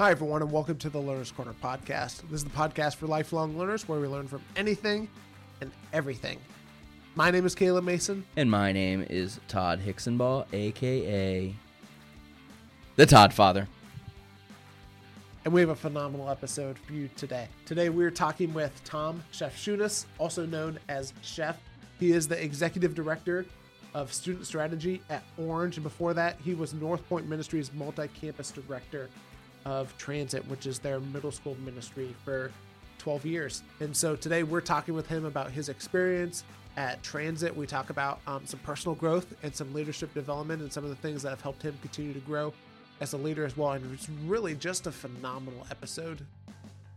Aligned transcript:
Hi, 0.00 0.12
everyone, 0.12 0.42
and 0.42 0.52
welcome 0.52 0.76
to 0.76 0.90
the 0.90 1.00
Learner's 1.00 1.32
Corner 1.32 1.56
podcast. 1.60 2.22
This 2.30 2.34
is 2.34 2.44
the 2.44 2.50
podcast 2.50 2.94
for 2.94 3.08
lifelong 3.08 3.58
learners 3.58 3.88
where 3.88 3.98
we 3.98 4.06
learn 4.06 4.28
from 4.28 4.40
anything 4.54 5.08
and 5.60 5.72
everything. 5.92 6.38
My 7.16 7.32
name 7.32 7.44
is 7.44 7.56
Caleb 7.56 7.82
Mason. 7.82 8.24
And 8.36 8.48
my 8.48 8.70
name 8.70 9.04
is 9.10 9.40
Todd 9.48 9.80
Hicksonball, 9.84 10.46
aka 10.52 11.52
the 12.94 13.06
Todd 13.06 13.34
Father. 13.34 13.66
And 15.44 15.52
we 15.52 15.62
have 15.62 15.70
a 15.70 15.74
phenomenal 15.74 16.30
episode 16.30 16.78
for 16.78 16.92
you 16.92 17.10
today. 17.16 17.48
Today 17.66 17.88
we're 17.88 18.12
talking 18.12 18.54
with 18.54 18.80
Tom 18.84 19.20
Shefchunas, 19.32 20.04
also 20.18 20.46
known 20.46 20.78
as 20.88 21.12
Shef. 21.24 21.56
He 21.98 22.12
is 22.12 22.28
the 22.28 22.40
executive 22.40 22.94
director 22.94 23.46
of 23.94 24.12
student 24.12 24.46
strategy 24.46 25.02
at 25.10 25.24
Orange, 25.38 25.76
and 25.76 25.82
before 25.82 26.14
that, 26.14 26.36
he 26.44 26.54
was 26.54 26.72
North 26.72 27.04
Point 27.08 27.28
Ministries 27.28 27.72
multi-campus 27.74 28.52
director 28.52 29.08
of 29.68 29.96
Transit, 29.98 30.48
which 30.48 30.66
is 30.66 30.78
their 30.78 30.98
middle 30.98 31.30
school 31.30 31.54
ministry 31.62 32.14
for 32.24 32.50
12 32.96 33.26
years. 33.26 33.62
And 33.80 33.94
so 33.94 34.16
today 34.16 34.42
we're 34.42 34.62
talking 34.62 34.94
with 34.94 35.06
him 35.06 35.26
about 35.26 35.50
his 35.50 35.68
experience 35.68 36.42
at 36.78 37.02
Transit. 37.02 37.54
We 37.54 37.66
talk 37.66 37.90
about 37.90 38.20
um, 38.26 38.46
some 38.46 38.60
personal 38.60 38.94
growth 38.94 39.34
and 39.42 39.54
some 39.54 39.74
leadership 39.74 40.12
development 40.14 40.62
and 40.62 40.72
some 40.72 40.84
of 40.84 40.90
the 40.90 40.96
things 40.96 41.22
that 41.22 41.30
have 41.30 41.42
helped 41.42 41.62
him 41.62 41.76
continue 41.82 42.14
to 42.14 42.20
grow 42.20 42.54
as 43.00 43.12
a 43.12 43.18
leader 43.18 43.44
as 43.44 43.58
well. 43.58 43.72
And 43.72 43.92
it's 43.92 44.08
really 44.24 44.54
just 44.54 44.86
a 44.86 44.92
phenomenal 44.92 45.66
episode. 45.70 46.24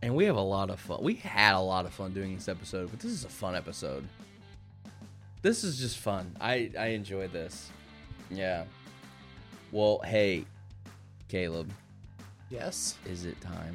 And 0.00 0.14
we 0.14 0.24
have 0.24 0.36
a 0.36 0.40
lot 0.40 0.70
of 0.70 0.80
fun. 0.80 1.00
We 1.02 1.14
had 1.16 1.54
a 1.54 1.60
lot 1.60 1.84
of 1.84 1.92
fun 1.92 2.14
doing 2.14 2.34
this 2.34 2.48
episode, 2.48 2.90
but 2.90 3.00
this 3.00 3.12
is 3.12 3.26
a 3.26 3.28
fun 3.28 3.54
episode. 3.54 4.08
This 5.42 5.62
is 5.62 5.78
just 5.78 5.98
fun. 5.98 6.34
I 6.40 6.70
I 6.78 6.86
enjoy 6.86 7.28
this. 7.28 7.70
Yeah. 8.30 8.64
Well, 9.72 10.00
hey, 10.04 10.44
Caleb, 11.28 11.72
Yes, 12.52 12.96
is 13.06 13.24
it 13.24 13.40
time? 13.40 13.74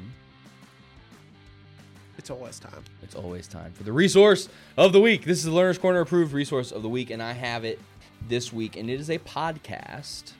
it's 2.16 2.30
always 2.30 2.58
time. 2.58 2.84
It's 3.02 3.14
always 3.14 3.48
time 3.48 3.72
for 3.72 3.82
the 3.84 3.92
resource 3.92 4.48
of 4.76 4.92
the 4.92 5.00
week. 5.00 5.24
This 5.24 5.38
is 5.38 5.44
the 5.44 5.50
Learner's 5.50 5.78
Corner 5.78 6.00
approved 6.00 6.32
resource 6.32 6.70
of 6.72 6.82
the 6.82 6.88
week, 6.88 7.10
and 7.10 7.20
I 7.22 7.32
have 7.32 7.64
it 7.64 7.80
this 8.28 8.52
week, 8.52 8.76
and 8.76 8.88
it 8.90 9.00
is 9.00 9.08
a 9.08 9.18
podcast. 9.18 10.32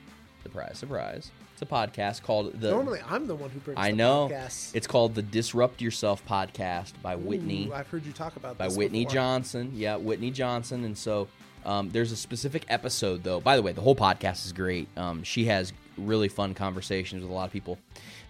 Surprise, 0.43 0.77
surprise. 0.77 1.31
It's 1.53 1.61
a 1.61 1.65
podcast 1.65 2.21
called 2.23 2.61
the. 2.61 2.71
Normally, 2.71 2.99
I'm 3.09 3.27
the 3.27 3.35
one 3.35 3.49
who 3.49 3.59
brings. 3.59 3.77
I 3.77 3.91
the 3.91 3.97
know. 3.97 4.29
podcasts. 4.29 4.73
It's 4.73 4.87
called 4.87 5.15
the 5.15 5.21
Disrupt 5.21 5.81
Yourself 5.81 6.25
podcast 6.25 6.93
by 7.01 7.15
Whitney. 7.15 7.67
Ooh, 7.67 7.73
I've 7.73 7.87
heard 7.87 8.05
you 8.05 8.13
talk 8.13 8.37
about 8.37 8.57
this. 8.57 8.73
by 8.73 8.77
Whitney 8.77 9.03
before. 9.03 9.15
Johnson. 9.15 9.71
Yeah, 9.73 9.97
Whitney 9.97 10.31
Johnson. 10.31 10.85
And 10.85 10.97
so 10.97 11.27
um, 11.65 11.89
there's 11.89 12.11
a 12.11 12.17
specific 12.17 12.65
episode, 12.69 13.23
though. 13.23 13.41
By 13.41 13.55
the 13.57 13.61
way, 13.61 13.73
the 13.73 13.81
whole 13.81 13.95
podcast 13.95 14.45
is 14.45 14.53
great. 14.53 14.87
Um, 14.95 15.23
she 15.23 15.45
has 15.45 15.73
really 15.97 16.29
fun 16.29 16.53
conversations 16.53 17.21
with 17.21 17.31
a 17.31 17.33
lot 17.33 17.45
of 17.45 17.51
people. 17.51 17.77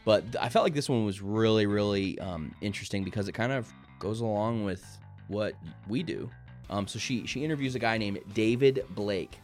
But 0.06 0.24
I 0.40 0.50
felt 0.50 0.64
like 0.64 0.74
this 0.74 0.90
one 0.90 1.06
was 1.06 1.22
really, 1.22 1.66
really 1.66 2.18
um, 2.20 2.56
interesting 2.62 3.04
because 3.04 3.28
it 3.28 3.34
kind 3.34 3.52
of 3.52 3.72
goes 4.00 4.22
along 4.22 4.64
with 4.64 4.84
what 5.28 5.54
we 5.88 6.04
do. 6.04 6.30
Um, 6.70 6.88
so 6.88 7.00
she 7.00 7.26
she 7.26 7.44
interviews 7.44 7.76
a 7.76 7.80
guy 7.80 7.98
named 7.98 8.20
David 8.34 8.86
Blake. 8.92 9.40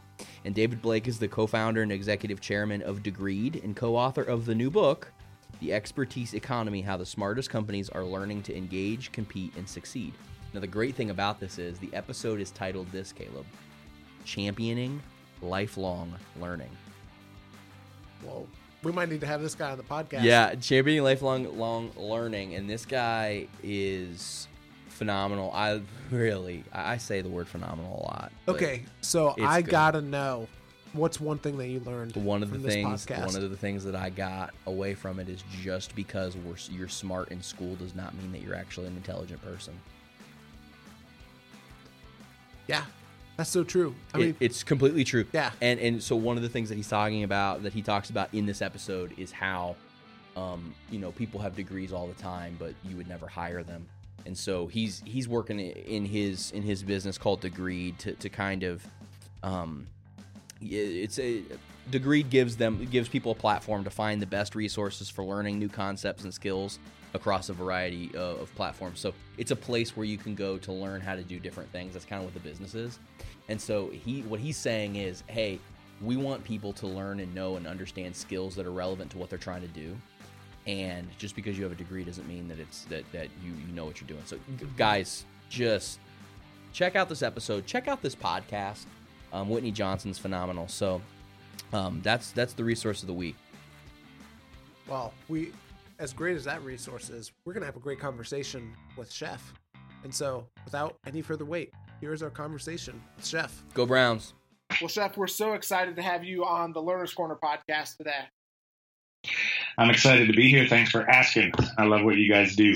And 0.46 0.56
David 0.56 0.82
Blake 0.82 1.08
is 1.08 1.20
the 1.20 1.28
co-founder 1.28 1.82
and 1.82 1.92
executive 1.92 2.40
chairman 2.40 2.82
of 2.84 3.04
Degreed 3.04 3.64
and 3.64 3.76
co-author 3.76 4.22
of 4.24 4.46
the 4.46 4.56
new 4.56 4.70
book, 4.70 5.12
The 5.60 5.74
Expertise 5.74 6.34
Economy: 6.34 6.82
How 6.82 6.98
the 6.98 7.06
Smartest 7.06 7.50
Companies 7.50 7.90
Are 7.90 8.04
Learning 8.04 8.42
to 8.44 8.56
Engage, 8.56 9.12
Compete, 9.12 9.56
and 9.58 9.68
Succeed. 9.68 10.14
Now 10.54 10.62
the 10.62 10.68
great 10.68 10.96
thing 10.96 11.10
about 11.10 11.40
this 11.40 11.58
is 11.60 11.80
the 11.80 11.94
episode 11.94 12.40
is 12.40 12.52
titled 12.52 12.90
this, 12.92 13.12
Caleb, 13.12 13.46
Championing 14.24 15.02
Lifelong 15.42 16.14
Learning. 16.40 16.72
Well, 18.24 18.48
we 18.86 18.92
might 18.92 19.10
need 19.10 19.22
to 19.22 19.28
have 19.28 19.42
this 19.42 19.56
guy 19.56 19.72
on 19.72 19.78
the 19.78 19.84
podcast. 19.84 20.24
Yeah, 20.24 20.54
championing 20.56 21.04
lifelong 21.04 21.58
long 21.58 21.92
learning, 21.98 22.54
and 22.54 22.70
this 22.70 22.86
guy 22.86 23.48
is 23.64 24.48
phenomenal. 24.90 25.52
I 25.54 25.82
really, 26.12 26.64
I 26.72 26.98
say 26.98 27.22
the 27.22 27.30
word 27.30 27.48
phenomenal 27.48 28.00
a 28.00 28.04
lot. 28.04 28.32
Okay, 28.48 28.84
so 29.02 29.36
I 29.42 29.62
good. 29.62 29.72
gotta 29.72 30.02
know 30.02 30.48
what's 30.94 31.20
one 31.20 31.40
thing 31.40 31.58
that 31.58 31.68
you 31.68 31.80
learned. 31.82 32.16
One 32.16 32.44
of 32.44 32.52
the 32.52 32.60
things, 32.60 33.06
podcast? 33.06 33.26
one 33.26 33.44
of 33.44 33.50
the 33.50 33.58
things 33.58 33.84
that 33.86 33.96
I 33.96 34.12
got 34.12 34.54
away 34.68 34.94
from 34.94 35.20
it 35.20 35.30
is 35.30 35.44
just 35.62 35.96
because 35.96 36.38
we're, 36.38 36.56
you're 36.70 36.88
smart 36.88 37.32
in 37.32 37.42
school 37.42 37.76
does 37.76 37.96
not 37.96 38.14
mean 38.14 38.32
that 38.32 38.42
you're 38.42 38.56
actually 38.56 38.88
an 38.88 38.96
intelligent 38.96 39.44
person. 39.44 39.74
Yeah, 42.68 42.84
that's 43.38 43.50
so 43.50 43.64
true. 43.64 43.96
I 44.14 44.18
It- 44.18 44.22
mean, 44.22 44.36
it's 44.40 44.64
completely 44.64 45.04
true. 45.04 45.26
Yeah. 45.34 45.52
And 45.62 45.80
and 45.80 46.02
so 46.04 46.16
one 46.16 46.38
of 46.38 46.44
the 46.44 46.50
things 46.50 46.70
that 46.70 46.76
he's 46.76 46.88
talking 46.90 47.24
about 47.24 47.64
that 47.64 47.74
he 47.74 47.82
talks 47.82 48.10
about 48.10 48.34
in 48.34 48.46
this 48.46 48.62
episode 48.62 49.14
is 49.18 49.32
how 49.32 49.76
um, 50.38 50.74
you 50.92 51.00
know, 51.00 51.12
people 51.14 51.40
have 51.40 51.56
degrees 51.56 51.94
all 51.94 52.08
the 52.08 52.22
time, 52.22 52.58
but 52.60 52.74
you 52.84 52.98
would 52.98 53.08
never 53.08 53.26
hire 53.26 53.64
them. 53.64 53.86
And 54.26 54.38
so 54.38 54.68
he's 54.68 55.02
he's 55.06 55.28
working 55.30 55.60
in 55.60 56.04
his 56.06 56.52
in 56.52 56.62
his 56.64 56.84
business 56.84 57.18
called 57.18 57.42
Degreed 57.42 57.98
to 58.00 58.14
to 58.14 58.28
kind 58.30 58.64
of 58.64 58.86
um 59.44 59.88
it's 60.62 61.20
a 61.20 61.44
Degreed 61.92 62.30
gives 62.30 62.58
them 62.58 62.86
gives 62.86 63.08
people 63.08 63.32
a 63.32 63.36
platform 63.36 63.84
to 63.84 63.90
find 63.90 64.22
the 64.22 64.26
best 64.26 64.56
resources 64.56 65.10
for 65.10 65.24
learning 65.24 65.60
new 65.60 65.70
concepts 65.70 66.24
and 66.24 66.34
skills 66.34 66.80
across 67.14 67.50
a 67.50 67.54
variety 67.54 68.14
of, 68.16 68.54
platforms. 68.56 69.00
So 69.00 69.14
it's 69.38 69.52
a 69.52 69.56
place 69.56 69.96
where 69.96 70.06
you 70.06 70.18
can 70.18 70.36
go 70.36 70.58
to 70.58 70.72
learn 70.72 71.00
how 71.00 71.16
to 71.16 71.24
do 71.24 71.40
different 71.40 71.72
things. 71.72 71.94
That's 71.94 72.06
kind 72.06 72.20
of 72.22 72.26
what 72.26 72.34
the 72.34 72.48
business 72.48 72.76
is. 72.76 73.00
And 73.48 73.60
so 73.60 73.90
he 73.90 74.22
what 74.24 74.40
he's 74.40 74.58
saying 74.58 74.98
is, 74.98 75.24
hey, 75.28 75.60
we 76.02 76.18
want 76.18 76.44
people 76.44 76.74
to 76.74 76.88
learn 76.88 77.20
and 77.20 77.34
know 77.34 77.56
and 77.56 77.66
understand 77.66 78.16
skills 78.16 78.56
that 78.56 78.66
are 78.66 78.72
relevant 78.72 79.12
to 79.12 79.18
what 79.18 79.30
they're 79.30 79.40
trying 79.40 79.62
to 79.62 79.68
do. 79.68 79.96
And 80.68 81.08
just 81.18 81.36
because 81.36 81.58
you 81.58 81.64
have 81.64 81.72
a 81.72 81.76
degree 81.76 82.04
doesn't 82.04 82.28
mean 82.28 82.48
that 82.48 82.60
it's 82.60 82.86
that 82.86 83.10
that 83.12 83.30
you 83.44 83.54
you 83.68 83.74
know 83.74 83.86
what 83.86 84.02
you're 84.02 84.08
doing. 84.08 84.24
So 84.26 84.38
guys, 84.78 85.26
just 85.50 86.00
check 86.74 86.96
out 86.96 87.08
this 87.08 87.22
episode. 87.22 87.66
Check 87.66 87.88
out 87.88 88.02
this 88.02 88.16
podcast. 88.16 88.86
Um, 89.32 89.50
Whitney 89.50 89.72
Johnson's 89.72 90.18
phenomenal. 90.18 90.68
So 90.68 91.02
um, 91.76 92.00
that's 92.04 92.32
that's 92.32 92.54
the 92.54 92.64
resource 92.64 93.02
of 93.02 93.08
the 93.08 93.14
week. 93.14 93.36
well, 94.88 95.14
we, 95.28 95.52
as 96.00 96.14
great 96.14 96.36
as 96.36 96.44
that 96.46 96.64
resource 96.64 97.10
is, 97.10 97.32
we're 97.46 97.54
gonna 97.54 97.66
have 97.66 97.76
a 97.76 97.82
great 97.82 98.00
conversation 98.00 98.74
with 98.98 99.12
Shef. 99.12 99.40
And 100.04 100.14
so, 100.14 100.48
without 100.64 100.98
any 101.06 101.22
further 101.22 101.46
wait, 101.46 101.74
here's 102.00 102.22
our 102.24 102.30
conversation 102.30 103.02
with 103.18 103.26
Shef. 103.26 103.52
Go 103.74 103.86
Browns. 103.86 104.34
Well, 104.82 104.90
Shef, 104.90 105.18
we're 105.18 105.28
so 105.28 105.54
excited 105.54 105.96
to 105.96 106.02
have 106.02 106.24
you 106.24 106.46
on 106.46 106.74
the 106.74 106.82
Learner's 106.82 107.14
Corner 107.14 107.38
podcast 107.42 107.98
today. 107.98 108.26
I'm 109.78 109.90
excited 109.90 110.28
to 110.28 110.34
be 110.34 110.50
here. 110.50 110.68
Thanks 110.68 110.92
for 110.92 111.10
asking. 111.10 111.52
I 111.78 111.86
love 111.86 112.04
what 112.04 112.16
you 112.16 112.32
guys 112.32 112.56
do. 112.56 112.76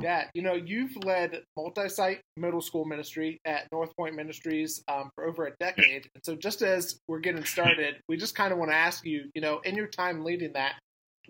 Yeah, 0.00 0.24
you 0.34 0.42
know, 0.42 0.54
you've 0.54 0.96
led 1.04 1.42
multi-site 1.56 2.20
middle 2.36 2.60
school 2.60 2.84
ministry 2.84 3.40
at 3.44 3.66
North 3.72 3.96
Point 3.96 4.14
Ministries 4.14 4.82
um, 4.86 5.10
for 5.14 5.24
over 5.24 5.46
a 5.46 5.52
decade. 5.58 6.08
And 6.14 6.24
so 6.24 6.36
just 6.36 6.62
as 6.62 7.00
we're 7.08 7.18
getting 7.18 7.44
started, 7.44 7.96
we 8.08 8.16
just 8.16 8.34
kind 8.34 8.52
of 8.52 8.58
want 8.58 8.70
to 8.70 8.76
ask 8.76 9.04
you, 9.04 9.24
you 9.34 9.40
know, 9.40 9.60
in 9.60 9.74
your 9.74 9.88
time 9.88 10.22
leading 10.24 10.52
that, 10.52 10.74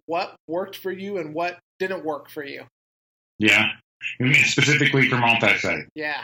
what 0.07 0.35
worked 0.47 0.77
for 0.77 0.91
you 0.91 1.19
and 1.19 1.35
what 1.35 1.59
didn't 1.79 2.05
work 2.05 2.29
for 2.29 2.45
you? 2.45 2.65
Yeah. 3.39 3.69
Specifically 4.45 5.09
for 5.09 5.17
multi-site? 5.17 5.87
Yeah. 5.95 6.23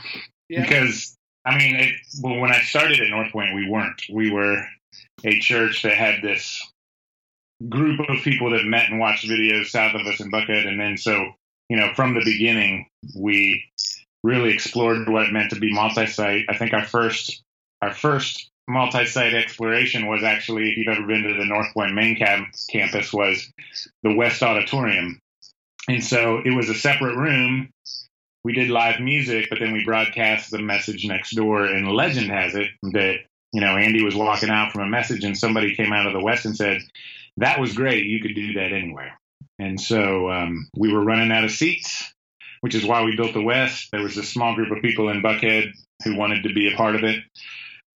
Yeah. 0.49 0.63
Because, 0.63 1.17
I 1.47 1.57
mean, 1.57 1.77
it, 1.77 1.95
well, 2.21 2.39
when 2.41 2.53
I 2.53 2.61
started 2.61 3.01
at 3.01 3.09
North 3.09 3.33
Point, 3.33 3.55
we 3.55 3.69
weren't. 3.69 4.03
We 4.13 4.31
were 4.31 4.63
a 5.25 5.39
church 5.41 5.83
that 5.83 5.95
had 5.95 6.23
this 6.23 6.61
group 7.69 8.01
of 8.01 8.23
people 8.23 8.51
that 8.51 8.65
met 8.65 8.91
and 8.91 8.99
watched 8.99 9.27
videos 9.27 9.67
south 9.67 9.95
of 9.95 10.07
us 10.07 10.21
in 10.21 10.31
Buckhead. 10.31 10.67
And 10.67 10.81
then 10.81 10.97
so, 10.97 11.33
you 11.69 11.77
know, 11.77 11.93
from 11.95 12.15
the 12.15 12.25
beginning, 12.25 12.87
we 13.17 13.65
really 14.23 14.53
explored 14.53 15.09
what 15.09 15.25
it 15.25 15.33
meant 15.33 15.51
to 15.51 15.61
be 15.61 15.73
multi-site. 15.73 16.47
I 16.49 16.57
think 16.57 16.73
our 16.73 16.85
first, 16.85 17.43
our 17.83 17.93
first 17.93 18.51
multi-site 18.67 19.35
exploration 19.35 20.07
was 20.07 20.23
actually, 20.23 20.71
if 20.71 20.77
you've 20.77 20.97
ever 20.97 21.07
been 21.07 21.23
to 21.23 21.35
the 21.35 21.45
North 21.45 21.73
Point 21.75 21.95
main 21.95 22.17
cam- 22.17 22.51
campus, 22.71 23.13
was 23.13 23.53
the 24.03 24.15
West 24.15 24.43
Auditorium. 24.43 25.21
And 25.89 26.03
so 26.03 26.41
it 26.45 26.51
was 26.51 26.71
a 26.71 26.75
separate 26.75 27.17
room. 27.17 27.69
We 28.43 28.55
did 28.55 28.71
live 28.71 29.01
music, 29.01 29.49
but 29.51 29.59
then 29.59 29.73
we 29.73 29.85
broadcast 29.85 30.51
the 30.51 30.59
message 30.59 31.07
next 31.07 31.35
door. 31.37 31.65
And 31.67 31.93
legend 31.93 32.31
has 32.31 32.55
it 32.55 32.69
that, 32.83 33.17
you 33.53 33.61
know, 33.61 33.77
Andy 33.77 34.03
was 34.03 34.15
walking 34.15 34.51
out 34.51 34.73
from 34.73 34.83
a 34.83 34.89
message 34.89 35.25
and 35.25 35.37
somebody 35.37 35.75
came 35.75 35.93
out 35.93 36.07
of 36.07 36.13
the 36.15 36.25
West 36.25 36.47
and 36.47 36.57
said, 36.57 36.81
that 37.39 37.61
was 37.61 37.75
great. 37.75 38.07
You 38.07 38.21
could 38.21 38.35
do 38.35 38.55
that 38.55 38.73
anywhere. 38.73 39.19
And 39.59 39.81
so 39.81 40.31
um, 40.31 40.69
we 40.77 40.93
were 40.93 41.05
running 41.05 41.31
out 41.33 41.45
of 41.45 41.51
seats, 41.51 42.13
which 42.61 42.75
is 42.75 42.85
why 42.85 43.03
we 43.05 43.17
built 43.17 43.35
the 43.35 43.43
West. 43.43 43.89
There 43.93 44.03
was 44.03 44.17
a 44.17 44.23
small 44.23 44.55
group 44.55 44.71
of 44.71 44.83
people 44.83 45.09
in 45.09 45.23
Buckhead 45.23 45.73
who 46.05 46.17
wanted 46.17 46.43
to 46.45 46.53
be 46.53 46.73
a 46.73 46.77
part 46.77 46.97
of 46.97 47.05
it. 47.05 47.23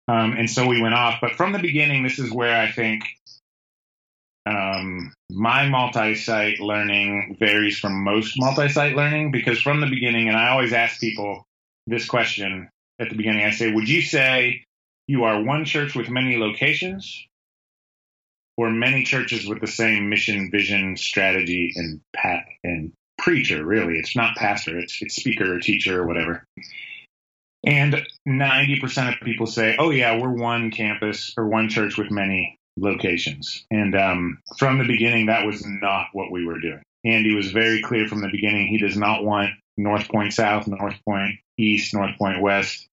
Um, 0.06 0.32
and 0.38 0.48
so 0.48 0.66
we 0.66 0.80
went 0.80 0.94
off. 0.94 1.18
But 1.20 1.32
from 1.32 1.52
the 1.52 1.58
beginning, 1.58 2.02
this 2.02 2.18
is 2.18 2.30
where 2.30 2.56
I 2.56 2.70
think 2.70 3.04
um, 4.46 5.12
my 5.30 5.68
multi-site 5.68 6.60
learning 6.60 7.36
varies 7.38 7.78
from 7.78 8.02
most 8.02 8.34
multi-site 8.38 8.96
learning 8.96 9.30
because 9.30 9.60
from 9.60 9.80
the 9.80 9.86
beginning, 9.86 10.28
and 10.28 10.36
I 10.36 10.50
always 10.50 10.72
ask 10.72 11.00
people 11.00 11.44
this 11.86 12.06
question 12.06 12.70
at 12.98 13.10
the 13.10 13.16
beginning. 13.16 13.44
I 13.44 13.50
say, 13.50 13.72
would 13.72 13.88
you 13.88 14.00
say 14.00 14.64
you 15.06 15.24
are 15.24 15.42
one 15.42 15.64
church 15.64 15.94
with 15.94 16.08
many 16.08 16.38
locations, 16.38 17.26
or 18.58 18.70
many 18.70 19.04
churches 19.04 19.46
with 19.46 19.60
the 19.60 19.68
same 19.68 20.10
mission, 20.10 20.50
vision, 20.50 20.96
strategy, 20.96 21.72
and 21.76 22.00
pat 22.14 22.44
and 22.64 22.92
preacher. 23.16 23.64
Really, 23.64 23.94
it's 23.94 24.16
not 24.16 24.36
pastor; 24.36 24.78
it's 24.78 25.00
it's 25.00 25.16
speaker 25.16 25.54
or 25.54 25.60
teacher 25.60 26.02
or 26.02 26.06
whatever. 26.06 26.44
And 27.64 28.04
ninety 28.26 28.80
percent 28.80 29.14
of 29.14 29.20
people 29.24 29.46
say, 29.46 29.76
"Oh 29.78 29.90
yeah, 29.90 30.20
we're 30.20 30.32
one 30.32 30.72
campus 30.72 31.32
or 31.38 31.46
one 31.46 31.68
church 31.68 31.96
with 31.96 32.10
many 32.10 32.58
locations." 32.76 33.64
And 33.70 33.94
um, 33.94 34.38
from 34.58 34.78
the 34.78 34.86
beginning, 34.86 35.26
that 35.26 35.46
was 35.46 35.64
not 35.64 36.08
what 36.12 36.32
we 36.32 36.44
were 36.44 36.58
doing. 36.58 36.82
Andy 37.04 37.34
was 37.34 37.52
very 37.52 37.80
clear 37.80 38.08
from 38.08 38.22
the 38.22 38.28
beginning. 38.28 38.66
He 38.66 38.78
does 38.78 38.96
not 38.96 39.24
want 39.24 39.50
North 39.76 40.08
Point 40.08 40.32
South, 40.32 40.66
North 40.66 40.96
Point 41.04 41.36
East, 41.56 41.94
North 41.94 42.18
Point 42.18 42.42
West. 42.42 42.88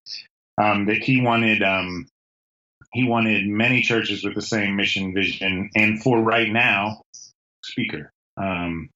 Um, 0.62 0.86
that 0.86 1.02
he 1.02 1.20
wanted 1.20 1.62
um, 1.62 2.06
he 2.96 3.04
wanted 3.04 3.46
many 3.46 3.82
churches 3.82 4.24
with 4.24 4.34
the 4.34 4.42
same 4.42 4.76
mission, 4.76 5.12
vision, 5.14 5.70
and 5.74 6.02
for 6.02 6.20
right 6.20 6.50
now, 6.50 7.02
speaker. 7.62 8.10
Um, 8.36 8.90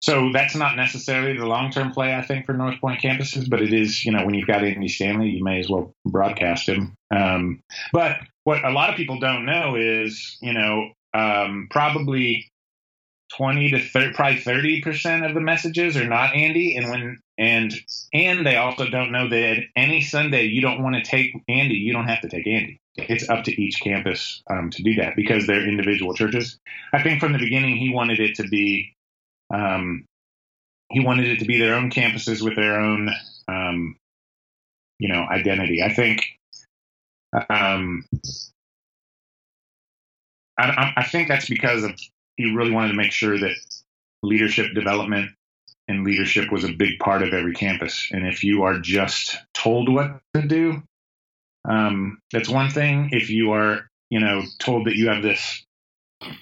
so 0.00 0.30
that's 0.32 0.54
not 0.54 0.76
necessarily 0.76 1.36
the 1.36 1.46
long 1.46 1.70
term 1.70 1.92
play, 1.92 2.14
I 2.14 2.22
think, 2.22 2.46
for 2.46 2.52
North 2.52 2.80
Point 2.80 3.00
campuses, 3.00 3.48
but 3.48 3.62
it 3.62 3.72
is, 3.72 4.04
you 4.04 4.12
know, 4.12 4.24
when 4.24 4.34
you've 4.34 4.46
got 4.46 4.64
Andy 4.64 4.88
Stanley, 4.88 5.30
you 5.30 5.42
may 5.42 5.60
as 5.60 5.68
well 5.68 5.92
broadcast 6.04 6.68
him. 6.68 6.94
Um, 7.14 7.60
but 7.92 8.18
what 8.44 8.64
a 8.64 8.70
lot 8.70 8.90
of 8.90 8.96
people 8.96 9.18
don't 9.18 9.46
know 9.46 9.76
is, 9.76 10.38
you 10.40 10.52
know, 10.52 10.92
um, 11.14 11.68
probably 11.70 12.48
20 13.36 13.70
to 13.70 13.80
30, 13.80 14.12
probably 14.12 14.38
30% 14.38 15.28
of 15.28 15.34
the 15.34 15.40
messages 15.40 15.96
are 15.96 16.08
not 16.08 16.34
Andy. 16.34 16.76
And 16.76 16.90
when, 16.90 17.18
and, 17.38 17.74
and 18.12 18.46
they 18.46 18.56
also 18.56 18.88
don't 18.88 19.12
know 19.12 19.28
that 19.28 19.64
any 19.74 20.00
Sunday 20.00 20.44
you 20.44 20.60
don't 20.60 20.82
want 20.82 20.96
to 20.96 21.02
take 21.02 21.32
Andy, 21.48 21.74
you 21.74 21.92
don't 21.92 22.08
have 22.08 22.20
to 22.20 22.28
take 22.28 22.46
Andy. 22.46 22.78
It's 22.96 23.28
up 23.28 23.44
to 23.44 23.62
each 23.62 23.80
campus 23.80 24.42
um, 24.48 24.70
to 24.70 24.82
do 24.82 24.94
that 24.96 25.16
because 25.16 25.46
they're 25.46 25.68
individual 25.68 26.14
churches. 26.14 26.58
I 26.92 27.02
think 27.02 27.20
from 27.20 27.32
the 27.32 27.38
beginning 27.38 27.76
he 27.76 27.92
wanted 27.92 28.20
it 28.20 28.36
to 28.36 28.48
be, 28.48 28.94
um, 29.52 30.06
he 30.90 31.00
wanted 31.00 31.26
it 31.26 31.40
to 31.40 31.44
be 31.44 31.58
their 31.58 31.74
own 31.74 31.90
campuses 31.90 32.42
with 32.42 32.56
their 32.56 32.80
own, 32.80 33.10
um, 33.48 33.96
you 34.98 35.08
know, 35.08 35.26
identity. 35.30 35.82
I 35.82 35.92
think, 35.92 36.24
um, 37.50 38.04
I, 40.58 40.92
I 40.96 41.04
think 41.04 41.28
that's 41.28 41.48
because 41.48 41.84
of 41.84 41.92
he 42.36 42.54
really 42.54 42.70
wanted 42.70 42.88
to 42.88 42.94
make 42.94 43.12
sure 43.12 43.38
that 43.38 43.56
leadership 44.22 44.74
development 44.74 45.30
and 45.88 46.04
leadership 46.04 46.50
was 46.50 46.64
a 46.64 46.72
big 46.72 46.98
part 46.98 47.22
of 47.22 47.32
every 47.32 47.54
campus. 47.54 48.08
And 48.10 48.26
if 48.26 48.42
you 48.42 48.62
are 48.62 48.78
just 48.78 49.36
told 49.54 49.92
what 49.92 50.20
to 50.34 50.42
do, 50.42 50.82
um, 51.68 52.18
that's 52.32 52.48
one 52.48 52.70
thing. 52.70 53.10
If 53.12 53.30
you 53.30 53.52
are, 53.52 53.86
you 54.10 54.20
know, 54.20 54.42
told 54.58 54.86
that 54.86 54.96
you 54.96 55.08
have 55.08 55.22
this 55.22 55.64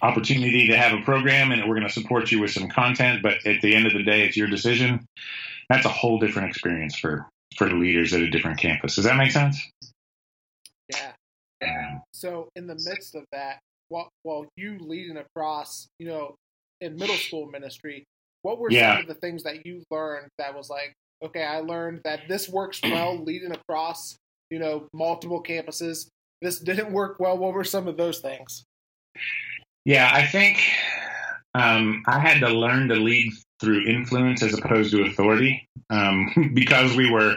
opportunity 0.03 0.69
to 0.69 0.77
have 0.77 0.99
a 0.99 1.03
program 1.03 1.51
and 1.51 1.69
we're 1.69 1.77
going 1.77 1.87
to 1.87 1.93
support 1.93 2.31
you 2.31 2.41
with 2.41 2.53
some 2.53 2.69
content, 2.69 3.23
but 3.23 3.45
at 3.47 3.61
the 3.61 3.75
end 3.75 3.87
of 3.87 3.93
the 3.93 4.03
day, 4.03 4.23
it's 4.23 4.37
your 4.37 4.49
decision. 4.49 5.07
That's 5.69 5.87
a 5.87 5.91
whole 5.91 6.19
different 6.19 6.51
experience 6.51 6.97
for 6.97 7.29
for 7.57 7.69
the 7.69 7.75
leaders 7.75 8.13
at 8.13 8.21
a 8.21 8.31
different 8.31 8.59
campus. 8.59 8.97
Does 8.97 9.05
that 9.05 9.17
make 9.17 9.31
sense? 9.31 9.59
Yeah. 10.93 11.13
yeah. 11.63 11.99
So 12.13 12.49
in 12.57 12.67
the 12.67 12.75
midst 12.75 13.15
of 13.15 13.25
that, 13.33 13.61
while, 13.89 14.11
while 14.23 14.47
you 14.57 14.79
leading 14.81 15.17
across, 15.17 15.87
you 15.99 16.09
know, 16.09 16.35
in 16.81 16.97
middle 16.97 17.17
school 17.17 17.47
ministry, 17.47 18.05
what 18.43 18.59
were 18.59 18.71
yeah. 18.71 18.95
some 18.95 19.03
of 19.03 19.09
the 19.09 19.15
things 19.15 19.45
that 19.45 19.65
you 19.65 19.83
learned 19.91 20.29
that 20.39 20.55
was 20.55 20.69
like, 20.69 20.95
okay, 21.23 21.45
I 21.45 21.61
learned 21.61 22.01
that 22.05 22.23
this 22.29 22.49
works 22.49 22.81
well 22.83 23.23
leading 23.23 23.53
across, 23.53 24.17
you 24.55 24.61
know, 24.61 24.87
multiple 24.93 25.43
campuses. 25.43 26.07
This 26.41 26.61
didn't 26.61 26.93
work 26.93 27.19
well. 27.19 27.37
What 27.37 27.55
were 27.55 27.65
some 27.65 27.89
of 27.89 27.97
those 27.97 28.21
things? 28.21 28.65
Yeah, 29.85 30.09
I 30.13 30.25
think 30.25 30.63
um, 31.55 32.05
I 32.07 32.21
had 32.21 32.39
to 32.39 32.51
learn 32.51 32.87
to 32.91 32.95
lead 32.95 33.33
through 33.61 33.89
influence 33.89 34.45
as 34.45 34.57
opposed 34.57 34.93
to 34.93 35.07
authority 35.07 35.69
um, 35.91 36.53
because 36.55 36.95
we 36.95 37.11
were 37.11 37.35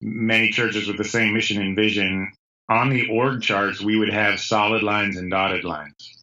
many 0.00 0.50
churches 0.50 0.88
with 0.88 0.96
the 0.96 1.04
same 1.04 1.34
mission 1.34 1.60
and 1.60 1.76
vision 1.76 2.32
on 2.70 2.88
the 2.88 3.10
org 3.10 3.42
charts, 3.42 3.82
we 3.82 3.98
would 3.98 4.10
have 4.10 4.40
solid 4.40 4.82
lines 4.82 5.18
and 5.18 5.30
dotted 5.30 5.64
lines. 5.64 6.22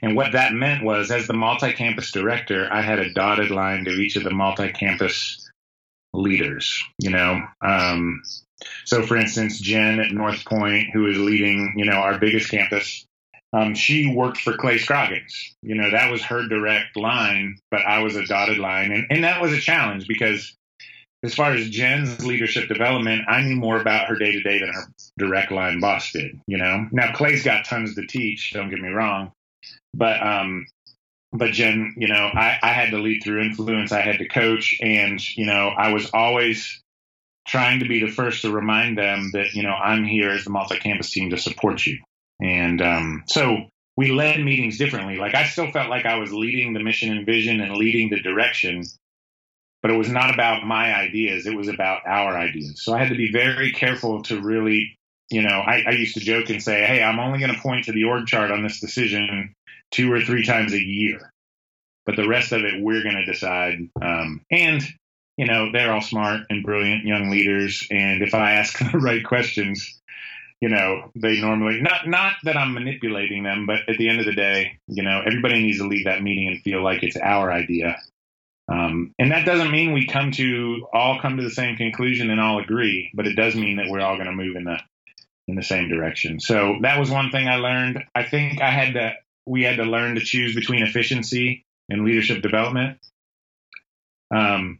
And 0.00 0.14
what 0.14 0.30
that 0.30 0.52
meant 0.52 0.84
was, 0.84 1.10
as 1.10 1.26
the 1.26 1.32
multi 1.32 1.72
campus 1.72 2.12
director, 2.12 2.68
I 2.70 2.82
had 2.82 3.00
a 3.00 3.12
dotted 3.12 3.50
line 3.50 3.84
to 3.86 3.90
each 3.90 4.14
of 4.14 4.22
the 4.22 4.30
multi 4.30 4.70
campus 4.70 5.50
leaders, 6.12 6.80
you 7.00 7.10
know. 7.10 7.42
Um, 7.60 8.22
so, 8.84 9.06
for 9.06 9.16
instance, 9.16 9.58
Jen 9.60 10.00
at 10.00 10.12
North 10.12 10.44
Point, 10.44 10.90
who 10.92 11.06
is 11.06 11.18
leading, 11.18 11.74
you 11.76 11.84
know, 11.84 11.96
our 11.96 12.18
biggest 12.18 12.50
campus, 12.50 13.06
um, 13.52 13.74
she 13.74 14.12
worked 14.14 14.38
for 14.38 14.56
Clay 14.56 14.78
Scroggins. 14.78 15.54
You 15.62 15.74
know, 15.74 15.90
that 15.90 16.10
was 16.10 16.22
her 16.24 16.48
direct 16.48 16.96
line, 16.96 17.58
but 17.70 17.82
I 17.82 18.02
was 18.02 18.16
a 18.16 18.26
dotted 18.26 18.58
line. 18.58 18.92
And, 18.92 19.06
and 19.10 19.24
that 19.24 19.42
was 19.42 19.52
a 19.52 19.60
challenge 19.60 20.08
because 20.08 20.54
as 21.22 21.34
far 21.34 21.52
as 21.52 21.68
Jen's 21.68 22.24
leadership 22.24 22.68
development, 22.68 23.22
I 23.28 23.42
knew 23.42 23.56
more 23.56 23.80
about 23.80 24.08
her 24.08 24.16
day 24.16 24.32
to 24.32 24.42
day 24.42 24.58
than 24.58 24.72
her 24.72 24.86
direct 25.18 25.52
line 25.52 25.80
boss 25.80 26.12
did. 26.12 26.40
You 26.46 26.58
know, 26.58 26.88
now 26.90 27.12
Clay's 27.12 27.44
got 27.44 27.64
tons 27.64 27.94
to 27.94 28.06
teach. 28.06 28.52
Don't 28.52 28.70
get 28.70 28.80
me 28.80 28.88
wrong, 28.88 29.32
but 29.94 30.20
um, 30.20 30.66
but 31.32 31.52
Jen, 31.52 31.94
you 31.96 32.08
know, 32.08 32.30
I, 32.34 32.58
I 32.62 32.72
had 32.72 32.90
to 32.90 32.98
lead 32.98 33.22
through 33.22 33.42
influence. 33.42 33.92
I 33.92 34.00
had 34.00 34.18
to 34.18 34.28
coach, 34.28 34.78
and 34.82 35.20
you 35.36 35.46
know, 35.46 35.68
I 35.68 35.92
was 35.92 36.10
always 36.12 36.82
trying 37.46 37.80
to 37.80 37.88
be 37.88 38.00
the 38.00 38.10
first 38.10 38.42
to 38.42 38.52
remind 38.52 38.98
them 38.98 39.30
that 39.32 39.54
you 39.54 39.62
know 39.62 39.72
I'm 39.72 40.04
here 40.04 40.30
as 40.30 40.44
the 40.44 40.50
multi-campus 40.50 41.10
team 41.10 41.30
to 41.30 41.38
support 41.38 41.84
you. 41.86 41.98
And 42.40 42.82
um, 42.82 43.22
so 43.26 43.68
we 43.96 44.12
led 44.12 44.40
meetings 44.40 44.78
differently. 44.78 45.16
Like 45.16 45.34
I 45.34 45.44
still 45.44 45.70
felt 45.70 45.90
like 45.90 46.06
I 46.06 46.16
was 46.16 46.32
leading 46.32 46.72
the 46.72 46.82
mission 46.82 47.16
and 47.16 47.26
vision 47.26 47.60
and 47.60 47.76
leading 47.76 48.10
the 48.10 48.20
direction, 48.20 48.84
but 49.82 49.90
it 49.90 49.96
was 49.96 50.08
not 50.08 50.32
about 50.32 50.64
my 50.64 50.94
ideas. 50.94 51.46
It 51.46 51.56
was 51.56 51.68
about 51.68 52.06
our 52.06 52.36
ideas. 52.36 52.82
So 52.84 52.94
I 52.94 52.98
had 52.98 53.10
to 53.10 53.16
be 53.16 53.30
very 53.30 53.72
careful 53.72 54.22
to 54.24 54.40
really, 54.40 54.98
you 55.30 55.42
know, 55.42 55.60
I, 55.60 55.84
I 55.86 55.90
used 55.90 56.14
to 56.14 56.20
joke 56.20 56.48
and 56.50 56.62
say, 56.62 56.84
Hey, 56.84 57.02
I'm 57.02 57.20
only 57.20 57.38
going 57.38 57.54
to 57.54 57.60
point 57.60 57.84
to 57.86 57.92
the 57.92 58.04
org 58.04 58.26
chart 58.26 58.50
on 58.50 58.62
this 58.62 58.80
decision 58.80 59.54
two 59.90 60.10
or 60.10 60.20
three 60.20 60.44
times 60.44 60.72
a 60.72 60.82
year, 60.82 61.30
but 62.06 62.16
the 62.16 62.26
rest 62.26 62.52
of 62.52 62.62
it, 62.62 62.82
we're 62.82 63.02
going 63.02 63.16
to 63.16 63.26
decide. 63.26 63.78
Um, 64.00 64.40
and, 64.50 64.82
you 65.36 65.46
know, 65.46 65.72
they're 65.72 65.92
all 65.92 66.02
smart 66.02 66.42
and 66.50 66.64
brilliant 66.64 67.04
young 67.04 67.30
leaders. 67.30 67.86
And 67.90 68.22
if 68.22 68.34
I 68.34 68.52
ask 68.52 68.78
the 68.92 68.98
right 68.98 69.24
questions, 69.24 70.00
you 70.60 70.68
know, 70.68 71.10
they 71.16 71.40
normally 71.40 71.80
not 71.80 72.06
not 72.06 72.34
that 72.44 72.56
I'm 72.56 72.74
manipulating 72.74 73.42
them, 73.42 73.66
but 73.66 73.88
at 73.88 73.98
the 73.98 74.08
end 74.08 74.20
of 74.20 74.26
the 74.26 74.34
day, 74.34 74.78
you 74.86 75.02
know, 75.02 75.22
everybody 75.26 75.60
needs 75.60 75.78
to 75.78 75.88
leave 75.88 76.04
that 76.04 76.22
meeting 76.22 76.48
and 76.48 76.62
feel 76.62 76.82
like 76.82 77.02
it's 77.02 77.16
our 77.16 77.52
idea 77.52 77.96
um, 78.68 79.14
and 79.18 79.32
that 79.32 79.44
doesn't 79.44 79.70
mean 79.70 79.92
we 79.92 80.06
come 80.06 80.30
to 80.32 80.86
all 80.92 81.20
come 81.20 81.36
to 81.36 81.42
the 81.42 81.50
same 81.50 81.76
conclusion 81.76 82.30
and 82.30 82.40
all 82.40 82.60
agree, 82.60 83.10
but 83.14 83.26
it 83.26 83.34
does 83.34 83.54
mean 83.54 83.76
that 83.76 83.88
we're 83.88 84.00
all 84.00 84.16
going 84.16 84.26
to 84.26 84.32
move 84.32 84.56
in 84.56 84.64
the 84.64 84.78
in 85.48 85.56
the 85.56 85.62
same 85.62 85.88
direction. 85.88 86.38
So 86.38 86.78
that 86.82 86.98
was 86.98 87.10
one 87.10 87.30
thing 87.30 87.48
I 87.48 87.56
learned. 87.56 88.04
I 88.14 88.22
think 88.22 88.62
I 88.62 88.70
had 88.70 88.94
to 88.94 89.14
we 89.46 89.64
had 89.64 89.76
to 89.76 89.84
learn 89.84 90.14
to 90.14 90.20
choose 90.20 90.54
between 90.54 90.82
efficiency 90.82 91.64
and 91.90 92.04
leadership 92.04 92.42
development. 92.42 92.98
Um, 94.34 94.78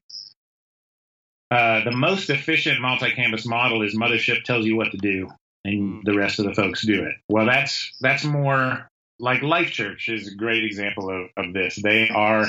uh, 1.52 1.84
the 1.84 1.92
most 1.92 2.30
efficient 2.30 2.80
multi-campus 2.80 3.44
model 3.44 3.82
is 3.82 3.94
mothership 3.94 4.42
tells 4.44 4.64
you 4.64 4.74
what 4.74 4.90
to 4.92 4.96
do, 4.96 5.28
and 5.66 6.02
the 6.04 6.16
rest 6.16 6.38
of 6.38 6.46
the 6.46 6.54
folks 6.54 6.86
do 6.86 7.04
it. 7.04 7.14
Well, 7.28 7.44
that's 7.44 7.92
that's 8.00 8.24
more 8.24 8.88
like 9.18 9.42
Life 9.42 9.70
Church 9.70 10.08
is 10.08 10.28
a 10.28 10.34
great 10.34 10.64
example 10.64 11.10
of, 11.10 11.28
of 11.36 11.52
this. 11.52 11.78
They 11.82 12.08
are 12.08 12.46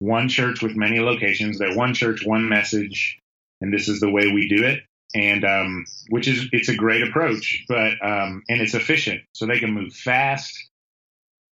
one 0.00 0.28
church 0.28 0.60
with 0.60 0.76
many 0.76 1.00
locations. 1.00 1.58
They're 1.58 1.74
one 1.74 1.94
church, 1.94 2.26
one 2.26 2.48
message, 2.48 3.18
and 3.62 3.72
this 3.72 3.88
is 3.88 4.00
the 4.00 4.10
way 4.10 4.26
we 4.26 4.48
do 4.48 4.64
it. 4.64 4.82
And 5.14 5.44
um, 5.44 5.86
which 6.10 6.28
is 6.28 6.48
it's 6.52 6.68
a 6.68 6.76
great 6.76 7.02
approach, 7.02 7.64
but 7.68 7.92
um, 8.04 8.42
and 8.50 8.60
it's 8.60 8.74
efficient, 8.74 9.22
so 9.32 9.46
they 9.46 9.60
can 9.60 9.72
move 9.72 9.94
fast. 9.94 10.54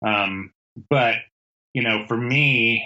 Um, 0.05 0.51
but 0.89 1.15
you 1.73 1.81
know, 1.81 2.05
for 2.07 2.17
me, 2.17 2.85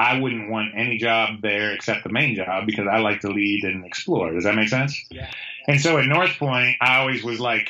I 0.00 0.18
wouldn't 0.18 0.50
want 0.50 0.72
any 0.74 0.96
job 0.96 1.42
there 1.42 1.72
except 1.72 2.04
the 2.04 2.10
main 2.10 2.34
job 2.34 2.64
because 2.64 2.86
I 2.90 3.00
like 3.00 3.20
to 3.20 3.28
lead 3.28 3.64
and 3.64 3.84
explore. 3.84 4.32
Does 4.32 4.44
that 4.44 4.54
make 4.54 4.70
sense? 4.70 4.98
Yeah. 5.10 5.30
And 5.68 5.78
so 5.78 5.98
at 5.98 6.06
North 6.06 6.38
Point, 6.38 6.76
I 6.80 7.00
always 7.00 7.22
was 7.22 7.38
like, 7.38 7.68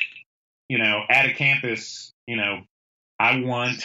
you 0.69 0.77
know, 0.77 1.01
at 1.09 1.25
a 1.25 1.33
campus, 1.33 2.13
you 2.27 2.37
know, 2.37 2.61
I 3.19 3.41
want 3.41 3.83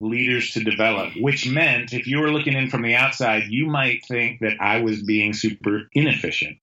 leaders 0.00 0.52
to 0.52 0.64
develop, 0.64 1.12
which 1.20 1.46
meant 1.46 1.92
if 1.92 2.06
you 2.06 2.20
were 2.20 2.32
looking 2.32 2.54
in 2.54 2.70
from 2.70 2.80
the 2.80 2.94
outside, 2.94 3.44
you 3.48 3.66
might 3.66 4.06
think 4.06 4.40
that 4.40 4.56
I 4.58 4.80
was 4.80 5.02
being 5.02 5.34
super 5.34 5.82
inefficient 5.92 6.56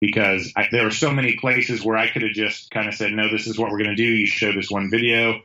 because 0.00 0.52
I, 0.56 0.68
there 0.70 0.84
were 0.84 0.92
so 0.92 1.10
many 1.10 1.36
places 1.36 1.84
where 1.84 1.96
I 1.96 2.08
could 2.08 2.22
have 2.22 2.30
just 2.30 2.70
kind 2.70 2.86
of 2.86 2.94
said, 2.94 3.12
no, 3.12 3.28
this 3.28 3.48
is 3.48 3.58
what 3.58 3.72
we're 3.72 3.82
going 3.82 3.96
to 3.96 3.96
do. 3.96 4.04
You 4.04 4.26
show 4.26 4.52
this 4.52 4.70
one 4.70 4.88
video, 4.88 5.40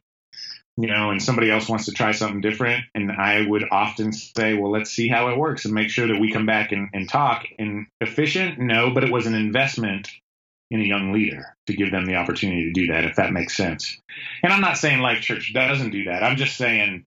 you 0.77 0.87
know, 0.87 1.11
and 1.11 1.21
somebody 1.21 1.49
else 1.49 1.69
wants 1.69 1.85
to 1.85 1.91
try 1.91 2.11
something 2.11 2.41
different. 2.41 2.85
And 2.93 3.11
I 3.11 3.45
would 3.47 3.65
often 3.71 4.11
say, 4.11 4.53
well, 4.53 4.71
let's 4.71 4.91
see 4.91 5.07
how 5.07 5.29
it 5.29 5.37
works 5.37 5.65
and 5.65 5.73
make 5.73 5.89
sure 5.89 6.07
that 6.07 6.19
we 6.19 6.31
come 6.31 6.45
back 6.45 6.71
and, 6.71 6.89
and 6.93 7.09
talk. 7.09 7.45
And 7.57 7.87
efficient? 8.01 8.59
No, 8.59 8.91
but 8.91 9.03
it 9.03 9.11
was 9.11 9.25
an 9.25 9.35
investment 9.35 10.09
in 10.71 10.81
a 10.81 10.85
young 10.85 11.13
leader 11.13 11.55
to 11.67 11.75
give 11.75 11.91
them 11.91 12.05
the 12.05 12.15
opportunity 12.15 12.65
to 12.65 12.73
do 12.73 12.87
that, 12.87 13.05
if 13.05 13.15
that 13.17 13.31
makes 13.31 13.55
sense. 13.55 13.99
And 14.43 14.51
I'm 14.51 14.61
not 14.61 14.77
saying 14.77 14.99
Life 14.99 15.21
Church 15.21 15.53
doesn't 15.53 15.91
do 15.91 16.05
that. 16.05 16.23
I'm 16.23 16.37
just 16.37 16.57
saying 16.57 17.05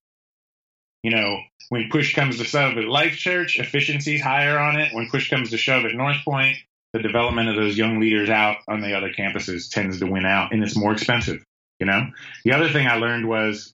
you 1.02 1.10
know, 1.10 1.38
when 1.68 1.88
push 1.90 2.14
comes 2.14 2.38
to 2.38 2.44
shove 2.44 2.76
at 2.76 2.84
Life 2.84 3.16
Church, 3.16 3.58
efficiency's 3.58 4.20
higher 4.20 4.58
on 4.58 4.78
it. 4.78 4.92
When 4.92 5.08
push 5.08 5.30
comes 5.30 5.50
to 5.50 5.56
shove 5.56 5.84
at 5.84 5.94
North 5.94 6.24
Point, 6.24 6.56
the 6.92 7.00
development 7.00 7.48
of 7.48 7.56
those 7.56 7.76
young 7.76 8.00
leaders 8.00 8.28
out 8.28 8.58
on 8.68 8.80
the 8.80 8.94
other 8.94 9.12
campuses 9.12 9.70
tends 9.70 10.00
to 10.00 10.06
win 10.06 10.24
out, 10.24 10.52
and 10.52 10.62
it's 10.62 10.76
more 10.76 10.92
expensive. 10.92 11.42
You 11.80 11.86
know, 11.86 12.08
the 12.44 12.52
other 12.52 12.68
thing 12.68 12.86
I 12.86 12.96
learned 12.96 13.28
was 13.28 13.72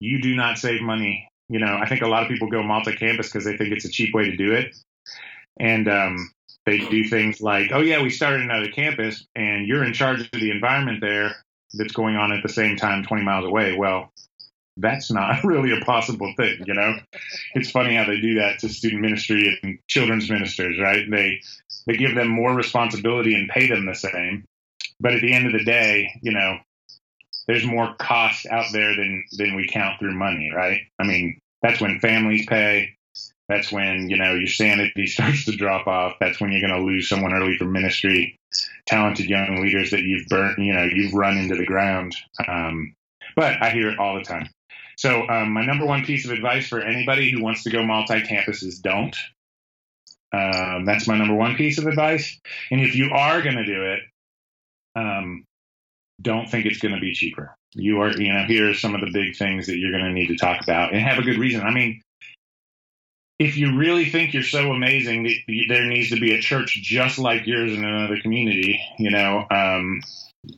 you 0.00 0.20
do 0.20 0.34
not 0.34 0.58
save 0.58 0.82
money. 0.82 1.28
You 1.48 1.60
know, 1.60 1.78
I 1.80 1.88
think 1.88 2.02
a 2.02 2.08
lot 2.08 2.22
of 2.22 2.28
people 2.28 2.50
go 2.50 2.62
multi-campus 2.62 3.28
because 3.28 3.44
they 3.44 3.56
think 3.56 3.72
it's 3.72 3.84
a 3.84 3.90
cheap 3.90 4.14
way 4.14 4.30
to 4.30 4.36
do 4.36 4.52
it, 4.52 4.76
and 5.58 5.88
um, 5.88 6.30
they 6.64 6.78
do 6.78 7.04
things 7.04 7.40
like, 7.40 7.70
"Oh 7.72 7.80
yeah, 7.80 8.02
we 8.02 8.10
started 8.10 8.40
another 8.42 8.70
campus, 8.70 9.24
and 9.34 9.66
you're 9.66 9.84
in 9.84 9.92
charge 9.92 10.20
of 10.20 10.30
the 10.32 10.50
environment 10.50 11.00
there 11.00 11.36
that's 11.74 11.92
going 11.92 12.16
on 12.16 12.32
at 12.32 12.42
the 12.42 12.48
same 12.48 12.76
time, 12.76 13.04
20 13.04 13.22
miles 13.22 13.46
away." 13.46 13.76
Well, 13.76 14.12
that's 14.76 15.10
not 15.10 15.44
really 15.44 15.72
a 15.76 15.84
possible 15.84 16.32
thing, 16.36 16.64
you 16.66 16.74
know. 16.74 16.96
It's 17.54 17.70
funny 17.70 17.94
how 17.94 18.04
they 18.04 18.20
do 18.20 18.34
that 18.36 18.58
to 18.60 18.68
student 18.68 19.02
ministry 19.02 19.58
and 19.62 19.78
children's 19.88 20.28
ministers, 20.28 20.78
right? 20.80 21.08
They 21.08 21.40
they 21.86 21.96
give 21.96 22.14
them 22.14 22.28
more 22.28 22.54
responsibility 22.54 23.34
and 23.34 23.48
pay 23.48 23.68
them 23.68 23.86
the 23.86 23.94
same, 23.94 24.44
but 24.98 25.12
at 25.12 25.20
the 25.20 25.32
end 25.32 25.46
of 25.46 25.52
the 25.52 25.64
day, 25.64 26.10
you 26.22 26.32
know, 26.32 26.58
there's 27.46 27.64
more 27.64 27.94
cost 27.98 28.46
out 28.46 28.66
there 28.72 28.94
than 28.96 29.24
than 29.32 29.54
we 29.54 29.68
count 29.68 29.98
through 29.98 30.14
money, 30.14 30.50
right? 30.54 30.80
I 30.98 31.04
mean, 31.04 31.38
that's 31.62 31.80
when 31.80 32.00
families 32.00 32.46
pay. 32.46 32.96
That's 33.48 33.70
when 33.70 34.10
you 34.10 34.16
know 34.16 34.34
your 34.34 34.48
sanity 34.48 35.06
starts 35.06 35.44
to 35.46 35.56
drop 35.56 35.86
off. 35.86 36.16
That's 36.20 36.40
when 36.40 36.52
you're 36.52 36.66
going 36.68 36.80
to 36.80 36.86
lose 36.86 37.08
someone 37.08 37.32
early 37.32 37.56
from 37.56 37.72
ministry, 37.72 38.38
talented 38.86 39.26
young 39.26 39.60
leaders 39.62 39.90
that 39.90 40.02
you've 40.02 40.26
burnt, 40.26 40.58
you 40.58 40.72
know, 40.72 40.84
you've 40.84 41.14
run 41.14 41.36
into 41.36 41.56
the 41.56 41.66
ground. 41.66 42.14
Um, 42.46 42.94
but 43.34 43.62
I 43.62 43.70
hear 43.70 43.88
it 43.90 43.98
all 43.98 44.14
the 44.14 44.24
time. 44.24 44.48
So 44.96 45.28
um, 45.28 45.52
my 45.52 45.64
number 45.64 45.84
one 45.84 46.04
piece 46.04 46.24
of 46.24 46.30
advice 46.30 46.68
for 46.68 46.80
anybody 46.80 47.30
who 47.30 47.42
wants 47.42 47.64
to 47.64 47.70
go 47.70 47.84
multi-campus 47.84 48.62
is 48.62 48.78
don't. 48.78 49.14
Um, 50.32 50.84
that's 50.86 51.06
my 51.06 51.16
number 51.16 51.34
one 51.34 51.54
piece 51.54 51.78
of 51.78 51.86
advice. 51.86 52.38
And 52.70 52.80
if 52.80 52.96
you 52.96 53.10
are 53.12 53.42
going 53.42 53.56
to 53.56 53.64
do 53.64 53.84
it, 53.84 54.00
um, 54.96 55.44
don't 56.20 56.48
think 56.48 56.66
it's 56.66 56.78
going 56.78 56.94
to 56.94 57.00
be 57.00 57.12
cheaper. 57.12 57.54
You 57.74 58.00
are, 58.00 58.10
you 58.10 58.32
know, 58.32 58.44
here 58.46 58.70
are 58.70 58.74
some 58.74 58.94
of 58.94 59.00
the 59.00 59.10
big 59.12 59.36
things 59.36 59.66
that 59.66 59.76
you're 59.76 59.90
going 59.90 60.04
to 60.04 60.12
need 60.12 60.28
to 60.28 60.36
talk 60.36 60.62
about 60.62 60.92
and 60.92 61.02
have 61.02 61.18
a 61.18 61.22
good 61.22 61.38
reason. 61.38 61.60
I 61.62 61.72
mean, 61.72 62.00
if 63.38 63.56
you 63.56 63.76
really 63.76 64.06
think 64.06 64.32
you're 64.32 64.42
so 64.42 64.72
amazing, 64.72 65.30
there 65.68 65.84
needs 65.84 66.10
to 66.10 66.20
be 66.20 66.34
a 66.34 66.40
church 66.40 66.80
just 66.82 67.18
like 67.18 67.46
yours 67.46 67.72
in 67.72 67.84
another 67.84 68.18
community. 68.20 68.80
You 68.98 69.10
know, 69.10 69.44
um, 69.50 70.00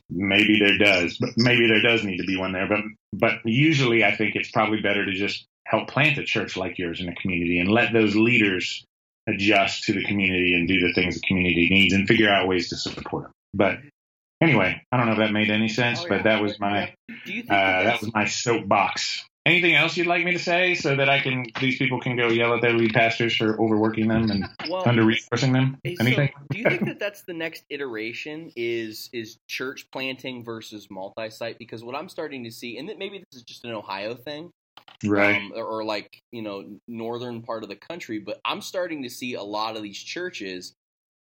maybe 0.09 0.59
there 0.59 0.77
does, 0.77 1.17
but 1.17 1.31
maybe 1.35 1.67
there 1.67 1.81
does 1.81 2.03
need 2.03 2.17
to 2.17 2.25
be 2.25 2.37
one 2.37 2.53
there. 2.53 2.67
But 2.67 2.79
but 3.11 3.33
usually, 3.43 4.05
I 4.05 4.15
think 4.15 4.35
it's 4.35 4.51
probably 4.51 4.81
better 4.81 5.05
to 5.05 5.13
just 5.13 5.45
help 5.65 5.89
plant 5.89 6.17
a 6.17 6.23
church 6.23 6.55
like 6.55 6.77
yours 6.77 7.01
in 7.01 7.09
a 7.09 7.15
community 7.15 7.59
and 7.59 7.69
let 7.69 7.91
those 7.91 8.15
leaders 8.15 8.85
adjust 9.27 9.83
to 9.83 9.93
the 9.93 10.03
community 10.05 10.55
and 10.55 10.67
do 10.67 10.79
the 10.79 10.93
things 10.93 11.15
the 11.15 11.27
community 11.27 11.67
needs 11.69 11.93
and 11.93 12.07
figure 12.07 12.29
out 12.29 12.47
ways 12.47 12.69
to 12.69 12.77
support 12.77 13.23
them. 13.23 13.31
But 13.53 13.79
anyway, 14.41 14.81
I 14.91 14.97
don't 14.97 15.05
know 15.05 15.13
if 15.13 15.17
that 15.19 15.31
made 15.31 15.49
any 15.49 15.67
sense, 15.67 15.99
oh, 15.99 16.03
yeah. 16.03 16.17
but 16.17 16.23
that 16.23 16.41
was 16.41 16.59
my 16.59 16.93
uh, 17.09 17.83
that 17.83 18.01
was 18.01 18.13
my 18.13 18.25
soapbox. 18.25 19.25
Anything 19.45 19.73
else 19.73 19.97
you'd 19.97 20.05
like 20.05 20.23
me 20.23 20.33
to 20.33 20.39
say 20.39 20.75
so 20.75 20.95
that 20.95 21.09
I 21.09 21.21
can 21.21 21.45
these 21.59 21.77
people 21.77 21.99
can 21.99 22.15
go 22.15 22.27
yell 22.27 22.53
at 22.53 22.61
their 22.61 22.73
lead 22.73 22.93
pastors 22.93 23.35
for 23.35 23.59
overworking 23.59 24.07
them 24.07 24.29
and 24.29 24.45
well, 24.69 24.83
under 24.85 25.03
resourcing 25.03 25.53
them? 25.53 25.77
Anything? 25.85 26.29
So 26.35 26.45
do 26.51 26.59
you 26.59 26.65
think 26.65 26.85
that 26.85 26.99
that's 26.99 27.23
the 27.23 27.33
next 27.33 27.63
iteration? 27.69 28.51
Is 28.55 29.09
is 29.13 29.37
church 29.47 29.87
planting 29.91 30.43
versus 30.43 30.87
multi-site? 30.91 31.57
Because 31.57 31.83
what 31.83 31.95
I'm 31.95 32.09
starting 32.09 32.43
to 32.43 32.51
see, 32.51 32.77
and 32.77 32.91
maybe 32.99 33.19
this 33.19 33.39
is 33.39 33.43
just 33.43 33.65
an 33.65 33.71
Ohio 33.71 34.13
thing, 34.13 34.51
right? 35.05 35.37
Um, 35.37 35.53
or, 35.55 35.63
or 35.63 35.83
like 35.83 36.21
you 36.31 36.41
know 36.41 36.65
northern 36.87 37.41
part 37.41 37.63
of 37.63 37.69
the 37.69 37.75
country, 37.75 38.19
but 38.19 38.39
I'm 38.45 38.61
starting 38.61 39.03
to 39.03 39.09
see 39.09 39.33
a 39.35 39.43
lot 39.43 39.77
of 39.77 39.83
these 39.83 39.97
churches 39.97 40.75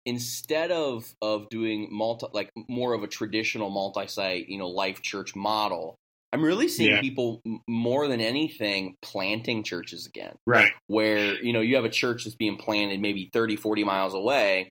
instead 0.05 0.71
of 0.71 1.13
of 1.21 1.49
doing 1.49 1.87
multi 1.91 2.27
like 2.33 2.51
more 2.69 2.93
of 2.93 3.03
a 3.03 3.07
traditional 3.07 3.69
multi-site 3.69 4.47
you 4.47 4.57
know 4.57 4.67
life 4.67 5.01
church 5.01 5.35
model 5.35 5.95
i'm 6.31 6.43
really 6.43 6.67
seeing 6.67 6.91
yeah. 6.91 7.01
people 7.01 7.41
more 7.67 8.07
than 8.07 8.21
anything 8.21 8.95
planting 9.01 9.63
churches 9.63 10.05
again 10.05 10.35
right 10.45 10.71
where 10.87 11.41
you 11.41 11.53
know 11.53 11.61
you 11.61 11.75
have 11.75 11.85
a 11.85 11.89
church 11.89 12.23
that's 12.23 12.35
being 12.35 12.57
planted 12.57 12.99
maybe 12.99 13.29
30 13.33 13.55
40 13.55 13.83
miles 13.83 14.13
away 14.13 14.69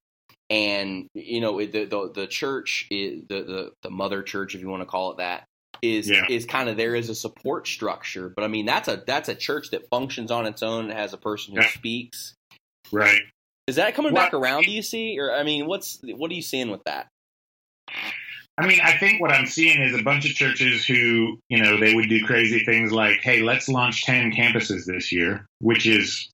and 0.50 1.08
you 1.14 1.40
know 1.40 1.58
the 1.58 1.84
the, 1.84 2.12
the 2.14 2.26
church 2.26 2.86
is 2.90 3.22
the, 3.28 3.42
the 3.42 3.70
the 3.82 3.90
mother 3.90 4.22
church 4.22 4.54
if 4.54 4.60
you 4.60 4.68
want 4.68 4.82
to 4.82 4.86
call 4.86 5.12
it 5.12 5.18
that 5.18 5.44
is 5.82 6.08
yeah. 6.08 6.24
is 6.30 6.46
kind 6.46 6.68
of 6.68 6.76
there 6.76 6.94
as 6.94 7.08
a 7.08 7.14
support 7.14 7.66
structure 7.66 8.28
but 8.28 8.44
i 8.44 8.48
mean 8.48 8.66
that's 8.66 8.88
a 8.88 9.02
that's 9.06 9.28
a 9.28 9.34
church 9.34 9.70
that 9.70 9.88
functions 9.88 10.30
on 10.30 10.46
its 10.46 10.62
own 10.62 10.84
and 10.84 10.92
has 10.92 11.12
a 11.12 11.18
person 11.18 11.54
who 11.54 11.62
yeah. 11.62 11.68
speaks 11.68 12.34
right 12.92 13.22
is 13.66 13.76
that 13.76 13.94
coming 13.94 14.14
back 14.14 14.34
around? 14.34 14.64
Do 14.64 14.70
you 14.70 14.82
see, 14.82 15.18
or 15.18 15.32
I 15.32 15.42
mean, 15.42 15.66
what's 15.66 15.98
what 16.02 16.30
are 16.30 16.34
you 16.34 16.42
seeing 16.42 16.70
with 16.70 16.82
that? 16.84 17.08
I 18.56 18.66
mean, 18.68 18.80
I 18.82 18.96
think 18.98 19.20
what 19.20 19.32
I'm 19.32 19.46
seeing 19.46 19.82
is 19.82 19.98
a 19.98 20.02
bunch 20.02 20.26
of 20.26 20.36
churches 20.36 20.86
who, 20.86 21.38
you 21.48 21.60
know, 21.60 21.78
they 21.78 21.94
would 21.94 22.08
do 22.08 22.24
crazy 22.24 22.64
things 22.64 22.92
like, 22.92 23.20
"Hey, 23.20 23.40
let's 23.40 23.68
launch 23.68 24.04
ten 24.04 24.32
campuses 24.32 24.84
this 24.86 25.10
year," 25.10 25.46
which 25.60 25.86
is 25.86 26.30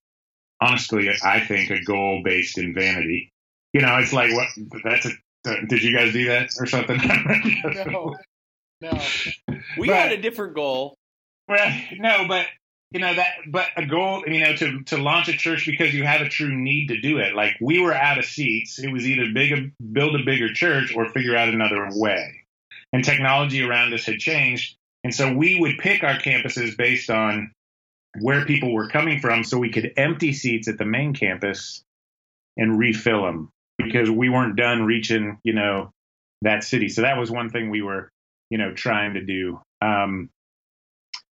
honestly, 0.61 1.09
I 1.25 1.41
think, 1.41 1.71
a 1.71 1.83
goal 1.83 2.23
based 2.25 2.59
in 2.59 2.75
vanity. 2.75 3.31
You 3.73 3.81
know, 3.81 3.97
it's 3.99 4.13
like 4.13 4.33
what 4.33 4.49
that's 4.85 5.07
a. 5.07 5.11
Did 5.69 5.83
you 5.83 5.97
guys 5.97 6.13
do 6.13 6.27
that 6.27 6.51
or 6.59 6.67
something? 6.67 6.99
no, 7.91 8.17
no. 8.81 9.01
We 9.79 9.89
but, 9.89 9.97
had 9.97 10.13
a 10.13 10.21
different 10.21 10.55
goal. 10.55 10.95
Well, 11.49 11.81
no, 11.99 12.27
but 12.29 12.47
you 12.91 12.99
know 12.99 13.15
that 13.15 13.29
but 13.47 13.67
a 13.77 13.87
goal 13.87 14.25
you 14.27 14.41
know 14.41 14.55
to 14.57 14.83
to 14.85 14.97
launch 14.97 15.29
a 15.29 15.33
church 15.33 15.65
because 15.67 15.95
you 15.95 16.05
have 16.05 16.21
a 16.21 16.29
true 16.29 16.55
need 16.55 16.89
to 16.89 17.01
do 17.01 17.19
it. 17.19 17.35
Like 17.35 17.57
we 17.61 17.81
were 17.81 17.95
out 17.95 18.19
of 18.19 18.25
seats. 18.25 18.79
It 18.79 18.93
was 18.93 19.07
either 19.07 19.33
big 19.33 19.73
build 19.93 20.21
a 20.21 20.25
bigger 20.25 20.53
church 20.53 20.95
or 20.95 21.09
figure 21.11 21.37
out 21.37 21.49
another 21.49 21.89
way. 21.93 22.45
And 22.93 23.05
technology 23.05 23.63
around 23.63 23.95
us 23.95 24.05
had 24.05 24.19
changed. 24.19 24.77
And 25.05 25.15
so 25.15 25.33
we 25.33 25.59
would 25.59 25.79
pick 25.79 26.03
our 26.03 26.17
campuses 26.17 26.77
based 26.77 27.09
on 27.09 27.53
where 28.21 28.45
people 28.45 28.75
were 28.75 28.89
coming 28.89 29.21
from 29.21 29.45
so 29.45 29.59
we 29.59 29.71
could 29.71 29.93
empty 29.97 30.33
seats 30.33 30.67
at 30.67 30.77
the 30.77 30.85
main 30.85 31.15
campus 31.15 31.85
and 32.57 32.77
refill 32.77 33.23
them 33.23 33.53
because 33.79 34.11
we 34.11 34.29
weren't 34.29 34.57
done 34.57 34.83
reaching 34.83 35.39
you 35.45 35.53
know 35.53 35.93
that 36.43 36.65
city. 36.65 36.89
So 36.89 37.03
that 37.03 37.19
was 37.19 37.31
one 37.31 37.51
thing 37.51 37.71
we 37.71 37.83
were 37.83 38.11
you 38.51 38.59
know 38.59 38.75
trying 38.75 39.15
to 39.15 39.25
do. 39.25 39.61
Um, 39.81 40.31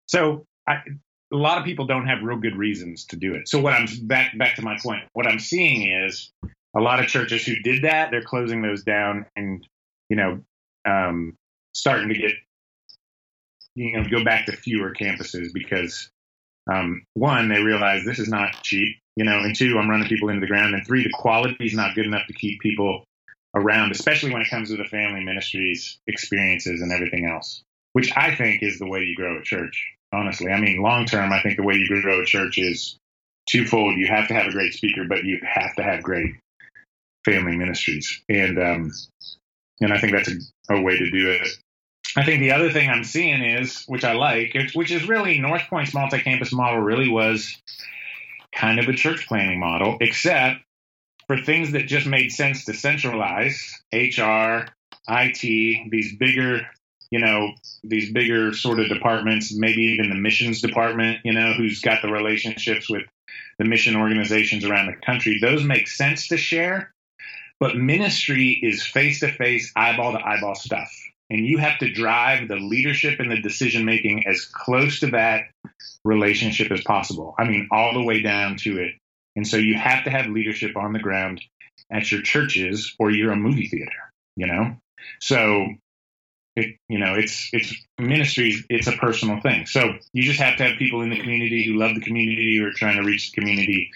so 0.08 0.46
I, 0.68 0.82
a 1.34 1.38
lot 1.38 1.58
of 1.58 1.66
people 1.66 1.86
don't 1.86 2.08
have 2.08 2.24
real 2.24 2.38
good 2.38 2.56
reasons 2.56 3.06
to 3.06 3.16
do 3.16 3.34
it. 3.34 3.48
So 3.48 3.60
what 3.60 3.74
I'm 3.74 3.88
back 4.04 4.38
back 4.38 4.56
to 4.56 4.62
my 4.62 4.78
point. 4.82 5.04
What 5.14 5.28
I'm 5.28 5.40
seeing 5.40 5.90
is 5.92 6.32
a 6.76 6.82
lot 6.82 7.00
of 7.00 7.08
churches 7.08 7.46
who 7.46 7.56
did 7.64 7.84
that, 7.84 8.12
they're 8.12 8.22
closing 8.22 8.62
those 8.62 8.84
down 8.84 9.26
and 9.36 9.66
you 10.10 10.16
know 10.16 10.42
um, 10.86 11.36
starting 11.74 12.10
to 12.10 12.16
get 12.16 12.32
you 13.76 13.98
know 13.98 14.08
go 14.10 14.24
back 14.24 14.46
to 14.46 14.52
fewer 14.52 14.94
campuses 14.94 15.52
because 15.54 16.10
um, 16.72 17.06
one 17.14 17.50
they 17.50 17.62
realize 17.62 18.06
this 18.06 18.20
is 18.20 18.30
not 18.30 18.64
cheap, 18.64 18.98
you 19.16 19.26
know, 19.26 19.40
and 19.40 19.56
two 19.56 19.78
I'm 19.78 19.90
running 19.90 20.08
people 20.08 20.30
into 20.30 20.42
the 20.42 20.48
ground, 20.48 20.74
and 20.74 20.86
three 20.86 21.04
the 21.04 21.12
quality 21.14 21.56
is 21.60 21.74
not 21.74 21.96
good 21.96 22.06
enough 22.06 22.28
to 22.28 22.34
keep 22.34 22.60
people 22.60 23.04
around, 23.56 23.92
especially 23.92 24.32
when 24.34 24.42
it 24.42 24.50
comes 24.50 24.70
to 24.70 24.78
the 24.78 24.84
family 24.84 25.24
ministries 25.24 26.00
experiences 26.08 26.82
and 26.82 26.92
everything 26.92 27.26
else, 27.26 27.64
which 27.94 28.12
I 28.16 28.36
think 28.36 28.62
is 28.64 28.80
the 28.80 28.88
way 28.88 29.04
you 29.04 29.16
grow 29.16 29.40
a 29.40 29.44
church 29.44 29.95
honestly. 30.14 30.52
I 30.52 30.60
mean, 30.60 30.82
long 30.82 31.06
term, 31.06 31.32
I 31.32 31.42
think 31.42 31.58
the 31.58 31.64
way 31.64 31.76
you 31.76 32.02
grow 32.02 32.22
a 32.22 32.26
church 32.26 32.58
is 32.58 32.98
twofold. 33.50 33.98
You 33.98 34.08
have 34.08 34.28
to 34.28 34.34
have 34.34 34.48
a 34.48 34.52
great 34.52 34.74
speaker, 34.74 35.06
but 35.08 35.24
you 35.24 35.40
have 35.44 35.76
to 35.76 35.84
have 35.84 36.04
great 36.04 36.36
family 37.24 37.56
ministries. 37.56 38.22
And, 38.30 38.58
um, 38.60 38.92
and 39.82 39.94
I 39.94 40.00
think 40.00 40.14
that's 40.14 40.32
a, 40.70 40.76
a 40.76 40.82
way 40.82 40.98
to 40.98 41.12
do 41.12 41.32
it. 41.32 41.48
I 42.18 42.24
think 42.24 42.40
the 42.40 42.54
other 42.54 42.72
thing 42.72 42.90
I'm 42.90 43.04
seeing 43.04 43.44
is, 43.44 43.84
which 43.88 44.06
I 44.06 44.14
like, 44.14 44.56
which 44.74 44.92
is 44.92 45.08
really 45.08 45.40
North 45.40 45.64
Point's 45.70 45.94
multi-campus 45.94 46.54
model 46.54 46.80
really 46.80 47.10
was 47.10 47.56
kind 48.56 48.80
of 48.80 48.88
a 48.88 48.94
church 48.94 49.28
planting 49.28 49.60
model, 49.60 49.98
except 50.00 50.62
for 51.28 51.38
things 51.38 51.74
that 51.74 51.88
just 51.88 52.08
made 52.08 52.32
sense 52.32 52.66
to 52.66 52.74
centralize, 52.74 53.74
HR, 53.92 54.68
IT, 55.08 55.92
these 55.92 56.16
bigger 56.16 56.68
you 57.16 57.22
know, 57.22 57.54
these 57.82 58.12
bigger 58.12 58.52
sort 58.52 58.78
of 58.78 58.90
departments, 58.90 59.56
maybe 59.56 59.84
even 59.84 60.10
the 60.10 60.16
missions 60.16 60.60
department, 60.60 61.20
you 61.24 61.32
know, 61.32 61.54
who's 61.54 61.80
got 61.80 62.02
the 62.02 62.12
relationships 62.12 62.90
with 62.90 63.04
the 63.58 63.64
mission 63.64 63.96
organizations 63.96 64.66
around 64.66 64.88
the 64.88 65.06
country, 65.06 65.40
those 65.40 65.64
make 65.64 65.88
sense 65.88 66.28
to 66.28 66.36
share. 66.36 66.92
But 67.58 67.78
ministry 67.78 68.60
is 68.62 68.86
face 68.86 69.22
to 69.22 69.32
face, 69.32 69.72
eyeball 69.78 70.12
to 70.12 70.20
eyeball 70.20 70.56
stuff. 70.56 70.92
And 71.30 71.46
you 71.46 71.58
have 71.58 71.80
to 71.80 71.90
drive 71.90 72.50
the 72.50 72.58
leadership 72.58 73.22
and 73.22 73.32
the 73.32 73.40
decision 73.40 73.86
making 73.86 74.28
as 74.28 74.44
close 74.44 75.00
to 75.00 75.12
that 75.12 75.46
relationship 76.04 76.70
as 76.70 76.84
possible. 76.84 77.34
I 77.40 77.46
mean, 77.46 77.70
all 77.72 77.94
the 77.94 78.04
way 78.04 78.22
down 78.22 78.58
to 78.58 78.78
it. 78.80 78.92
And 79.38 79.48
so 79.48 79.56
you 79.56 79.76
have 79.76 80.04
to 80.04 80.10
have 80.10 80.26
leadership 80.28 80.76
on 80.76 80.92
the 80.92 81.00
ground 81.00 81.42
at 81.90 82.12
your 82.12 82.22
churches 82.22 82.94
or 83.00 83.10
you're 83.10 83.32
a 83.32 83.38
movie 83.38 83.70
theater, 83.70 84.12
you 84.36 84.48
know? 84.48 84.76
So 85.22 85.76
it 86.56 86.78
you 86.88 87.00
know 87.00 87.16
it's 87.16 87.50
it's 87.54 87.74
ministries 88.00 88.64
it's 88.70 88.88
a 88.88 88.94
personal 88.94 89.40
thing. 89.42 89.66
So 89.66 89.96
you 90.14 90.24
just 90.24 90.40
have 90.40 90.58
to 90.58 90.64
have 90.64 90.78
people 90.78 91.02
in 91.02 91.10
the 91.10 91.20
community 91.20 91.66
who 91.66 91.78
love 91.78 91.96
the 91.96 92.02
community 92.02 92.60
or 92.60 92.72
trying 92.72 92.98
to 92.98 93.04
reach 93.04 93.32
the 93.32 93.42
community 93.42 93.92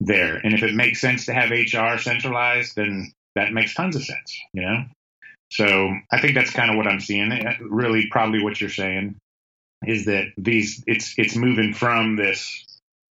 there. 0.00 0.36
And 0.36 0.54
if 0.54 0.62
it 0.62 0.74
makes 0.74 1.00
sense 1.00 1.26
to 1.26 1.34
have 1.34 1.50
hr 1.50 1.98
centralized 1.98 2.76
then 2.76 3.12
that 3.34 3.52
makes 3.52 3.74
tons 3.74 3.96
of 3.96 4.04
sense 4.04 4.40
you 4.52 4.62
know? 4.62 4.84
So 5.50 5.90
i 6.12 6.20
think 6.20 6.34
that's 6.34 6.50
kind 6.50 6.70
of 6.70 6.76
what 6.76 6.86
i'm 6.86 7.00
seeing. 7.00 7.32
Uh, 7.32 7.54
really 7.60 8.08
probably 8.10 8.42
what 8.42 8.60
you're 8.60 8.70
saying 8.70 9.16
is 9.86 10.06
that 10.06 10.26
these 10.36 10.82
it's 10.86 11.14
it's 11.18 11.36
moving 11.36 11.72
from 11.74 12.16
this 12.16 12.64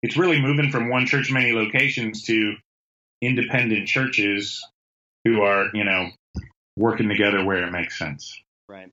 it's 0.03 0.17
really 0.17 0.41
moving 0.41 0.71
from 0.71 0.89
one 0.89 1.05
church 1.05 1.31
many 1.31 1.53
locations 1.53 2.23
to 2.23 2.55
independent 3.21 3.87
churches 3.87 4.65
who 5.23 5.41
are 5.41 5.69
you 5.73 5.83
know 5.83 6.09
working 6.77 7.09
together 7.09 7.43
where 7.43 7.63
it 7.63 7.71
makes 7.71 7.97
sense 7.97 8.41
Right. 8.71 8.89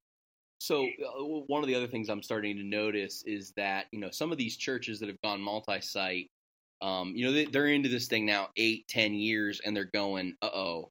So 0.61 0.87
uh, 0.87 1.23
one 1.47 1.63
of 1.63 1.69
the 1.69 1.77
other 1.77 1.87
things 1.87 2.09
I'm 2.09 2.23
starting 2.23 2.57
to 2.57 2.65
notice 2.65 3.23
is 3.25 3.53
that 3.57 3.87
you 3.93 4.01
know 4.01 4.11
some 4.11 4.33
of 4.33 4.39
these 4.39 4.57
churches 4.57 4.99
that 4.99 5.09
have 5.09 5.21
gone 5.23 5.41
multi-site, 5.41 6.29
um, 6.83 7.13
you 7.15 7.25
know 7.25 7.33
they, 7.33 7.45
they're 7.45 7.69
into 7.69 7.89
this 7.89 8.09
thing 8.09 8.27
now 8.27 8.49
eight, 8.57 8.89
ten 8.89 9.15
years, 9.15 9.61
and 9.65 9.77
they're 9.77 9.91
going, 9.95 10.35
uh 10.43 10.51
oh, 10.53 10.91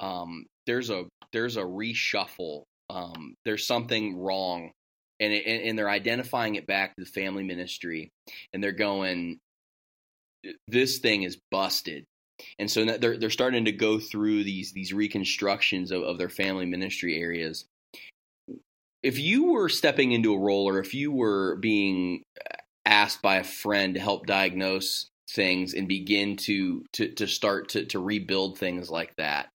um, 0.00 0.44
there's 0.66 0.90
a 0.90 1.04
there's 1.32 1.56
a 1.56 1.62
reshuffle, 1.62 2.64
um, 2.90 3.34
there's 3.46 3.66
something 3.66 4.18
wrong, 4.18 4.70
and, 5.18 5.32
it, 5.32 5.46
and 5.46 5.78
they're 5.78 5.88
identifying 5.88 6.56
it 6.56 6.66
back 6.66 6.94
to 6.94 7.04
the 7.04 7.10
family 7.10 7.42
ministry, 7.42 8.10
and 8.52 8.62
they're 8.62 8.72
going, 8.72 9.38
this 10.68 10.98
thing 10.98 11.22
is 11.22 11.38
busted. 11.50 12.04
And 12.58 12.70
so 12.70 12.84
they're 12.84 13.16
they're 13.16 13.30
starting 13.30 13.64
to 13.64 13.72
go 13.72 13.98
through 13.98 14.44
these 14.44 14.72
these 14.74 14.92
reconstructions 14.92 15.90
of, 15.90 16.02
of 16.02 16.18
their 16.18 16.28
family 16.28 16.66
ministry 16.66 17.18
areas, 17.18 17.64
if 19.02 19.18
you 19.18 19.52
were 19.52 19.68
stepping 19.68 20.12
into 20.12 20.34
a 20.34 20.38
role 20.38 20.68
or 20.68 20.78
if 20.78 20.94
you 20.94 21.12
were 21.12 21.56
being 21.56 22.22
asked 22.84 23.22
by 23.22 23.36
a 23.36 23.44
friend 23.44 23.94
to 23.94 24.00
help 24.00 24.26
diagnose 24.26 25.08
things 25.30 25.74
and 25.74 25.88
begin 25.88 26.36
to 26.36 26.84
to, 26.92 27.08
to 27.08 27.26
start 27.26 27.70
to, 27.70 27.84
to 27.84 27.98
rebuild 27.98 28.58
things 28.58 28.90
like 28.90 29.12
that 29.16 29.48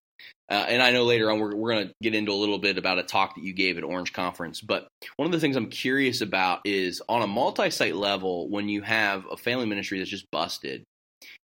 uh, 0.51 0.65
and 0.67 0.81
I 0.81 0.91
know 0.91 1.05
later 1.05 1.31
on 1.31 1.39
we're, 1.39 1.55
we're 1.55 1.71
going 1.71 1.87
to 1.87 1.93
get 2.03 2.13
into 2.13 2.33
a 2.33 2.35
little 2.35 2.59
bit 2.59 2.77
about 2.77 2.99
a 2.99 3.03
talk 3.03 3.35
that 3.35 3.43
you 3.43 3.53
gave 3.53 3.77
at 3.77 3.85
Orange 3.85 4.11
Conference. 4.11 4.59
But 4.59 4.85
one 5.15 5.25
of 5.25 5.31
the 5.31 5.39
things 5.39 5.55
I'm 5.55 5.69
curious 5.69 6.19
about 6.19 6.59
is 6.65 7.01
on 7.07 7.21
a 7.21 7.27
multi 7.27 7.69
site 7.69 7.95
level, 7.95 8.49
when 8.49 8.67
you 8.67 8.81
have 8.81 9.25
a 9.31 9.37
family 9.37 9.65
ministry 9.65 9.99
that's 9.99 10.09
just 10.09 10.29
busted, 10.29 10.83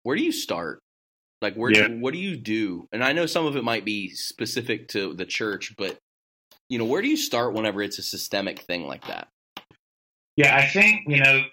where 0.03 0.15
do 0.15 0.23
you 0.23 0.31
start? 0.31 0.79
Like, 1.41 1.55
where 1.55 1.71
yeah. 1.71 1.89
what 1.89 2.13
do 2.13 2.19
you 2.19 2.37
do? 2.37 2.87
And 2.93 3.03
I 3.03 3.11
know 3.11 3.25
some 3.25 3.45
of 3.45 3.57
it 3.57 3.65
might 3.65 3.83
be 3.83 4.11
specific 4.11 4.87
to 4.89 5.13
the 5.13 5.25
church, 5.25 5.73
but 5.77 5.97
you 6.69 6.77
know, 6.77 6.85
where 6.85 7.01
do 7.01 7.07
you 7.07 7.17
start 7.17 7.53
whenever 7.53 7.81
it's 7.81 7.99
a 7.99 8.03
systemic 8.03 8.59
thing 8.59 8.87
like 8.87 9.05
that? 9.07 9.27
Yeah, 10.35 10.55
I 10.55 10.65
think, 10.65 11.03
you 11.07 11.23
know, 11.23 11.43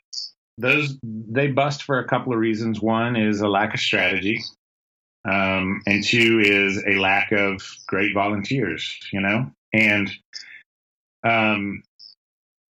those 0.58 0.98
they 1.02 1.48
bust 1.48 1.82
for 1.82 1.98
a 1.98 2.08
couple 2.08 2.32
of 2.32 2.38
reasons. 2.38 2.80
One 2.80 3.16
is 3.16 3.40
a 3.40 3.48
lack 3.48 3.74
of 3.74 3.80
strategy. 3.80 4.40
Um, 5.24 5.82
and 5.86 6.02
two 6.02 6.40
is 6.40 6.82
a 6.84 6.98
lack 6.98 7.30
of 7.30 7.62
great 7.86 8.12
volunteers, 8.12 8.98
you 9.12 9.20
know, 9.20 9.52
and 9.72 10.10
um, 11.24 11.84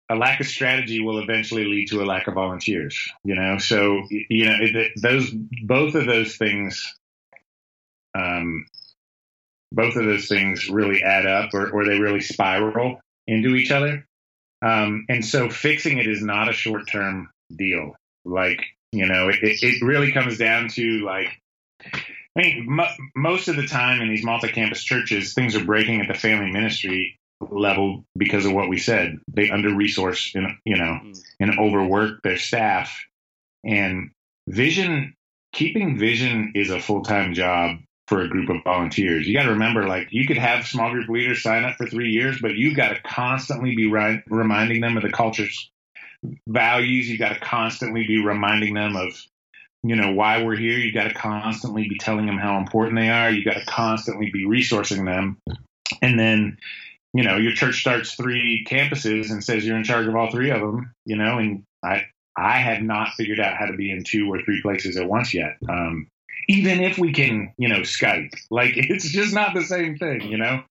a 0.09 0.15
lack 0.15 0.39
of 0.39 0.47
strategy 0.47 1.01
will 1.01 1.19
eventually 1.19 1.65
lead 1.65 1.89
to 1.89 2.01
a 2.01 2.05
lack 2.05 2.27
of 2.27 2.35
volunteers, 2.35 2.97
you 3.25 3.35
know. 3.35 3.57
So, 3.57 4.01
you 4.09 4.45
know, 4.45 4.55
it, 4.61 4.93
those 5.01 5.29
both 5.63 5.95
of 5.95 6.05
those 6.05 6.37
things 6.37 6.95
um, 8.17 8.65
both 9.71 9.95
of 9.95 10.05
those 10.05 10.27
things 10.27 10.69
really 10.69 11.03
add 11.03 11.25
up 11.25 11.53
or, 11.53 11.69
or 11.69 11.85
they 11.85 11.99
really 11.99 12.21
spiral 12.21 12.99
into 13.27 13.55
each 13.55 13.71
other. 13.71 14.05
Um, 14.65 15.05
and 15.09 15.23
so 15.23 15.49
fixing 15.49 15.97
it 15.97 16.07
is 16.07 16.21
not 16.21 16.49
a 16.49 16.53
short 16.53 16.89
term 16.89 17.29
deal. 17.55 17.95
Like, 18.25 18.63
you 18.91 19.05
know, 19.05 19.29
it, 19.29 19.39
it 19.41 19.81
really 19.83 20.11
comes 20.11 20.37
down 20.37 20.69
to 20.69 21.03
like, 21.03 21.29
I 21.83 22.41
mean, 22.41 22.79
most 23.15 23.47
of 23.47 23.55
the 23.55 23.67
time 23.67 24.01
in 24.01 24.09
these 24.09 24.23
multi 24.23 24.47
campus 24.49 24.83
churches, 24.83 25.33
things 25.33 25.55
are 25.55 25.65
breaking 25.65 26.01
at 26.01 26.07
the 26.07 26.13
family 26.13 26.51
ministry 26.51 27.17
level 27.41 28.03
because 28.17 28.45
of 28.45 28.53
what 28.53 28.69
we 28.69 28.77
said. 28.77 29.19
They 29.27 29.49
under 29.49 29.75
resource, 29.75 30.33
you 30.33 30.41
know, 30.41 30.99
mm. 31.03 31.19
and 31.39 31.59
overwork 31.59 32.21
their 32.23 32.37
staff. 32.37 33.05
And 33.63 34.11
vision, 34.47 35.13
keeping 35.53 35.97
vision 35.97 36.53
is 36.55 36.69
a 36.69 36.79
full 36.79 37.03
time 37.03 37.33
job 37.33 37.77
for 38.07 38.21
a 38.21 38.29
group 38.29 38.49
of 38.49 38.63
volunteers. 38.63 39.27
You 39.27 39.33
got 39.33 39.43
to 39.43 39.51
remember, 39.51 39.87
like, 39.87 40.07
you 40.11 40.25
could 40.25 40.37
have 40.37 40.65
small 40.65 40.91
group 40.91 41.09
leaders 41.09 41.43
sign 41.43 41.65
up 41.65 41.75
for 41.75 41.87
three 41.87 42.11
years, 42.11 42.39
but 42.41 42.55
you've 42.55 42.77
got 42.77 42.89
to 42.89 43.01
constantly 43.01 43.75
be 43.75 43.87
reminding 43.87 44.81
them 44.81 44.95
of 44.95 45.03
the 45.03 45.11
culture's 45.11 45.69
values. 46.47 47.09
You've 47.09 47.19
got 47.19 47.33
to 47.33 47.39
constantly 47.39 48.07
be 48.07 48.23
reminding 48.23 48.73
them 48.73 48.95
of, 48.95 49.11
you 49.83 49.95
know, 49.95 50.13
why 50.13 50.41
we're 50.41 50.55
here. 50.55 50.77
You've 50.77 50.95
got 50.95 51.09
to 51.09 51.13
constantly 51.13 51.89
be 51.89 51.97
telling 51.97 52.25
them 52.25 52.37
how 52.37 52.57
important 52.57 52.97
they 52.97 53.09
are. 53.09 53.29
You've 53.29 53.45
got 53.45 53.59
to 53.59 53.65
constantly 53.65 54.31
be 54.31 54.45
resourcing 54.45 55.05
them. 55.05 55.37
And 56.01 56.17
then, 56.17 56.57
you 57.13 57.23
know, 57.23 57.35
your 57.35 57.53
church 57.53 57.81
starts 57.81 58.15
three 58.15 58.65
campuses 58.69 59.31
and 59.31 59.43
says 59.43 59.65
you're 59.65 59.77
in 59.77 59.83
charge 59.83 60.07
of 60.07 60.15
all 60.15 60.31
three 60.31 60.51
of 60.51 60.61
them, 60.61 60.93
you 61.05 61.17
know, 61.17 61.39
and 61.39 61.63
I, 61.83 62.05
I 62.37 62.59
have 62.59 62.81
not 62.81 63.13
figured 63.17 63.39
out 63.39 63.57
how 63.57 63.65
to 63.65 63.75
be 63.75 63.91
in 63.91 64.03
two 64.03 64.31
or 64.31 64.41
three 64.41 64.61
places 64.61 64.95
at 64.95 65.09
once 65.09 65.33
yet. 65.33 65.57
Um, 65.67 66.07
even 66.47 66.81
if 66.81 66.97
we 66.97 67.11
can, 67.11 67.53
you 67.57 67.67
know, 67.67 67.81
Skype. 67.81 68.33
Like 68.49 68.73
it's 68.75 69.09
just 69.09 69.33
not 69.33 69.53
the 69.53 69.63
same 69.63 69.97
thing, 69.97 70.21
you 70.21 70.37
know. 70.37 70.63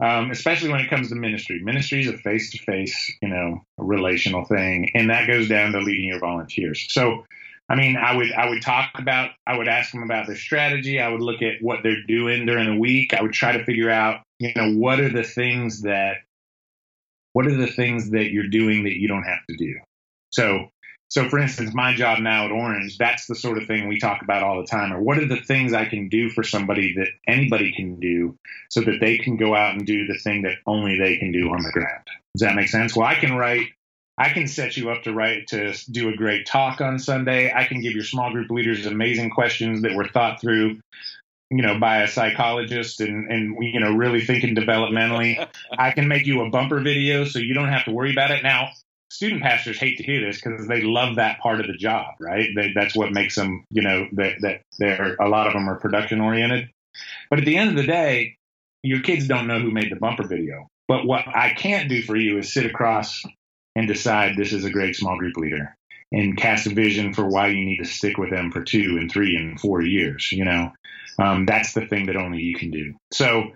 Um, 0.00 0.32
especially 0.32 0.70
when 0.70 0.80
it 0.80 0.90
comes 0.90 1.10
to 1.10 1.14
ministry. 1.14 1.60
Ministry 1.62 2.00
is 2.00 2.08
a 2.08 2.18
face-to-face, 2.18 3.18
you 3.22 3.28
know, 3.28 3.62
relational 3.78 4.44
thing, 4.44 4.90
and 4.94 5.10
that 5.10 5.28
goes 5.28 5.48
down 5.48 5.72
to 5.72 5.78
leading 5.78 6.08
your 6.08 6.18
volunteers. 6.18 6.86
So, 6.90 7.24
I 7.68 7.76
mean, 7.76 7.96
I 7.96 8.16
would 8.16 8.32
I 8.32 8.48
would 8.48 8.62
talk 8.62 8.90
about, 8.98 9.30
I 9.46 9.56
would 9.56 9.68
ask 9.68 9.92
them 9.92 10.02
about 10.02 10.26
their 10.26 10.36
strategy. 10.36 11.00
I 11.00 11.08
would 11.08 11.20
look 11.20 11.40
at 11.40 11.62
what 11.62 11.80
they're 11.84 12.02
doing 12.08 12.46
during 12.46 12.68
the 12.68 12.80
week. 12.80 13.14
I 13.14 13.22
would 13.22 13.32
try 13.32 13.52
to 13.56 13.64
figure 13.64 13.90
out, 13.90 14.22
you 14.40 14.52
know, 14.56 14.72
what 14.72 14.98
are 14.98 15.08
the 15.08 15.22
things 15.22 15.82
that, 15.82 16.16
what 17.32 17.46
are 17.46 17.56
the 17.56 17.68
things 17.68 18.10
that 18.10 18.32
you're 18.32 18.48
doing 18.48 18.84
that 18.84 18.98
you 18.98 19.06
don't 19.06 19.22
have 19.22 19.46
to 19.48 19.56
do. 19.56 19.76
So 20.30 20.71
so, 21.12 21.28
for 21.28 21.38
instance, 21.38 21.74
my 21.74 21.94
job 21.94 22.20
now 22.20 22.46
at 22.46 22.52
Orange, 22.52 22.96
that's 22.96 23.26
the 23.26 23.34
sort 23.34 23.58
of 23.58 23.66
thing 23.66 23.86
we 23.86 23.98
talk 23.98 24.22
about 24.22 24.42
all 24.42 24.58
the 24.58 24.66
time. 24.66 24.94
Or 24.94 24.98
what 25.02 25.18
are 25.18 25.28
the 25.28 25.42
things 25.42 25.74
I 25.74 25.84
can 25.84 26.08
do 26.08 26.30
for 26.30 26.42
somebody 26.42 26.94
that 26.94 27.08
anybody 27.28 27.70
can 27.70 28.00
do 28.00 28.38
so 28.70 28.80
that 28.80 28.98
they 28.98 29.18
can 29.18 29.36
go 29.36 29.54
out 29.54 29.74
and 29.74 29.84
do 29.84 30.06
the 30.06 30.18
thing 30.20 30.40
that 30.44 30.56
only 30.66 30.98
they 30.98 31.18
can 31.18 31.30
do 31.30 31.50
on 31.50 31.62
the 31.64 31.70
ground? 31.70 32.06
Does 32.34 32.48
that 32.48 32.54
make 32.54 32.68
sense? 32.68 32.96
Well, 32.96 33.06
I 33.06 33.16
can 33.16 33.36
write, 33.36 33.66
I 34.16 34.30
can 34.30 34.48
set 34.48 34.78
you 34.78 34.88
up 34.88 35.02
to 35.02 35.12
write, 35.12 35.48
to 35.48 35.74
do 35.90 36.08
a 36.08 36.16
great 36.16 36.46
talk 36.46 36.80
on 36.80 36.98
Sunday. 36.98 37.52
I 37.54 37.66
can 37.66 37.82
give 37.82 37.92
your 37.92 38.04
small 38.04 38.32
group 38.32 38.50
leaders 38.50 38.86
amazing 38.86 39.28
questions 39.32 39.82
that 39.82 39.94
were 39.94 40.08
thought 40.08 40.40
through 40.40 40.80
you 41.50 41.60
know, 41.60 41.78
by 41.78 42.00
a 42.00 42.08
psychologist 42.08 43.02
and, 43.02 43.30
and, 43.30 43.62
you 43.62 43.78
know, 43.78 43.92
really 43.92 44.24
thinking 44.24 44.56
developmentally. 44.56 45.46
I 45.78 45.90
can 45.90 46.08
make 46.08 46.24
you 46.24 46.40
a 46.40 46.48
bumper 46.48 46.80
video 46.80 47.26
so 47.26 47.38
you 47.38 47.52
don't 47.52 47.68
have 47.68 47.84
to 47.84 47.90
worry 47.90 48.12
about 48.12 48.30
it. 48.30 48.42
Now, 48.42 48.70
student 49.12 49.42
pastors 49.42 49.78
hate 49.78 49.98
to 49.98 50.02
hear 50.02 50.24
this 50.24 50.40
because 50.40 50.66
they 50.66 50.80
love 50.80 51.16
that 51.16 51.38
part 51.38 51.60
of 51.60 51.66
the 51.66 51.76
job, 51.76 52.14
right? 52.18 52.48
They, 52.56 52.72
that's 52.74 52.96
what 52.96 53.12
makes 53.12 53.34
them, 53.34 53.64
you 53.70 53.82
know, 53.82 54.08
that, 54.12 54.36
that 54.40 54.62
they're, 54.78 55.16
a 55.20 55.28
lot 55.28 55.46
of 55.46 55.52
them 55.52 55.68
are 55.68 55.78
production 55.78 56.20
oriented. 56.20 56.70
But 57.28 57.38
at 57.38 57.44
the 57.44 57.58
end 57.58 57.70
of 57.70 57.76
the 57.76 57.86
day, 57.86 58.36
your 58.82 59.00
kids 59.00 59.28
don't 59.28 59.46
know 59.46 59.60
who 59.60 59.70
made 59.70 59.92
the 59.92 59.96
bumper 59.96 60.26
video. 60.26 60.66
But 60.88 61.06
what 61.06 61.28
I 61.28 61.52
can't 61.52 61.90
do 61.90 62.02
for 62.02 62.16
you 62.16 62.38
is 62.38 62.52
sit 62.52 62.64
across 62.64 63.22
and 63.76 63.86
decide 63.86 64.36
this 64.36 64.52
is 64.52 64.64
a 64.64 64.70
great 64.70 64.96
small 64.96 65.18
group 65.18 65.36
leader 65.36 65.76
and 66.10 66.36
cast 66.36 66.66
a 66.66 66.74
vision 66.74 67.12
for 67.12 67.26
why 67.26 67.48
you 67.48 67.64
need 67.64 67.78
to 67.78 67.84
stick 67.84 68.16
with 68.16 68.30
them 68.30 68.50
for 68.50 68.62
two 68.62 68.96
and 68.98 69.10
three 69.10 69.36
and 69.36 69.60
four 69.60 69.82
years. 69.82 70.32
You 70.32 70.46
know, 70.46 70.72
um, 71.18 71.44
that's 71.44 71.74
the 71.74 71.86
thing 71.86 72.06
that 72.06 72.16
only 72.16 72.40
you 72.40 72.54
can 72.54 72.70
do. 72.70 72.94
So 73.12 73.52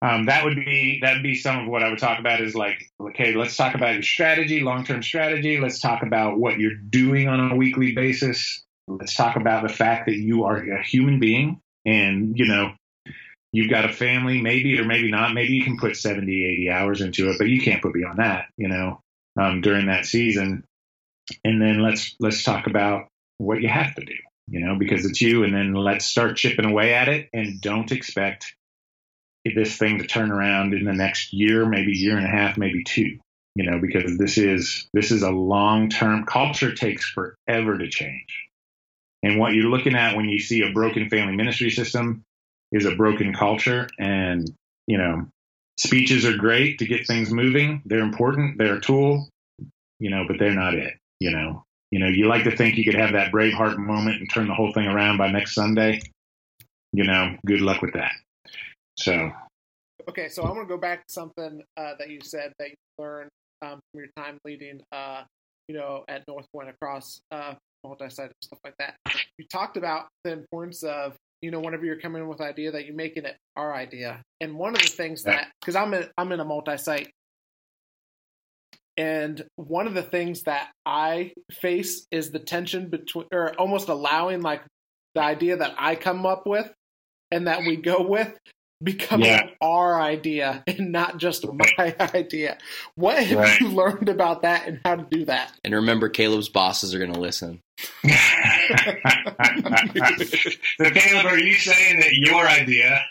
um, 0.00 0.26
that 0.26 0.44
would 0.44 0.54
be 0.54 1.00
that 1.02 1.14
would 1.14 1.22
be 1.22 1.34
some 1.34 1.58
of 1.58 1.68
what 1.68 1.82
I 1.82 1.90
would 1.90 1.98
talk 1.98 2.20
about 2.20 2.40
is 2.40 2.54
like 2.54 2.88
okay 3.00 3.34
let's 3.34 3.56
talk 3.56 3.74
about 3.74 3.94
your 3.94 4.02
strategy 4.02 4.60
long 4.60 4.84
term 4.84 5.02
strategy. 5.02 5.58
Let's 5.60 5.80
talk 5.80 6.02
about 6.02 6.38
what 6.38 6.58
you're 6.58 6.74
doing 6.74 7.28
on 7.28 7.52
a 7.52 7.56
weekly 7.56 7.92
basis. 7.92 8.62
Let's 8.86 9.14
talk 9.14 9.36
about 9.36 9.66
the 9.66 9.72
fact 9.72 10.06
that 10.06 10.16
you 10.16 10.44
are 10.44 10.56
a 10.56 10.82
human 10.82 11.18
being 11.18 11.60
and 11.84 12.38
you 12.38 12.46
know 12.46 12.74
you've 13.52 13.70
got 13.70 13.86
a 13.86 13.92
family 13.92 14.40
maybe 14.40 14.78
or 14.78 14.84
maybe 14.84 15.10
not. 15.10 15.34
Maybe 15.34 15.54
you 15.54 15.64
can 15.64 15.78
put 15.78 15.96
70 15.96 16.44
80 16.44 16.70
hours 16.70 17.00
into 17.00 17.30
it 17.30 17.36
but 17.38 17.48
you 17.48 17.60
can't 17.60 17.82
put 17.82 17.92
beyond 17.92 18.20
that 18.20 18.46
you 18.56 18.68
know 18.68 19.00
um, 19.38 19.62
during 19.62 19.86
that 19.86 20.06
season. 20.06 20.64
And 21.44 21.60
then 21.60 21.80
let's 21.80 22.14
let's 22.20 22.44
talk 22.44 22.68
about 22.68 23.08
what 23.38 23.60
you 23.62 23.68
have 23.68 23.94
to 23.96 24.04
do 24.04 24.14
you 24.46 24.60
know 24.60 24.76
because 24.78 25.04
it's 25.04 25.20
you. 25.20 25.42
And 25.42 25.52
then 25.52 25.74
let's 25.74 26.04
start 26.04 26.36
chipping 26.36 26.66
away 26.66 26.94
at 26.94 27.08
it 27.08 27.28
and 27.32 27.60
don't 27.60 27.90
expect 27.90 28.54
this 29.54 29.76
thing 29.76 29.98
to 29.98 30.06
turn 30.06 30.30
around 30.30 30.74
in 30.74 30.84
the 30.84 30.92
next 30.92 31.32
year, 31.32 31.66
maybe 31.66 31.92
year 31.92 32.16
and 32.16 32.26
a 32.26 32.30
half, 32.30 32.56
maybe 32.56 32.84
two. 32.84 33.18
You 33.54 33.68
know, 33.68 33.80
because 33.80 34.16
this 34.18 34.38
is 34.38 34.86
this 34.92 35.10
is 35.10 35.22
a 35.22 35.30
long 35.30 35.88
term 35.88 36.24
culture 36.26 36.74
takes 36.74 37.10
forever 37.10 37.76
to 37.76 37.88
change. 37.88 38.48
And 39.22 39.38
what 39.38 39.52
you're 39.52 39.70
looking 39.70 39.96
at 39.96 40.16
when 40.16 40.28
you 40.28 40.38
see 40.38 40.62
a 40.62 40.72
broken 40.72 41.08
family 41.10 41.34
ministry 41.34 41.70
system 41.70 42.22
is 42.70 42.86
a 42.86 42.94
broken 42.94 43.34
culture. 43.34 43.88
And, 43.98 44.48
you 44.86 44.98
know, 44.98 45.26
speeches 45.76 46.24
are 46.24 46.36
great 46.36 46.78
to 46.78 46.86
get 46.86 47.06
things 47.06 47.30
moving. 47.30 47.82
They're 47.84 47.98
important. 48.00 48.58
They're 48.58 48.76
a 48.76 48.80
tool, 48.80 49.28
you 49.98 50.10
know, 50.10 50.24
but 50.28 50.38
they're 50.38 50.54
not 50.54 50.74
it. 50.74 50.94
You 51.20 51.32
know, 51.32 51.64
you 51.90 51.98
know, 51.98 52.06
you 52.06 52.28
like 52.28 52.44
to 52.44 52.56
think 52.56 52.76
you 52.76 52.84
could 52.84 53.00
have 53.00 53.12
that 53.12 53.32
Braveheart 53.32 53.76
moment 53.76 54.20
and 54.20 54.30
turn 54.30 54.46
the 54.46 54.54
whole 54.54 54.72
thing 54.72 54.86
around 54.86 55.18
by 55.18 55.30
next 55.30 55.54
Sunday. 55.54 56.00
You 56.92 57.04
know, 57.04 57.36
good 57.44 57.60
luck 57.60 57.82
with 57.82 57.94
that. 57.94 58.12
So, 58.98 59.30
okay, 60.08 60.28
so 60.28 60.42
I 60.42 60.50
want 60.50 60.68
to 60.68 60.74
go 60.74 60.80
back 60.80 61.06
to 61.06 61.12
something 61.12 61.62
uh, 61.76 61.92
that 61.98 62.10
you 62.10 62.20
said 62.22 62.52
that 62.58 62.70
you 62.70 62.76
learned 62.98 63.30
um, 63.62 63.78
from 63.92 64.00
your 64.00 64.08
time 64.16 64.38
leading, 64.44 64.80
uh, 64.92 65.22
you 65.68 65.76
know, 65.76 66.04
at 66.08 66.24
North 66.26 66.46
Point 66.52 66.68
across 66.68 67.20
uh, 67.30 67.54
multi-site 67.84 68.32
stuff 68.42 68.58
like 68.64 68.74
that. 68.78 68.96
You 69.38 69.46
talked 69.50 69.76
about 69.76 70.08
the 70.24 70.32
importance 70.32 70.82
of 70.82 71.16
you 71.40 71.50
know, 71.50 71.60
whenever 71.60 71.84
you're 71.84 72.00
coming 72.00 72.26
with 72.26 72.40
an 72.40 72.46
idea 72.46 72.72
that 72.72 72.86
you're 72.86 72.96
making 72.96 73.24
it 73.24 73.36
our 73.56 73.72
idea. 73.74 74.22
And 74.40 74.56
one 74.56 74.74
of 74.74 74.82
the 74.82 74.88
things 74.88 75.22
that, 75.24 75.48
because 75.60 75.76
I'm 75.76 75.94
in, 75.94 76.08
I'm 76.16 76.32
in 76.32 76.40
a 76.40 76.44
multi-site, 76.44 77.10
and 78.96 79.44
one 79.54 79.86
of 79.86 79.94
the 79.94 80.02
things 80.02 80.42
that 80.42 80.70
I 80.84 81.32
face 81.52 82.06
is 82.10 82.32
the 82.32 82.40
tension 82.40 82.88
between, 82.88 83.26
or 83.32 83.54
almost 83.54 83.88
allowing 83.88 84.42
like 84.42 84.62
the 85.14 85.22
idea 85.22 85.56
that 85.58 85.74
I 85.78 85.94
come 85.94 86.26
up 86.26 86.46
with 86.46 86.68
and 87.30 87.46
that 87.46 87.60
we 87.60 87.76
go 87.76 88.02
with 88.02 88.36
becoming 88.82 89.26
yeah. 89.26 89.50
our 89.60 90.00
idea 90.00 90.62
and 90.66 90.92
not 90.92 91.18
just 91.18 91.46
my 91.52 91.94
idea. 92.14 92.58
What 92.94 93.22
have 93.22 93.38
right. 93.38 93.60
you 93.60 93.68
learned 93.68 94.08
about 94.08 94.42
that 94.42 94.66
and 94.66 94.80
how 94.84 94.96
to 94.96 95.06
do 95.10 95.24
that? 95.26 95.52
And 95.64 95.74
remember, 95.74 96.08
Caleb's 96.08 96.48
bosses 96.48 96.94
are 96.94 96.98
going 96.98 97.12
to 97.12 97.20
listen. 97.20 97.60
so, 98.04 98.10
Caleb, 100.90 101.26
are 101.26 101.38
you 101.38 101.54
saying 101.54 102.00
that 102.00 102.12
your 102.12 102.46
idea 102.46 103.04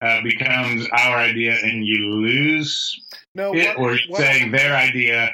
uh, 0.00 0.22
becomes 0.22 0.86
our 0.92 1.16
idea 1.16 1.56
and 1.62 1.84
you 1.86 2.10
lose 2.10 3.00
no, 3.34 3.54
it, 3.54 3.78
what, 3.78 3.92
or 3.92 3.98
what, 4.08 4.20
saying 4.20 4.52
their 4.52 4.74
idea? 4.76 5.30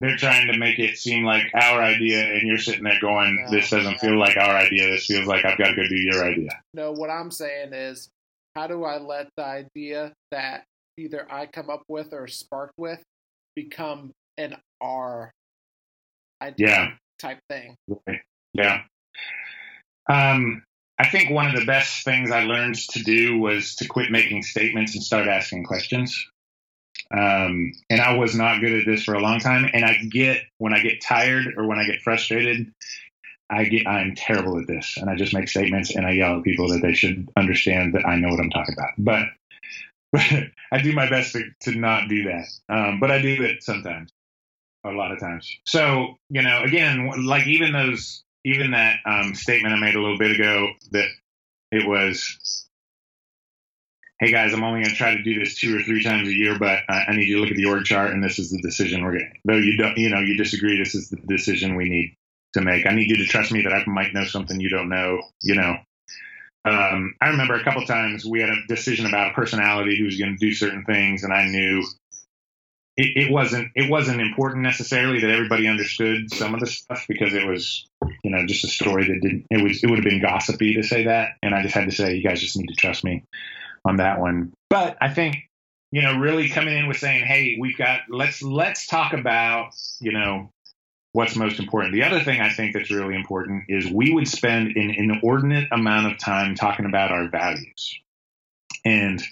They're 0.00 0.16
trying 0.16 0.48
to 0.48 0.58
make 0.58 0.80
it 0.80 0.98
seem 0.98 1.24
like 1.24 1.44
our 1.54 1.80
idea, 1.80 2.24
and 2.24 2.42
you're 2.42 2.58
sitting 2.58 2.82
there 2.82 2.98
going, 3.00 3.44
no, 3.44 3.50
"This 3.52 3.70
doesn't 3.70 3.92
no. 3.92 3.98
feel 3.98 4.18
like 4.18 4.36
our 4.36 4.56
idea. 4.56 4.90
This 4.90 5.06
feels 5.06 5.28
like 5.28 5.44
I've 5.44 5.56
got 5.56 5.68
to 5.68 5.76
go 5.76 5.86
do 5.88 5.94
your 5.96 6.24
idea." 6.24 6.50
No, 6.74 6.90
what 6.90 7.08
I'm 7.08 7.30
saying 7.30 7.72
is, 7.72 8.10
how 8.54 8.66
do 8.66 8.84
I 8.84 8.98
let 8.98 9.28
the 9.36 9.44
idea 9.44 10.12
that 10.30 10.64
either 10.98 11.26
I 11.30 11.46
come 11.46 11.70
up 11.70 11.82
with 11.88 12.12
or 12.12 12.26
sparked 12.26 12.74
with 12.76 13.02
become 13.54 14.12
an 14.36 14.56
R 14.80 15.32
idea 16.42 16.68
yeah. 16.68 16.90
type 17.18 17.40
thing? 17.48 17.76
Yeah. 18.52 18.82
Um, 20.10 20.62
I 20.98 21.08
think 21.08 21.30
one 21.30 21.46
of 21.46 21.58
the 21.58 21.66
best 21.66 22.04
things 22.04 22.30
I 22.30 22.44
learned 22.44 22.76
to 22.90 23.02
do 23.02 23.38
was 23.38 23.74
to 23.76 23.88
quit 23.88 24.10
making 24.10 24.42
statements 24.42 24.94
and 24.94 25.02
start 25.02 25.26
asking 25.26 25.64
questions. 25.64 26.16
Um, 27.10 27.72
and 27.90 28.00
I 28.00 28.14
was 28.14 28.34
not 28.34 28.60
good 28.60 28.72
at 28.72 28.86
this 28.86 29.04
for 29.04 29.14
a 29.14 29.20
long 29.20 29.40
time. 29.40 29.68
And 29.72 29.84
I 29.84 29.96
get 30.10 30.42
when 30.58 30.74
I 30.74 30.80
get 30.80 31.02
tired 31.02 31.54
or 31.56 31.66
when 31.66 31.78
I 31.78 31.86
get 31.86 32.02
frustrated, 32.02 32.72
I 33.52 33.64
get 33.64 33.86
I'm 33.86 34.14
terrible 34.14 34.58
at 34.58 34.66
this, 34.66 34.96
and 34.96 35.10
I 35.10 35.14
just 35.14 35.34
make 35.34 35.48
statements 35.48 35.94
and 35.94 36.06
I 36.06 36.12
yell 36.12 36.38
at 36.38 36.44
people 36.44 36.68
that 36.68 36.80
they 36.80 36.94
should 36.94 37.28
understand 37.36 37.94
that 37.94 38.06
I 38.06 38.16
know 38.16 38.28
what 38.28 38.40
I'm 38.40 38.50
talking 38.50 38.74
about. 38.76 38.90
But, 38.96 39.26
but 40.10 40.22
I 40.72 40.80
do 40.82 40.92
my 40.92 41.08
best 41.08 41.34
to, 41.34 41.44
to 41.62 41.78
not 41.78 42.08
do 42.08 42.24
that. 42.24 42.46
Um, 42.68 42.98
but 42.98 43.10
I 43.10 43.20
do 43.20 43.42
it 43.42 43.62
sometimes, 43.62 44.10
a 44.84 44.90
lot 44.90 45.12
of 45.12 45.20
times. 45.20 45.54
So 45.66 46.16
you 46.30 46.42
know, 46.42 46.62
again, 46.62 47.26
like 47.26 47.46
even 47.46 47.72
those, 47.72 48.24
even 48.44 48.70
that 48.70 49.00
um, 49.04 49.34
statement 49.34 49.74
I 49.74 49.78
made 49.78 49.96
a 49.96 50.00
little 50.00 50.18
bit 50.18 50.30
ago 50.30 50.68
that 50.92 51.08
it 51.70 51.86
was 51.86 52.66
hey 54.18 54.30
guys, 54.30 54.54
I'm 54.54 54.62
only 54.62 54.82
going 54.82 54.90
to 54.90 54.96
try 54.96 55.16
to 55.16 55.22
do 55.24 55.40
this 55.40 55.58
two 55.58 55.76
or 55.76 55.82
three 55.82 56.04
times 56.04 56.28
a 56.28 56.32
year, 56.32 56.56
but 56.56 56.78
I, 56.88 57.06
I, 57.08 57.16
need 57.16 57.26
you 57.26 57.34
to 57.34 57.40
look 57.40 57.50
at 57.50 57.56
the 57.56 57.64
org 57.64 57.82
chart, 57.82 58.12
and 58.12 58.22
this 58.22 58.38
is 58.38 58.52
the 58.52 58.62
decision 58.62 59.02
we're 59.02 59.14
getting. 59.18 59.40
Though 59.44 59.56
you 59.56 59.76
don't, 59.76 59.98
you 59.98 60.10
know, 60.10 60.20
you 60.20 60.36
disagree, 60.36 60.78
this 60.78 60.94
is 60.94 61.08
the 61.08 61.16
decision 61.26 61.74
we 61.74 61.88
need 61.88 62.16
to 62.54 62.60
make. 62.60 62.86
I 62.86 62.94
need 62.94 63.10
you 63.10 63.16
to 63.18 63.24
trust 63.24 63.52
me 63.52 63.62
that 63.62 63.72
I 63.72 63.84
might 63.86 64.14
know 64.14 64.24
something 64.24 64.60
you 64.60 64.68
don't 64.68 64.88
know, 64.88 65.22
you 65.42 65.54
know. 65.54 65.76
Um, 66.64 67.14
I 67.20 67.30
remember 67.30 67.54
a 67.54 67.64
couple 67.64 67.84
times 67.86 68.24
we 68.24 68.40
had 68.40 68.50
a 68.50 68.66
decision 68.68 69.06
about 69.06 69.32
a 69.32 69.34
personality 69.34 69.98
who 69.98 70.04
was 70.04 70.16
going 70.16 70.36
to 70.36 70.46
do 70.46 70.54
certain 70.54 70.84
things, 70.84 71.24
and 71.24 71.32
I 71.32 71.48
knew 71.48 71.84
it, 72.96 73.24
it, 73.24 73.32
wasn't 73.32 73.70
it 73.74 73.90
wasn't 73.90 74.20
important 74.20 74.62
necessarily 74.62 75.20
that 75.20 75.30
everybody 75.30 75.66
understood 75.66 76.32
some 76.32 76.54
of 76.54 76.60
the 76.60 76.66
stuff 76.66 77.06
because 77.08 77.34
it 77.34 77.46
was 77.46 77.86
you 78.22 78.30
know 78.30 78.46
just 78.46 78.64
a 78.64 78.68
story 78.68 79.08
that 79.08 79.20
didn't 79.22 79.46
it 79.50 79.62
was 79.62 79.82
it 79.82 79.88
would 79.88 79.98
have 79.98 80.04
been 80.04 80.20
gossipy 80.20 80.74
to 80.74 80.82
say 80.82 81.04
that, 81.04 81.30
and 81.42 81.54
I 81.54 81.62
just 81.62 81.74
had 81.74 81.86
to 81.86 81.96
say 81.96 82.14
you 82.14 82.22
guys 82.22 82.40
just 82.40 82.56
need 82.56 82.68
to 82.68 82.74
trust 82.74 83.02
me 83.02 83.24
on 83.84 83.96
that 83.96 84.20
one. 84.20 84.52
But 84.70 84.96
I 85.00 85.08
think 85.08 85.36
you 85.90 86.02
know 86.02 86.18
really 86.18 86.48
coming 86.48 86.76
in 86.76 86.86
with 86.86 86.98
saying 86.98 87.24
hey 87.24 87.56
we've 87.60 87.76
got 87.76 88.02
let's 88.08 88.42
let's 88.42 88.86
talk 88.86 89.14
about 89.14 89.74
you 90.00 90.12
know 90.12 90.50
what's 91.12 91.36
most 91.36 91.58
important. 91.58 91.92
The 91.92 92.04
other 92.04 92.20
thing 92.20 92.40
I 92.40 92.50
think 92.50 92.74
that's 92.74 92.90
really 92.90 93.14
important 93.14 93.64
is 93.68 93.86
we 93.90 94.12
would 94.12 94.28
spend 94.28 94.76
an 94.76 94.90
inordinate 94.90 95.68
amount 95.70 96.12
of 96.12 96.18
time 96.18 96.54
talking 96.54 96.86
about 96.86 97.12
our 97.12 97.28
values. 97.28 97.98
And 98.84 99.22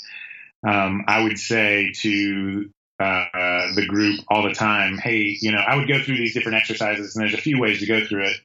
um, 0.66 1.04
I 1.06 1.22
would 1.22 1.38
say 1.38 1.92
to 2.02 2.70
uh, 3.00 3.74
the 3.74 3.86
group 3.88 4.20
all 4.28 4.42
the 4.42 4.52
time, 4.52 4.98
hey, 4.98 5.36
you 5.40 5.52
know, 5.52 5.58
I 5.58 5.76
would 5.76 5.88
go 5.88 6.02
through 6.02 6.18
these 6.18 6.34
different 6.34 6.58
exercises, 6.58 7.16
and 7.16 7.22
there's 7.22 7.34
a 7.34 7.42
few 7.42 7.58
ways 7.58 7.80
to 7.80 7.86
go 7.86 8.04
through 8.04 8.26
it. 8.26 8.36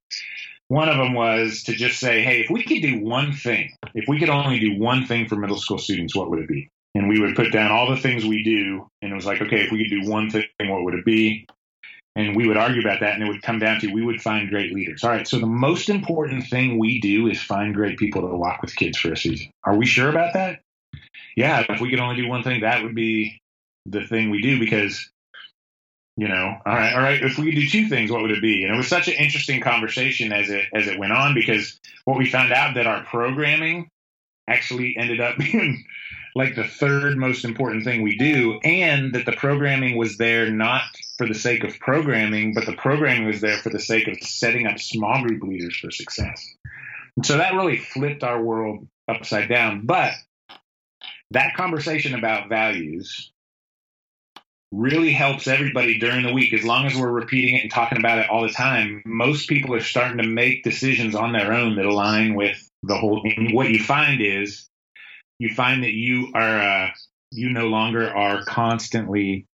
One 0.69 0.89
of 0.89 0.97
them 0.97 1.13
was 1.13 1.63
to 1.63 1.73
just 1.73 1.99
say, 1.99 2.23
hey, 2.23 2.39
if 2.39 2.49
we 2.49 2.63
could 2.63 2.81
do 2.81 3.03
one 3.03 3.33
thing, 3.33 3.75
if 3.93 4.05
we 4.07 4.17
could 4.17 4.29
only 4.29 4.59
do 4.59 4.79
one 4.79 5.05
thing 5.05 5.27
for 5.27 5.35
middle 5.35 5.57
school 5.57 5.77
students, 5.77 6.15
what 6.15 6.29
would 6.29 6.39
it 6.39 6.47
be? 6.47 6.69
And 6.95 7.09
we 7.09 7.19
would 7.19 7.35
put 7.35 7.51
down 7.51 7.71
all 7.71 7.89
the 7.89 8.01
things 8.01 8.25
we 8.25 8.43
do, 8.43 8.89
and 9.01 9.11
it 9.11 9.15
was 9.15 9.25
like, 9.25 9.41
okay, 9.41 9.65
if 9.65 9.71
we 9.71 9.83
could 9.83 10.01
do 10.01 10.09
one 10.09 10.31
thing, 10.31 10.45
what 10.61 10.83
would 10.85 10.95
it 10.95 11.05
be? 11.05 11.45
And 12.15 12.35
we 12.35 12.47
would 12.47 12.57
argue 12.57 12.81
about 12.81 13.01
that 13.01 13.13
and 13.13 13.23
it 13.23 13.27
would 13.27 13.41
come 13.41 13.59
down 13.59 13.79
to 13.79 13.87
we 13.91 14.03
would 14.03 14.21
find 14.21 14.49
great 14.49 14.73
leaders. 14.73 15.03
All 15.03 15.09
right 15.09 15.27
so 15.27 15.39
the 15.39 15.45
most 15.45 15.89
important 15.89 16.47
thing 16.47 16.79
we 16.79 16.99
do 16.99 17.27
is 17.27 17.41
find 17.41 17.73
great 17.73 17.97
people 17.97 18.21
to 18.21 18.35
walk 18.35 18.61
with 18.61 18.75
kids 18.75 18.97
for 18.97 19.11
a 19.11 19.17
season. 19.17 19.49
Are 19.63 19.75
we 19.75 19.85
sure 19.85 20.09
about 20.09 20.33
that? 20.33 20.61
Yeah 21.35 21.63
if 21.69 21.81
we 21.81 21.89
could 21.89 21.99
only 21.99 22.15
do 22.15 22.27
one 22.27 22.43
thing 22.43 22.61
that 22.61 22.83
would 22.83 22.95
be 22.95 23.39
the 23.85 24.05
thing 24.05 24.29
we 24.29 24.41
do 24.41 24.59
because 24.59 25.09
you 26.17 26.27
know 26.27 26.57
all 26.65 26.73
right 26.73 26.93
all 26.93 27.01
right 27.01 27.21
if 27.21 27.37
we 27.37 27.45
could 27.45 27.59
do 27.59 27.67
two 27.67 27.87
things 27.89 28.11
what 28.11 28.21
would 28.21 28.31
it 28.31 28.41
be? 28.41 28.63
And 28.63 28.73
it 28.73 28.77
was 28.77 28.87
such 28.87 29.07
an 29.07 29.15
interesting 29.15 29.61
conversation 29.61 30.31
as 30.31 30.49
it 30.49 30.65
as 30.73 30.87
it 30.87 30.97
went 30.97 31.13
on 31.13 31.33
because 31.33 31.79
what 32.05 32.17
we 32.17 32.29
found 32.29 32.53
out 32.53 32.75
that 32.75 32.87
our 32.87 33.03
programming 33.03 33.89
actually 34.47 34.95
ended 34.97 35.19
up 35.19 35.37
being 35.39 35.83
like 36.35 36.55
the 36.55 36.67
third 36.67 37.17
most 37.17 37.45
important 37.45 37.85
thing 37.85 38.01
we 38.01 38.17
do, 38.17 38.59
and 38.63 39.13
that 39.15 39.25
the 39.25 39.31
programming 39.31 39.97
was 39.97 40.17
there 40.17 40.51
not 40.51 40.83
for 41.17 41.27
the 41.27 41.33
sake 41.33 41.63
of 41.63 41.79
programming, 41.79 42.53
but 42.53 42.65
the 42.65 42.75
programming 42.75 43.25
was 43.25 43.39
there 43.39 43.57
for 43.57 43.69
the 43.69 43.79
sake 43.79 44.07
of 44.07 44.19
setting 44.21 44.67
up 44.67 44.77
small 44.77 45.23
group 45.23 45.41
leaders 45.43 45.77
for 45.77 45.91
success. 45.91 46.45
And 47.15 47.25
so 47.25 47.37
that 47.37 47.53
really 47.53 47.77
flipped 47.77 48.23
our 48.23 48.41
world 48.41 48.85
upside 49.07 49.47
down. 49.47 49.85
But 49.85 50.13
that 51.31 51.55
conversation 51.55 52.15
about 52.15 52.49
values 52.49 53.31
really 54.71 55.11
helps 55.11 55.47
everybody 55.47 55.99
during 55.99 56.25
the 56.25 56.33
week 56.33 56.53
as 56.53 56.65
long 56.65 56.85
as 56.85 56.95
we're 56.95 57.09
repeating 57.09 57.55
it 57.55 57.61
and 57.61 57.71
talking 57.71 57.97
about 57.97 58.17
it 58.17 58.29
all 58.29 58.41
the 58.41 58.49
time 58.49 59.01
most 59.05 59.47
people 59.47 59.73
are 59.73 59.79
starting 59.79 60.17
to 60.17 60.27
make 60.27 60.63
decisions 60.63 61.15
on 61.15 61.31
their 61.31 61.53
own 61.53 61.75
that 61.75 61.85
align 61.85 62.33
with 62.35 62.69
the 62.83 62.97
whole 62.97 63.21
and 63.37 63.53
what 63.53 63.69
you 63.69 63.81
find 63.81 64.21
is 64.21 64.67
you 65.39 65.53
find 65.53 65.83
that 65.83 65.93
you 65.93 66.31
are 66.33 66.61
uh, 66.61 66.89
you 67.31 67.49
no 67.49 67.67
longer 67.67 68.09
are 68.09 68.43
constantly 68.43 69.47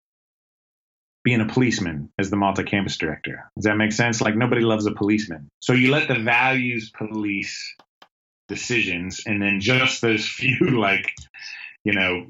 being 1.24 1.40
a 1.40 1.46
policeman 1.46 2.10
as 2.18 2.30
the 2.30 2.36
multi-campus 2.36 2.96
director. 2.96 3.50
Does 3.56 3.64
that 3.64 3.76
make 3.76 3.92
sense? 3.92 4.20
Like 4.20 4.36
nobody 4.36 4.62
loves 4.62 4.86
a 4.86 4.92
policeman. 4.92 5.48
So 5.60 5.72
you 5.72 5.90
let 5.90 6.08
the 6.08 6.18
values 6.18 6.90
police 6.90 7.74
decisions 8.48 9.22
and 9.26 9.42
then 9.42 9.60
just 9.60 10.00
those 10.00 10.26
few 10.28 10.80
like, 10.80 11.12
you 11.84 11.92
know, 11.92 12.26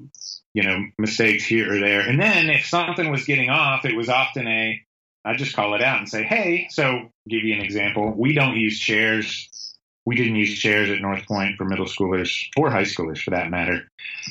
you 0.54 0.64
know, 0.64 0.87
mistakes 0.98 1.44
here 1.44 1.72
or 1.72 1.78
there. 1.78 2.00
And 2.00 2.20
then 2.20 2.50
if 2.50 2.66
something 2.66 3.11
was 3.11 3.24
getting 3.24 3.50
off, 3.50 3.84
it 3.84 3.96
was 3.96 4.08
often 4.08 4.46
a 4.46 4.82
I 5.24 5.37
just 5.37 5.54
call 5.54 5.74
it 5.74 5.82
out 5.82 5.98
and 5.98 6.08
say, 6.08 6.22
"Hey, 6.22 6.68
so 6.70 7.12
give 7.28 7.42
you 7.42 7.54
an 7.54 7.61
example. 7.61 8.14
We 8.16 8.32
don't 8.32 8.56
use 8.56 8.78
chairs 8.78 9.67
we 10.08 10.16
didn't 10.16 10.36
use 10.36 10.58
chairs 10.58 10.88
at 10.88 11.02
North 11.02 11.26
Point 11.26 11.58
for 11.58 11.66
middle 11.66 11.84
schoolers 11.84 12.34
or 12.56 12.70
high 12.70 12.84
schoolers 12.84 13.18
for 13.18 13.32
that 13.32 13.50
matter. 13.50 13.86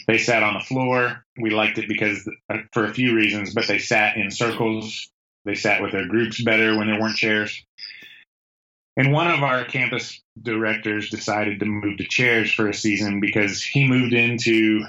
They 0.08 0.18
sat 0.18 0.42
on 0.42 0.56
the 0.56 0.66
floor. 0.66 1.24
We 1.40 1.52
liked 1.52 1.78
it 1.78 1.88
because 1.88 2.28
uh, 2.50 2.58
for 2.74 2.86
a 2.86 2.94
few 2.96 3.16
reasons, 3.16 3.54
but 3.54 3.68
they 3.68 3.78
sat 3.78 4.18
in 4.18 4.32
circles. 4.32 5.08
They 5.46 5.54
sat 5.54 5.84
with 5.84 5.92
their 5.92 6.08
groups 6.08 6.44
better 6.44 6.76
when 6.76 6.88
there 6.88 7.00
weren't 7.00 7.18
chairs. 7.18 7.64
And 8.96 9.14
one 9.14 9.30
of 9.30 9.44
our 9.44 9.66
campus 9.66 10.20
directors 10.42 11.12
decided 11.12 11.60
to 11.60 11.68
move 11.68 12.00
to 12.00 12.08
chairs 12.08 12.52
for 12.52 12.68
a 12.68 12.74
season 12.74 13.20
because 13.20 13.62
he 13.62 13.88
moved 13.88 14.14
into 14.14 14.84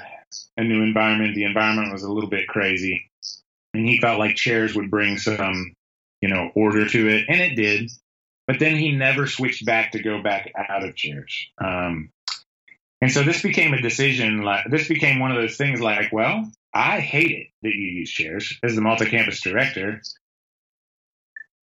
a 0.56 0.64
new 0.64 0.82
environment. 0.82 1.34
The 1.34 1.44
environment 1.44 1.92
was 1.92 2.02
a 2.02 2.10
little 2.10 2.30
bit 2.30 2.48
crazy. 2.48 3.10
And 3.74 3.86
he 3.86 4.00
felt 4.00 4.18
like 4.18 4.36
chairs 4.36 4.74
would 4.74 4.90
bring 4.90 5.18
some, 5.18 5.74
you 6.22 6.30
know, 6.30 6.50
order 6.54 6.88
to 6.88 7.08
it. 7.10 7.26
And 7.28 7.42
it 7.42 7.56
did. 7.56 7.90
But 8.48 8.60
then 8.60 8.76
he 8.76 8.92
never 8.92 9.26
switched 9.26 9.66
back 9.66 9.92
to 9.92 10.02
go 10.02 10.22
back 10.22 10.50
out 10.56 10.82
of 10.82 10.96
chairs. 10.96 11.48
Um, 11.62 12.08
and 13.02 13.12
so 13.12 13.22
this 13.22 13.42
became 13.42 13.74
a 13.74 13.82
decision. 13.82 14.40
Like 14.40 14.64
this 14.70 14.88
became 14.88 15.20
one 15.20 15.30
of 15.30 15.36
those 15.36 15.58
things. 15.58 15.80
Like, 15.80 16.10
well, 16.12 16.50
I 16.74 17.00
hate 17.00 17.30
it 17.30 17.48
that 17.62 17.74
you 17.74 17.90
use 17.90 18.10
chairs 18.10 18.58
as 18.64 18.74
the 18.74 18.80
multi-campus 18.80 19.42
director. 19.42 20.00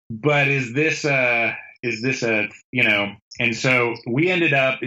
But 0.08 0.46
is 0.46 0.72
this 0.72 1.04
a 1.04 1.58
is 1.82 2.00
this 2.00 2.22
a 2.22 2.48
you 2.70 2.84
know? 2.84 3.12
And 3.40 3.56
so 3.56 3.96
we 4.06 4.30
ended 4.30 4.54
up. 4.54 4.80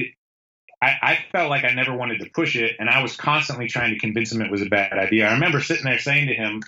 I, 0.83 0.95
I 1.01 1.19
felt 1.31 1.49
like 1.49 1.63
I 1.63 1.73
never 1.73 1.93
wanted 1.93 2.21
to 2.21 2.29
push 2.33 2.55
it, 2.55 2.77
and 2.79 2.89
I 2.89 3.03
was 3.03 3.15
constantly 3.15 3.67
trying 3.67 3.93
to 3.93 3.99
convince 3.99 4.31
him 4.31 4.41
it 4.41 4.49
was 4.49 4.63
a 4.63 4.69
bad 4.69 4.93
idea. 4.93 5.27
I 5.27 5.33
remember 5.33 5.61
sitting 5.61 5.83
there 5.83 5.99
saying 5.99 6.27
to 6.29 6.33
him, 6.33 6.63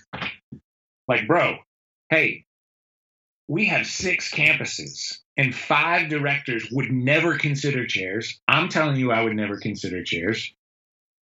like, 1.08 1.26
bro, 1.26 1.58
hey, 2.12 2.46
we 3.48 3.66
have 3.66 3.86
six 3.86 4.32
campuses 4.32 5.20
and 5.38 5.54
five 5.54 6.10
directors 6.10 6.68
would 6.72 6.92
never 6.92 7.38
consider 7.38 7.86
chairs. 7.86 8.40
I'm 8.48 8.70
telling 8.70 8.98
you, 8.98 9.12
I 9.12 9.24
would 9.24 9.36
never 9.36 9.58
consider 9.58 10.04
chairs. 10.04 10.54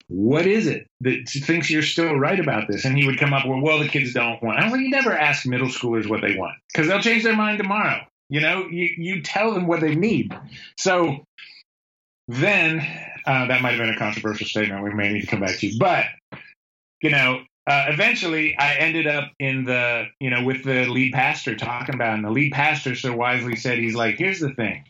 What 0.07 0.45
is 0.45 0.67
it 0.67 0.87
that 1.01 1.27
thinks 1.27 1.69
you're 1.69 1.81
still 1.81 2.15
right 2.15 2.39
about 2.39 2.67
this? 2.67 2.85
And 2.85 2.97
he 2.97 3.07
would 3.07 3.19
come 3.19 3.33
up 3.33 3.47
with, 3.47 3.63
well, 3.63 3.79
the 3.79 3.87
kids 3.87 4.13
don't 4.13 4.41
want. 4.43 4.59
I 4.59 4.69
like, 4.69 4.81
you 4.81 4.89
never 4.89 5.11
ask 5.11 5.45
middle 5.47 5.67
schoolers 5.67 6.07
what 6.07 6.21
they 6.21 6.37
want 6.37 6.55
because 6.71 6.87
they'll 6.87 7.01
change 7.01 7.23
their 7.23 7.35
mind 7.35 7.57
tomorrow. 7.57 8.01
You 8.29 8.41
know, 8.41 8.67
you, 8.67 8.89
you 8.97 9.21
tell 9.21 9.53
them 9.53 9.67
what 9.67 9.81
they 9.81 9.95
need. 9.95 10.35
So 10.77 11.25
then 12.27 12.79
uh, 13.25 13.47
that 13.47 13.61
might 13.61 13.71
have 13.71 13.79
been 13.79 13.93
a 13.93 13.97
controversial 13.97 14.47
statement. 14.47 14.83
We 14.83 14.93
may 14.93 15.11
need 15.11 15.21
to 15.21 15.27
come 15.27 15.41
back 15.41 15.57
to, 15.57 15.77
but 15.79 16.05
you 17.01 17.09
know, 17.09 17.41
uh, 17.67 17.85
eventually 17.87 18.55
I 18.57 18.75
ended 18.75 19.07
up 19.07 19.31
in 19.39 19.65
the, 19.65 20.05
you 20.19 20.29
know, 20.29 20.43
with 20.43 20.63
the 20.63 20.85
lead 20.85 21.13
pastor 21.13 21.55
talking 21.55 21.95
about, 21.95 22.11
it, 22.11 22.15
and 22.15 22.25
the 22.25 22.31
lead 22.31 22.51
pastor 22.51 22.95
so 22.95 23.15
wisely 23.15 23.55
said, 23.55 23.79
he's 23.79 23.95
like, 23.95 24.17
here's 24.17 24.39
the 24.39 24.53
thing. 24.53 24.85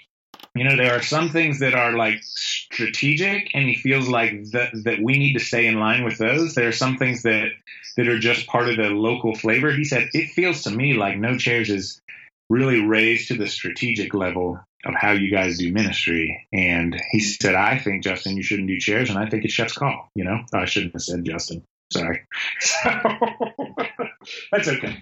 You 0.54 0.64
know, 0.64 0.78
there 0.78 0.94
are 0.94 1.02
some 1.02 1.30
things 1.30 1.60
that 1.60 1.74
are 1.74 1.94
like 1.94 2.20
strategic, 2.22 3.50
and 3.54 3.68
he 3.68 3.76
feels 3.76 4.08
like 4.08 4.52
that 4.52 4.72
that 4.86 5.02
we 5.02 5.18
need 5.18 5.34
to 5.34 5.40
stay 5.40 5.68
in 5.68 5.80
line 5.80 6.06
with 6.06 6.18
those. 6.18 6.56
There 6.56 6.70
are 6.70 6.74
some 6.74 6.98
things 6.98 7.24
that 7.24 7.50
that 7.98 8.08
are 8.08 8.20
just 8.20 8.48
part 8.48 8.70
of 8.70 8.78
the 8.78 8.84
local 8.84 9.36
flavor. 9.36 9.72
He 9.72 9.84
said 9.84 10.10
it 10.14 10.32
feels 10.32 10.64
to 10.64 10.72
me 10.72 10.94
like 10.94 11.18
No 11.18 11.38
Chairs 11.38 11.70
is 11.70 12.02
really 12.50 12.80
raised 12.86 13.30
to 13.30 13.38
the 13.38 13.48
strategic 13.48 14.14
level 14.14 14.60
of 14.86 14.94
how 14.96 15.12
you 15.12 15.32
guys 15.32 15.58
do 15.58 15.74
ministry. 15.74 16.48
And 16.54 16.96
he 17.12 17.20
said, 17.20 17.56
I 17.56 17.80
think 17.80 18.04
Justin, 18.04 18.38
you 18.38 18.44
shouldn't 18.44 18.68
do 18.68 18.80
chairs, 18.80 19.10
and 19.10 19.18
I 19.18 19.28
think 19.28 19.44
it's 19.44 19.54
Shef's 19.54 19.78
call. 19.78 20.10
You 20.16 20.24
know, 20.24 20.46
I 20.54 20.66
shouldn't 20.66 20.94
have 20.94 21.02
said 21.02 21.26
Justin. 21.26 21.64
Sorry. 21.92 22.22
So 22.60 22.90
that's 24.52 24.68
okay. 24.68 24.98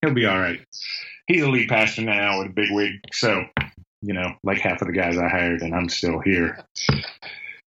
He'll 0.00 0.14
be 0.14 0.26
all 0.26 0.38
right. 0.38 0.60
He's 1.26 1.42
a 1.42 1.48
lead 1.48 1.68
pastor 1.68 2.02
now 2.02 2.40
with 2.40 2.48
a 2.48 2.52
big 2.52 2.70
wig. 2.70 2.92
So, 3.12 3.44
you 4.02 4.12
know, 4.12 4.34
like 4.42 4.58
half 4.58 4.82
of 4.82 4.88
the 4.88 4.92
guys 4.92 5.16
I 5.16 5.28
hired, 5.28 5.62
and 5.62 5.74
I'm 5.74 5.88
still 5.88 6.20
here. 6.20 6.64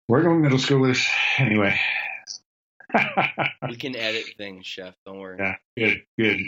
Working 0.08 0.32
with 0.32 0.40
middle 0.40 0.58
schoolers. 0.58 1.06
Anyway. 1.38 1.78
we 3.68 3.76
can 3.76 3.96
edit 3.96 4.24
things, 4.36 4.64
Shef. 4.64 4.92
Don't 5.04 5.18
worry. 5.18 5.38
Yeah, 5.38 5.54
good, 5.76 6.02
good, 6.18 6.40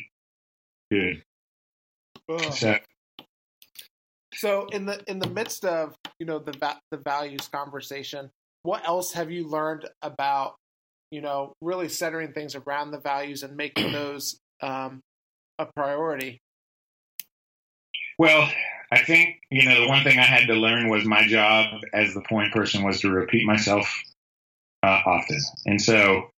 good. 0.90 1.22
So, 2.52 2.78
so 4.34 4.66
in 4.66 4.86
the 4.86 5.02
in 5.06 5.18
the 5.18 5.28
midst 5.28 5.64
of 5.64 5.96
you 6.18 6.26
know 6.26 6.38
the 6.38 6.52
the 6.90 6.98
values 6.98 7.48
conversation, 7.48 8.30
what 8.62 8.86
else 8.86 9.12
have 9.12 9.30
you 9.30 9.48
learned 9.48 9.88
about 10.02 10.56
you 11.10 11.20
know, 11.20 11.52
really 11.60 11.88
centering 11.88 12.32
things 12.32 12.54
around 12.54 12.90
the 12.90 13.00
values 13.00 13.42
and 13.42 13.56
making 13.56 13.92
those 13.92 14.38
um, 14.62 15.00
a 15.58 15.66
priority? 15.74 16.40
Well, 18.18 18.50
I 18.90 19.02
think, 19.02 19.36
you 19.50 19.68
know, 19.68 19.82
the 19.82 19.88
one 19.88 20.02
thing 20.02 20.18
I 20.18 20.24
had 20.24 20.46
to 20.48 20.54
learn 20.54 20.88
was 20.88 21.04
my 21.04 21.26
job 21.26 21.66
as 21.92 22.14
the 22.14 22.22
point 22.22 22.52
person 22.52 22.82
was 22.82 23.00
to 23.00 23.10
repeat 23.10 23.46
myself 23.46 24.02
uh, 24.82 25.00
often. 25.06 25.38
And 25.66 25.80
so, 25.80 26.30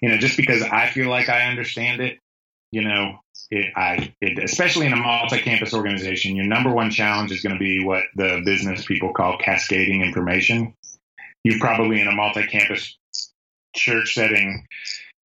you 0.00 0.08
know, 0.10 0.18
just 0.18 0.36
because 0.36 0.62
I 0.62 0.88
feel 0.88 1.08
like 1.08 1.28
I 1.28 1.48
understand 1.48 2.00
it, 2.00 2.18
you 2.72 2.82
know, 2.82 3.18
it, 3.50 3.72
I, 3.76 4.12
it, 4.20 4.38
especially 4.42 4.86
in 4.86 4.92
a 4.92 4.96
multi-campus 4.96 5.74
organization, 5.74 6.36
your 6.36 6.46
number 6.46 6.70
one 6.70 6.90
challenge 6.90 7.32
is 7.32 7.42
going 7.42 7.54
to 7.54 7.58
be 7.58 7.84
what 7.84 8.04
the 8.16 8.42
business 8.44 8.84
people 8.84 9.12
call 9.12 9.38
cascading 9.38 10.02
information. 10.02 10.74
You've 11.42 11.60
probably 11.60 12.00
in 12.00 12.08
a 12.08 12.12
multi-campus 12.12 12.96
church 13.74 14.14
setting 14.14 14.66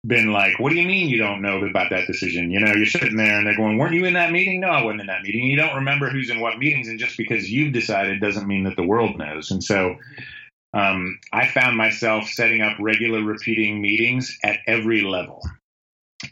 been 0.04 0.32
like, 0.32 0.58
what 0.58 0.70
do 0.70 0.76
you 0.76 0.86
mean 0.86 1.08
you 1.08 1.18
don't 1.18 1.42
know 1.42 1.64
about 1.64 1.90
that 1.90 2.06
decision? 2.06 2.50
You 2.50 2.60
know, 2.60 2.72
you're 2.72 2.86
sitting 2.86 3.16
there 3.16 3.38
and 3.38 3.46
they're 3.46 3.56
going, 3.56 3.78
weren't 3.78 3.94
you 3.94 4.04
in 4.04 4.14
that 4.14 4.32
meeting? 4.32 4.60
No, 4.60 4.68
I 4.68 4.82
wasn't 4.82 5.02
in 5.02 5.06
that 5.06 5.22
meeting. 5.22 5.44
You 5.44 5.56
don't 5.56 5.76
remember 5.76 6.10
who's 6.10 6.28
in 6.28 6.40
what 6.40 6.58
meetings. 6.58 6.88
And 6.88 6.98
just 6.98 7.16
because 7.16 7.50
you've 7.50 7.72
decided 7.72 8.20
doesn't 8.20 8.48
mean 8.48 8.64
that 8.64 8.76
the 8.76 8.82
world 8.82 9.16
knows. 9.16 9.52
And 9.52 9.62
so 9.62 9.96
um, 10.74 11.20
I 11.32 11.46
found 11.46 11.76
myself 11.76 12.26
setting 12.26 12.62
up 12.62 12.76
regular 12.80 13.22
repeating 13.22 13.80
meetings 13.80 14.36
at 14.42 14.58
every 14.66 15.02
level. 15.02 15.40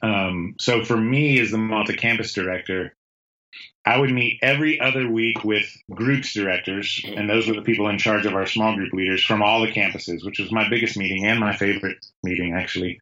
Um, 0.03 0.57
so 0.59 0.85
for 0.85 0.97
me 0.97 1.39
as 1.41 1.53
the 1.53 1.59
multi-campus 1.59 2.33
director, 2.33 2.95
I 3.85 3.99
would 3.99 4.11
meet 4.11 4.41
every 4.43 4.79
other 4.79 5.11
week 5.11 5.43
with 5.43 5.75
groups 5.91 6.35
directors, 6.35 7.03
and 7.05 7.29
those 7.29 7.47
were 7.47 7.55
the 7.55 7.63
people 7.63 7.89
in 7.89 7.99
charge 7.99 8.27
of 8.27 8.35
our 8.35 8.47
small 8.47 8.75
group 8.77 8.93
leaders 8.93 9.25
from 9.25 9.43
all 9.43 9.63
the 9.63 9.73
campuses, 9.73 10.25
which 10.25 10.39
was 10.39 10.53
my 10.53 10.69
biggest 10.69 10.97
meeting 10.97 11.25
and 11.25 11.41
my 11.41 11.57
favorite 11.57 12.05
meeting, 12.23 12.53
actually. 12.55 13.01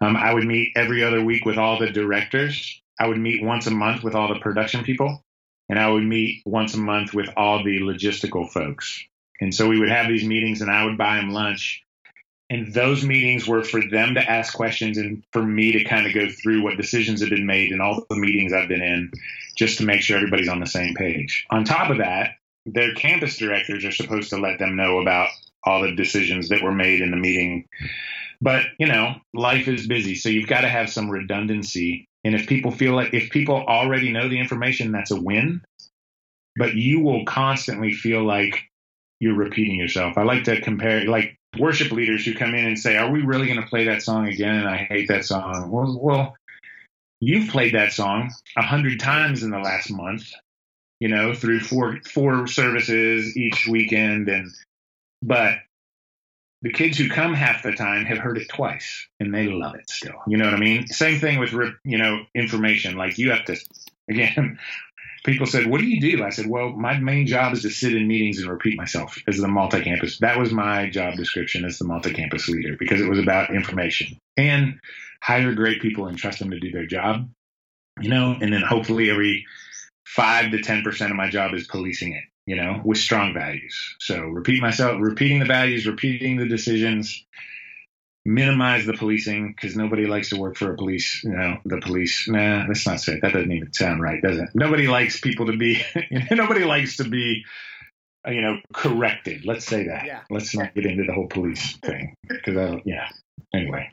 Um, 0.00 0.16
I 0.16 0.34
would 0.34 0.44
meet 0.44 0.72
every 0.76 1.04
other 1.04 1.22
week 1.22 1.44
with 1.44 1.58
all 1.58 1.78
the 1.78 1.90
directors. 1.90 2.80
I 2.98 3.06
would 3.06 3.18
meet 3.18 3.42
once 3.42 3.66
a 3.66 3.70
month 3.70 4.02
with 4.02 4.14
all 4.14 4.32
the 4.32 4.40
production 4.40 4.82
people, 4.82 5.22
and 5.68 5.78
I 5.78 5.88
would 5.88 6.04
meet 6.04 6.42
once 6.44 6.74
a 6.74 6.78
month 6.78 7.14
with 7.14 7.28
all 7.36 7.62
the 7.62 7.80
logistical 7.80 8.50
folks. 8.50 9.04
And 9.40 9.54
so 9.54 9.68
we 9.68 9.78
would 9.78 9.90
have 9.90 10.08
these 10.08 10.24
meetings, 10.24 10.60
and 10.60 10.70
I 10.70 10.84
would 10.84 10.98
buy 10.98 11.16
them 11.16 11.30
lunch. 11.30 11.84
And 12.48 12.72
those 12.72 13.04
meetings 13.04 13.48
were 13.48 13.64
for 13.64 13.80
them 13.90 14.14
to 14.14 14.30
ask 14.30 14.54
questions 14.54 14.98
and 14.98 15.24
for 15.32 15.42
me 15.42 15.72
to 15.72 15.84
kind 15.84 16.06
of 16.06 16.14
go 16.14 16.28
through 16.28 16.62
what 16.62 16.76
decisions 16.76 17.20
have 17.20 17.30
been 17.30 17.46
made 17.46 17.72
in 17.72 17.80
all 17.80 18.04
the 18.08 18.16
meetings 18.16 18.52
I've 18.52 18.68
been 18.68 18.82
in 18.82 19.10
just 19.56 19.78
to 19.78 19.84
make 19.84 20.00
sure 20.00 20.16
everybody's 20.16 20.48
on 20.48 20.60
the 20.60 20.66
same 20.66 20.94
page. 20.94 21.44
On 21.50 21.64
top 21.64 21.90
of 21.90 21.98
that, 21.98 22.36
their 22.64 22.94
campus 22.94 23.36
directors 23.36 23.84
are 23.84 23.92
supposed 23.92 24.30
to 24.30 24.36
let 24.36 24.58
them 24.58 24.76
know 24.76 25.00
about 25.00 25.28
all 25.64 25.82
the 25.82 25.94
decisions 25.96 26.48
that 26.48 26.62
were 26.62 26.72
made 26.72 27.00
in 27.00 27.10
the 27.10 27.16
meeting. 27.16 27.66
But, 28.40 28.66
you 28.78 28.86
know, 28.86 29.16
life 29.34 29.66
is 29.66 29.88
busy, 29.88 30.14
so 30.14 30.28
you've 30.28 30.48
got 30.48 30.60
to 30.60 30.68
have 30.68 30.90
some 30.90 31.10
redundancy. 31.10 32.06
And 32.22 32.34
if 32.34 32.46
people 32.46 32.70
feel 32.70 32.94
like 32.94 33.12
if 33.12 33.30
people 33.30 33.64
already 33.66 34.12
know 34.12 34.28
the 34.28 34.38
information, 34.38 34.92
that's 34.92 35.10
a 35.10 35.20
win. 35.20 35.62
But 36.56 36.74
you 36.74 37.00
will 37.00 37.24
constantly 37.24 37.92
feel 37.92 38.24
like 38.24 38.62
you're 39.20 39.34
repeating 39.34 39.76
yourself. 39.76 40.16
I 40.16 40.22
like 40.22 40.44
to 40.44 40.60
compare 40.60 41.04
like 41.06 41.38
worship 41.58 41.92
leaders 41.92 42.24
who 42.24 42.34
come 42.34 42.54
in 42.54 42.66
and 42.66 42.78
say, 42.78 42.96
"Are 42.96 43.10
we 43.10 43.22
really 43.22 43.46
going 43.46 43.60
to 43.60 43.66
play 43.66 43.84
that 43.84 44.02
song 44.02 44.28
again?" 44.28 44.54
And 44.56 44.68
I 44.68 44.76
hate 44.76 45.08
that 45.08 45.24
song. 45.24 45.70
Well, 45.70 45.98
well, 46.00 46.36
you've 47.20 47.50
played 47.50 47.74
that 47.74 47.92
song 47.92 48.32
a 48.56 48.62
hundred 48.62 49.00
times 49.00 49.42
in 49.42 49.50
the 49.50 49.58
last 49.58 49.90
month, 49.90 50.30
you 51.00 51.08
know, 51.08 51.34
through 51.34 51.60
four 51.60 52.00
four 52.12 52.46
services 52.46 53.36
each 53.36 53.66
weekend, 53.66 54.28
and 54.28 54.52
but 55.22 55.58
the 56.62 56.72
kids 56.72 56.98
who 56.98 57.08
come 57.08 57.34
half 57.34 57.62
the 57.62 57.72
time 57.72 58.04
have 58.06 58.18
heard 58.18 58.38
it 58.38 58.48
twice 58.48 59.06
and 59.20 59.32
they 59.32 59.46
love 59.46 59.74
it 59.74 59.88
still. 59.88 60.20
You 60.26 60.36
know 60.36 60.46
what 60.46 60.54
I 60.54 60.58
mean? 60.58 60.88
Same 60.88 61.20
thing 61.20 61.38
with 61.38 61.52
you 61.84 61.98
know 61.98 62.24
information. 62.34 62.96
Like 62.96 63.18
you 63.18 63.30
have 63.30 63.44
to 63.46 63.56
again. 64.10 64.58
People 65.26 65.46
said, 65.46 65.66
"What 65.66 65.80
do 65.80 65.86
you 65.86 66.00
do?" 66.00 66.24
I 66.24 66.30
said, 66.30 66.46
"Well, 66.46 66.70
my 66.70 66.98
main 66.98 67.26
job 67.26 67.52
is 67.52 67.62
to 67.62 67.70
sit 67.70 67.94
in 67.94 68.06
meetings 68.06 68.38
and 68.38 68.48
repeat 68.48 68.76
myself 68.76 69.18
as 69.26 69.38
the 69.38 69.48
multi-campus. 69.48 70.18
That 70.18 70.38
was 70.38 70.52
my 70.52 70.88
job 70.88 71.16
description 71.16 71.64
as 71.64 71.78
the 71.78 71.84
multi-campus 71.84 72.48
leader 72.48 72.76
because 72.78 73.00
it 73.00 73.08
was 73.08 73.18
about 73.18 73.54
information 73.54 74.18
and 74.36 74.78
hire 75.20 75.52
great 75.52 75.82
people 75.82 76.06
and 76.06 76.16
trust 76.16 76.38
them 76.38 76.50
to 76.50 76.60
do 76.60 76.70
their 76.70 76.86
job, 76.86 77.28
you 78.00 78.08
know, 78.08 78.36
and 78.40 78.52
then 78.52 78.62
hopefully 78.62 79.10
every 79.10 79.44
five 80.04 80.52
to 80.52 80.58
10% 80.58 81.10
of 81.10 81.16
my 81.16 81.28
job 81.28 81.52
is 81.54 81.66
policing 81.66 82.12
it, 82.12 82.24
you 82.46 82.54
know, 82.54 82.80
with 82.84 82.98
strong 82.98 83.34
values. 83.34 83.96
So 83.98 84.20
repeat 84.20 84.62
myself, 84.62 84.98
repeating 85.00 85.40
the 85.40 85.46
values, 85.46 85.86
repeating 85.86 86.36
the 86.36 86.46
decisions, 86.46 87.26
minimize 88.26 88.84
the 88.84 88.92
policing 88.92 89.54
because 89.54 89.76
nobody 89.76 90.06
likes 90.06 90.30
to 90.30 90.36
work 90.36 90.56
for 90.56 90.72
a 90.72 90.76
police, 90.76 91.22
you 91.22 91.30
know, 91.30 91.58
the 91.64 91.80
police. 91.80 92.28
Nah, 92.28 92.64
let's 92.66 92.86
not 92.86 93.00
say. 93.00 93.20
That 93.20 93.32
doesn't 93.32 93.52
even 93.52 93.72
sound 93.72 94.02
right, 94.02 94.20
does 94.20 94.38
it? 94.38 94.48
Nobody 94.54 94.88
likes 94.88 95.20
people 95.20 95.46
to 95.46 95.56
be, 95.56 95.82
nobody 96.30 96.64
likes 96.64 96.96
to 96.96 97.04
be, 97.04 97.44
you 98.26 98.40
know, 98.42 98.58
corrected. 98.74 99.46
Let's 99.46 99.64
say 99.64 99.86
that. 99.86 100.04
Yeah. 100.04 100.22
Let's 100.28 100.54
not 100.54 100.74
get 100.74 100.86
into 100.86 101.04
the 101.04 101.12
whole 101.12 101.28
police 101.28 101.76
thing 101.76 102.14
because 102.28 102.56
I, 102.56 102.66
don't. 102.66 102.82
yeah. 102.84 103.08
Anyway. 103.54 103.90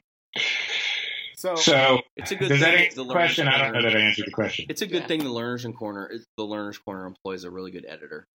So, 1.37 1.55
so 1.55 2.01
it's 2.15 2.31
a 2.31 2.35
good 2.35 2.49
does 2.49 2.59
thing 2.59 2.89
that 2.95 3.07
question? 3.09 3.47
I 3.47 3.57
don't 3.59 3.73
know 3.73 3.83
that 3.83 3.95
I 3.95 3.99
answered 3.99 4.25
the 4.25 4.31
question. 4.31 4.65
It's 4.69 4.81
a 4.81 4.87
good 4.87 5.01
yeah. 5.01 5.07
thing 5.07 5.23
the 5.23 5.29
learners 5.29 5.65
in 5.65 5.73
corner, 5.73 6.11
the 6.37 6.43
learners 6.43 6.79
corner 6.79 7.05
employs 7.05 7.43
a 7.43 7.51
really 7.51 7.69
good 7.69 7.85
editor. 7.87 8.25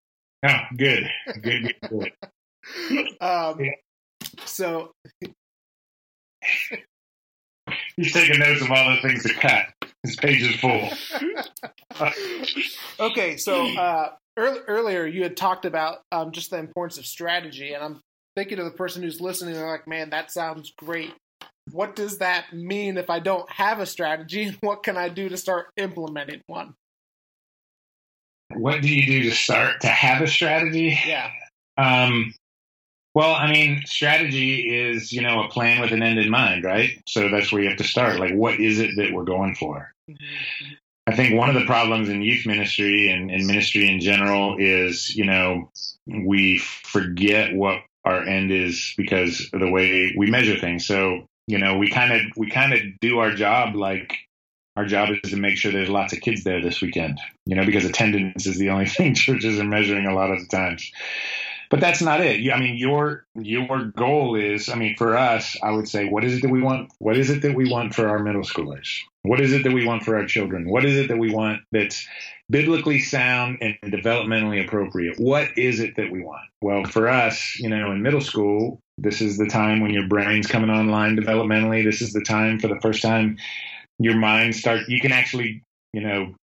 Oh, 0.47 0.59
good, 0.77 1.11
good, 1.43 1.75
good. 1.89 2.13
um, 3.21 3.59
yeah. 3.61 3.73
so 4.45 4.93
he's 7.97 8.13
taking 8.13 8.39
notes 8.41 8.63
of 8.63 8.71
all 8.71 8.91
the 8.95 9.01
things 9.03 9.23
to 9.25 9.35
cut. 9.35 9.67
His 10.03 10.17
page 10.17 10.43
is 10.43 10.57
full. 10.57 10.91
okay, 13.01 13.37
so 13.37 13.67
uh, 13.77 14.11
earlier 14.37 15.07
you 15.07 15.23
had 15.23 15.37
talked 15.37 15.65
about 15.65 15.99
um, 16.13 16.33
just 16.33 16.51
the 16.51 16.59
importance 16.59 16.99
of 16.99 17.07
strategy, 17.07 17.73
and 17.73 17.83
I'm 17.83 18.01
thinking 18.37 18.59
of 18.59 18.65
the 18.65 18.71
person 18.71 19.03
who's 19.03 19.21
listening. 19.21 19.55
They're 19.55 19.71
like, 19.71 19.89
"Man, 19.89 20.11
that 20.11 20.31
sounds 20.31 20.73
great." 20.77 21.13
what 21.73 21.97
does 21.97 22.19
that 22.19 22.53
mean 22.53 22.97
if 22.97 23.11
I 23.11 23.19
don't 23.19 23.51
have 23.51 23.81
a 23.81 23.87
strategy? 23.87 24.45
And 24.45 24.57
what 24.61 24.83
can 24.83 24.97
I 24.97 25.09
do 25.09 25.29
to 25.29 25.37
start 25.37 25.67
implementing 25.77 26.43
one? 26.47 26.75
What 28.55 28.81
do 28.81 28.89
you 28.89 29.07
do 29.07 29.29
to 29.29 29.35
start 29.35 29.83
to 29.83 29.89
have 29.89 30.23
a 30.23 30.27
strategy? 30.27 30.99
Yeah. 31.07 31.31
Um, 31.77 32.33
well, 33.19 33.35
I 33.35 33.51
mean, 33.51 33.83
strategy 33.85 34.79
is, 34.79 35.13
you 35.13 35.21
know, 35.23 35.43
a 35.43 35.49
plan 35.49 35.81
with 35.81 35.91
an 35.91 36.05
end 36.05 36.21
in 36.21 36.31
mind, 36.31 36.63
right? 36.63 37.03
So 37.09 37.29
that's 37.29 37.51
where 37.51 37.61
you 37.61 37.69
have 37.69 37.79
to 37.79 37.85
start. 37.85 38.21
Like, 38.21 38.33
what 38.33 38.61
is 38.61 38.79
it 38.79 38.93
that 38.95 39.13
we're 39.13 39.25
going 39.25 39.57
for? 39.57 39.93
I 41.05 41.17
think 41.17 41.35
one 41.35 41.49
of 41.49 41.57
the 41.57 41.67
problems 41.67 42.09
in 42.09 42.23
youth 42.23 42.47
ministry 42.47 43.11
and, 43.11 43.29
and 43.29 43.45
ministry 43.45 43.91
in 43.91 43.99
general 43.99 44.55
is, 44.61 45.17
you 45.17 45.25
know, 45.25 45.69
we 46.07 46.59
forget 46.59 47.57
what 47.57 47.81
our 48.05 48.23
end 48.23 48.53
is 48.53 48.95
because 48.97 49.51
of 49.53 49.59
the 49.59 49.69
way 49.69 50.15
we 50.17 50.31
measure 50.31 50.57
things. 50.57 50.87
So, 50.87 51.27
you 51.49 51.59
know, 51.59 51.77
we 51.77 51.91
kind 51.91 52.13
of 52.13 52.21
we 52.37 52.49
kind 52.49 52.73
of 52.73 52.79
do 53.01 53.19
our 53.19 53.33
job 53.33 53.75
like 53.75 54.17
our 54.77 54.85
job 54.85 55.09
is 55.25 55.33
to 55.33 55.37
make 55.37 55.57
sure 55.57 55.73
there's 55.73 55.89
lots 55.89 56.13
of 56.13 56.21
kids 56.21 56.45
there 56.45 56.63
this 56.63 56.81
weekend. 56.81 57.19
You 57.47 57.57
know, 57.57 57.67
because 57.67 57.85
attendance 57.85 58.47
is 58.47 58.59
the 58.59 58.71
only 58.71 58.87
thing 58.97 59.13
churches 59.17 59.59
are 59.59 59.65
measuring 59.65 60.07
a 60.07 60.15
lot 60.15 60.31
of 60.31 60.39
the 60.39 60.47
times 60.47 60.93
but 61.71 61.81
that's 61.81 62.01
not 62.01 62.21
it. 62.21 62.51
I 62.51 62.59
mean, 62.59 62.77
your 62.77 63.27
your 63.35 63.85
goal 63.97 64.35
is, 64.35 64.69
I 64.69 64.75
mean, 64.75 64.97
for 64.97 65.17
us, 65.17 65.57
I 65.63 65.71
would 65.71 65.89
say, 65.89 66.09
what 66.09 66.25
is 66.25 66.35
it 66.35 66.43
that 66.43 66.51
we 66.51 66.63
want? 66.63 66.91
What 66.99 67.17
is 67.17 67.31
it 67.31 67.43
that 67.43 67.55
we 67.55 67.71
want 67.71 67.95
for 67.95 68.09
our 68.09 68.19
middle 68.19 68.43
schoolers? 68.43 68.89
What 69.23 69.41
is 69.41 69.53
it 69.53 69.65
that 69.65 69.73
we 69.73 69.87
want 69.87 70.05
for 70.05 70.17
our 70.17 70.27
children? 70.27 70.69
What 70.69 70.85
is 70.85 70.97
it 70.97 71.09
that 71.09 71.19
we 71.19 71.33
want 71.33 71.63
that's 71.73 72.07
biblically 72.51 73.01
sound 73.01 73.59
and 73.61 73.77
developmentally 73.85 74.65
appropriate? 74.65 75.19
What 75.19 75.57
is 75.59 75.81
it 75.81 75.97
that 75.97 76.11
we 76.11 76.23
want? 76.23 76.47
Well, 76.63 76.85
for 76.85 77.09
us, 77.09 77.59
you 77.59 77.69
know, 77.69 77.93
in 77.93 78.03
middle 78.03 78.23
school, 78.23 78.81
this 78.97 79.21
is 79.21 79.37
the 79.37 79.47
time 79.47 79.81
when 79.81 79.93
your 79.93 80.09
brain's 80.09 80.47
coming 80.47 80.71
online 80.71 81.17
developmentally. 81.17 81.85
This 81.85 82.01
is 82.01 82.13
the 82.13 82.23
time 82.23 82.59
for 82.59 82.69
the 82.69 82.81
first 82.81 83.03
time 83.03 83.37
your 83.99 84.17
mind 84.17 84.57
start. 84.57 84.89
You 84.89 85.01
can 85.01 85.13
actually, 85.13 85.63
you 85.93 86.01
know, 86.01 86.35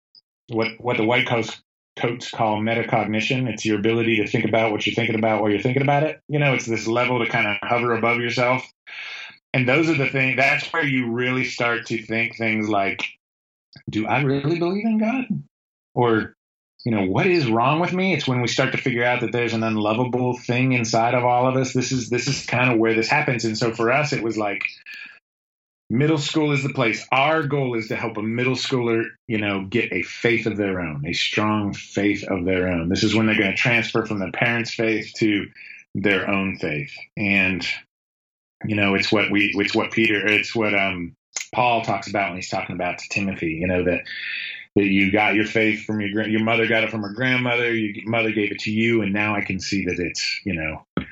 what 0.49 0.73
what 0.79 0.97
the 0.97 1.05
White 1.05 1.27
Coast 1.27 1.61
coats 1.97 2.31
call 2.31 2.61
metacognition. 2.61 3.49
It's 3.49 3.65
your 3.65 3.79
ability 3.79 4.17
to 4.17 4.27
think 4.27 4.45
about 4.45 4.73
what 4.73 4.87
you're 4.87 4.95
thinking 4.95 5.15
about 5.15 5.41
while 5.41 5.51
you're 5.51 5.61
thinking 5.61 5.83
about 5.83 6.03
it. 6.03 6.21
You 6.29 6.39
know, 6.39 6.55
it's 6.55 6.67
this 6.67 6.87
level 6.87 7.25
to 7.25 7.31
kind 7.31 7.47
of 7.47 7.57
hover 7.63 7.95
above 7.95 8.19
yourself. 8.19 8.65
And 9.53 9.69
those 9.69 9.89
are 9.89 9.97
the 9.97 10.09
things, 10.09 10.37
that's 10.37 10.73
where 10.73 10.85
you 10.85 11.13
really 11.13 11.45
start 11.45 11.87
to 11.87 12.03
think 12.03 12.37
things 12.37 12.69
like, 12.69 13.05
do 13.89 14.07
I 14.07 14.23
really 14.23 14.59
believe 14.59 14.85
in 14.85 14.99
God? 14.99 15.27
Or, 15.95 16.35
you 16.85 16.91
know, 16.91 17.05
what 17.05 17.27
is 17.27 17.49
wrong 17.49 17.79
with 17.79 17.93
me? 17.93 18.15
It's 18.15 18.27
when 18.27 18.41
we 18.41 18.49
start 18.49 18.73
to 18.73 18.79
figure 18.79 19.05
out 19.05 19.21
that 19.21 19.31
there's 19.31 19.55
an 19.55 19.63
unlovable 19.63 20.37
thing 20.37 20.73
inside 20.73 21.15
of 21.15 21.25
all 21.25 21.47
of 21.47 21.57
us. 21.57 21.73
This 21.73 21.93
is, 21.93 22.11
this 22.11 22.27
is 22.27 22.45
kind 22.47 22.73
of 22.73 22.79
where 22.79 22.95
this 22.95 23.09
happens. 23.09 23.45
And 23.45 23.57
so 23.57 23.73
for 23.73 23.93
us, 23.93 24.13
it 24.13 24.25
was 24.25 24.37
like, 24.37 24.63
middle 25.95 26.19
school 26.19 26.51
is 26.51 26.65
the 26.65 26.73
place. 26.73 27.07
Our 27.13 27.45
goal 27.45 27.79
is 27.79 27.89
to 27.89 27.97
help 27.97 28.17
a 28.17 28.23
middle 28.23 28.57
schooler, 28.57 29.05
you 29.29 29.39
know, 29.39 29.65
get 29.65 29.93
a 29.93 30.03
faith 30.03 30.47
of 30.47 30.57
their 30.57 30.81
own, 30.81 31.07
a 31.07 31.13
strong 31.13 31.73
faith 31.73 32.25
of 32.25 32.45
their 32.45 32.69
own. 32.69 32.89
This 32.89 33.05
is 33.05 33.15
when 33.15 33.27
they're 33.27 33.39
going 33.39 33.53
to 33.53 33.57
transfer 33.57 34.05
from 34.05 34.19
their 34.19 34.33
parents' 34.33 34.75
faith 34.75 35.13
to 35.19 35.47
their 35.95 36.29
own 36.29 36.59
faith. 36.59 36.93
And 37.17 37.65
you 38.65 38.75
know, 38.75 38.95
it's 38.95 39.13
what 39.13 39.31
we 39.31 39.53
it's 39.55 39.75
what 39.75 39.93
Peter 39.93 40.27
it's 40.27 40.55
what 40.55 40.75
um 40.75 41.15
Paul 41.55 41.83
talks 41.83 42.09
about 42.09 42.31
when 42.31 42.39
he's 42.39 42.51
talking 42.51 42.75
about 42.75 42.99
to 42.99 43.09
Timothy, 43.11 43.59
you 43.61 43.69
know, 43.69 43.85
that 43.85 44.01
that 44.75 44.87
you 44.87 45.13
got 45.13 45.37
your 45.37 45.47
faith 45.47 45.85
from 45.85 46.01
your 46.01 46.27
your 46.27 46.43
mother 46.43 46.67
got 46.67 46.83
it 46.83 46.91
from 46.91 47.03
her 47.03 47.13
grandmother, 47.13 47.73
your 47.73 48.09
mother 48.11 48.33
gave 48.33 48.51
it 48.51 48.61
to 48.61 48.73
you 48.73 49.03
and 49.03 49.13
now 49.13 49.37
I 49.37 49.43
can 49.43 49.61
see 49.61 49.85
that 49.85 50.01
it's, 50.01 50.41
you 50.45 50.55
know, 50.55 51.05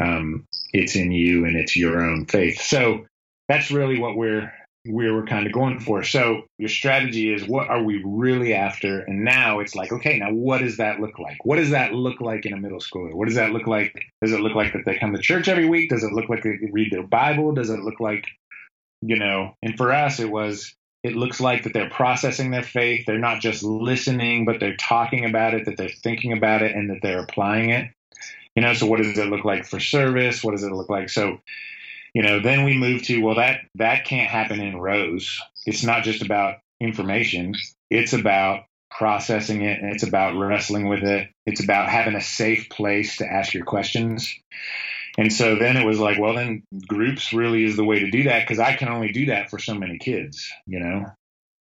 um, 0.00 0.46
it's 0.72 0.94
in 0.94 1.10
you 1.10 1.44
and 1.44 1.56
it's 1.56 1.76
your 1.76 2.00
own 2.04 2.26
faith. 2.26 2.60
So 2.60 3.06
that's 3.48 3.70
really 3.70 3.98
what 3.98 4.16
we're 4.16 4.52
we 4.86 5.10
were 5.10 5.26
kind 5.26 5.46
of 5.46 5.52
going 5.52 5.80
for. 5.80 6.02
So 6.02 6.42
your 6.56 6.68
strategy 6.68 7.32
is 7.32 7.46
what 7.46 7.68
are 7.68 7.82
we 7.82 8.02
really 8.04 8.54
after? 8.54 9.00
And 9.00 9.24
now 9.24 9.60
it's 9.60 9.74
like, 9.74 9.92
okay, 9.92 10.18
now 10.18 10.32
what 10.32 10.58
does 10.58 10.78
that 10.78 11.00
look 11.00 11.18
like? 11.18 11.44
What 11.44 11.56
does 11.56 11.70
that 11.70 11.92
look 11.92 12.20
like 12.20 12.46
in 12.46 12.52
a 12.52 12.56
middle 12.56 12.78
schooler? 12.78 13.12
What 13.12 13.26
does 13.26 13.34
that 13.34 13.50
look 13.50 13.66
like? 13.66 13.92
Does 14.22 14.32
it 14.32 14.40
look 14.40 14.54
like 14.54 14.72
that 14.72 14.84
they 14.86 14.96
come 14.98 15.12
to 15.12 15.20
church 15.20 15.48
every 15.48 15.68
week? 15.68 15.90
Does 15.90 16.04
it 16.04 16.12
look 16.12 16.28
like 16.28 16.42
they 16.42 16.58
read 16.72 16.92
their 16.92 17.02
Bible? 17.02 17.52
Does 17.52 17.70
it 17.70 17.80
look 17.80 18.00
like, 18.00 18.24
you 19.02 19.18
know, 19.18 19.54
and 19.62 19.76
for 19.76 19.92
us 19.92 20.20
it 20.20 20.30
was 20.30 20.74
it 21.04 21.14
looks 21.14 21.40
like 21.40 21.64
that 21.64 21.72
they're 21.72 21.90
processing 21.90 22.50
their 22.50 22.62
faith. 22.62 23.04
They're 23.06 23.18
not 23.18 23.40
just 23.40 23.62
listening, 23.62 24.44
but 24.44 24.58
they're 24.58 24.76
talking 24.76 25.24
about 25.24 25.54
it, 25.54 25.64
that 25.66 25.76
they're 25.76 25.88
thinking 25.88 26.32
about 26.32 26.62
it, 26.62 26.74
and 26.74 26.90
that 26.90 26.98
they're 27.02 27.20
applying 27.20 27.70
it. 27.70 27.90
You 28.56 28.62
know, 28.62 28.74
so 28.74 28.86
what 28.86 28.98
does 28.98 29.16
it 29.16 29.28
look 29.28 29.44
like 29.44 29.64
for 29.64 29.78
service? 29.78 30.42
What 30.42 30.52
does 30.52 30.64
it 30.64 30.72
look 30.72 30.90
like? 30.90 31.08
So 31.08 31.38
you 32.18 32.24
know, 32.24 32.40
then 32.40 32.64
we 32.64 32.76
move 32.76 33.04
to 33.04 33.22
well 33.22 33.36
that 33.36 33.60
that 33.76 34.04
can't 34.04 34.28
happen 34.28 34.60
in 34.60 34.76
rows. 34.76 35.40
It's 35.66 35.84
not 35.84 36.02
just 36.02 36.20
about 36.20 36.56
information. 36.80 37.54
It's 37.90 38.12
about 38.12 38.64
processing 38.90 39.62
it 39.62 39.80
and 39.80 39.92
it's 39.92 40.02
about 40.02 40.36
wrestling 40.36 40.88
with 40.88 41.04
it. 41.04 41.28
It's 41.46 41.62
about 41.62 41.88
having 41.88 42.16
a 42.16 42.20
safe 42.20 42.70
place 42.70 43.18
to 43.18 43.32
ask 43.32 43.54
your 43.54 43.64
questions. 43.64 44.34
And 45.16 45.32
so 45.32 45.60
then 45.60 45.76
it 45.76 45.86
was 45.86 46.00
like, 46.00 46.18
well, 46.18 46.34
then 46.34 46.64
groups 46.88 47.32
really 47.32 47.62
is 47.62 47.76
the 47.76 47.84
way 47.84 48.00
to 48.00 48.10
do 48.10 48.24
that 48.24 48.40
because 48.40 48.58
I 48.58 48.74
can 48.74 48.88
only 48.88 49.12
do 49.12 49.26
that 49.26 49.48
for 49.48 49.60
so 49.60 49.74
many 49.74 49.98
kids, 49.98 50.50
you 50.66 50.80
know? 50.80 51.06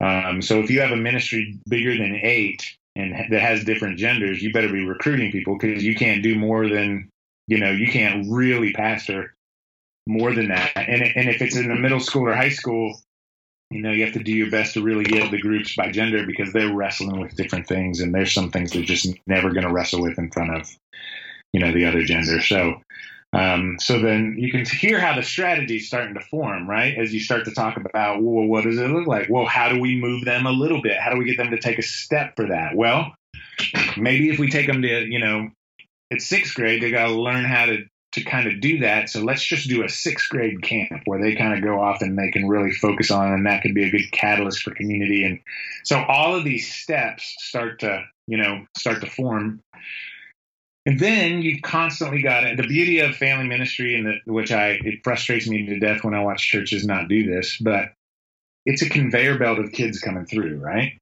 Um, 0.05 0.41
so 0.41 0.59
if 0.59 0.69
you 0.69 0.81
have 0.81 0.91
a 0.91 0.97
ministry 0.97 1.59
bigger 1.69 1.97
than 1.97 2.19
eight 2.23 2.75
and 2.97 3.13
that 3.31 3.41
has 3.41 3.63
different 3.63 3.99
genders, 3.99 4.43
you 4.43 4.51
better 4.51 4.67
be 4.69 4.85
recruiting 4.85 5.31
people 5.31 5.57
because 5.57 5.81
you 5.81 5.95
can't 5.95 6.21
do 6.21 6.35
more 6.35 6.67
than, 6.67 7.07
you 7.47 7.57
know, 7.57 7.71
you 7.71 7.87
can't 7.89 8.27
really 8.29 8.73
pastor 8.73 9.33
more 10.11 10.33
than 10.33 10.49
that. 10.49 10.71
And 10.75 11.01
and 11.01 11.29
if 11.29 11.41
it's 11.41 11.55
in 11.55 11.69
the 11.69 11.75
middle 11.75 11.99
school 11.99 12.27
or 12.27 12.35
high 12.35 12.49
school, 12.49 12.99
you 13.69 13.81
know, 13.81 13.91
you 13.91 14.03
have 14.03 14.13
to 14.13 14.23
do 14.23 14.33
your 14.33 14.51
best 14.51 14.73
to 14.73 14.83
really 14.83 15.05
get 15.05 15.31
the 15.31 15.41
groups 15.41 15.75
by 15.75 15.91
gender 15.91 16.25
because 16.25 16.51
they're 16.51 16.73
wrestling 16.73 17.19
with 17.19 17.35
different 17.35 17.67
things, 17.67 18.01
and 18.01 18.13
there's 18.13 18.33
some 18.33 18.51
things 18.51 18.71
they're 18.71 18.83
just 18.83 19.07
never 19.25 19.51
going 19.51 19.65
to 19.65 19.71
wrestle 19.71 20.01
with 20.01 20.17
in 20.17 20.29
front 20.29 20.55
of, 20.55 20.69
you 21.53 21.59
know, 21.59 21.71
the 21.71 21.85
other 21.85 22.03
gender. 22.03 22.41
So. 22.41 22.81
Um, 23.33 23.77
so 23.79 24.01
then 24.01 24.35
you 24.37 24.51
can 24.51 24.65
hear 24.65 24.99
how 24.99 25.15
the 25.15 25.23
strategy 25.23 25.77
is 25.77 25.87
starting 25.87 26.15
to 26.15 26.19
form, 26.19 26.69
right? 26.69 26.97
As 26.97 27.13
you 27.13 27.21
start 27.21 27.45
to 27.45 27.53
talk 27.53 27.77
about, 27.77 28.21
well, 28.21 28.45
what 28.45 28.65
does 28.65 28.77
it 28.77 28.89
look 28.89 29.07
like? 29.07 29.29
Well, 29.29 29.45
how 29.45 29.69
do 29.69 29.79
we 29.79 29.95
move 29.95 30.25
them 30.25 30.45
a 30.45 30.51
little 30.51 30.81
bit? 30.81 30.97
How 30.99 31.11
do 31.11 31.17
we 31.17 31.23
get 31.23 31.37
them 31.37 31.51
to 31.51 31.57
take 31.57 31.79
a 31.79 31.81
step 31.81 32.35
for 32.35 32.49
that? 32.49 32.75
Well, 32.75 33.15
maybe 33.95 34.29
if 34.31 34.37
we 34.37 34.49
take 34.49 34.67
them 34.67 34.81
to, 34.81 35.05
you 35.09 35.19
know, 35.19 35.49
at 36.11 36.19
sixth 36.19 36.55
grade, 36.55 36.83
they 36.83 36.91
got 36.91 37.07
to 37.07 37.13
learn 37.13 37.45
how 37.45 37.67
to 37.67 37.85
to 38.13 38.23
kind 38.23 38.47
of 38.47 38.59
do 38.59 38.79
that. 38.79 39.09
So 39.09 39.21
let's 39.21 39.43
just 39.43 39.69
do 39.69 39.83
a 39.83 39.89
sixth 39.89 40.29
grade 40.29 40.61
camp 40.61 41.03
where 41.05 41.21
they 41.21 41.35
kind 41.35 41.53
of 41.53 41.63
go 41.63 41.81
off 41.81 42.01
and 42.01 42.17
they 42.17 42.29
can 42.29 42.47
really 42.47 42.71
focus 42.71 43.09
on, 43.09 43.31
and 43.31 43.45
that 43.45 43.61
could 43.61 43.73
be 43.73 43.85
a 43.85 43.91
good 43.91 44.11
catalyst 44.11 44.63
for 44.63 44.73
community. 44.73 45.23
And 45.23 45.39
so 45.83 46.03
all 46.03 46.35
of 46.35 46.43
these 46.43 46.73
steps 46.73 47.35
start 47.39 47.79
to, 47.79 48.03
you 48.27 48.37
know, 48.37 48.65
start 48.77 49.01
to 49.01 49.09
form. 49.09 49.61
And 50.85 50.99
then 50.99 51.41
you've 51.41 51.61
constantly 51.61 52.21
got 52.21 52.43
it. 52.43 52.57
The 52.57 52.67
beauty 52.67 52.99
of 52.99 53.15
family 53.15 53.47
ministry, 53.47 53.95
and 53.95 54.07
the, 54.07 54.31
which 54.31 54.51
I 54.51 54.79
it 54.83 55.03
frustrates 55.03 55.47
me 55.47 55.67
to 55.67 55.79
death 55.79 56.03
when 56.03 56.15
I 56.15 56.23
watch 56.23 56.47
churches 56.47 56.85
not 56.85 57.07
do 57.07 57.31
this, 57.31 57.57
but 57.59 57.93
it's 58.65 58.81
a 58.81 58.89
conveyor 58.89 59.37
belt 59.37 59.59
of 59.59 59.71
kids 59.71 59.99
coming 59.99 60.25
through, 60.25 60.57
right? 60.57 60.97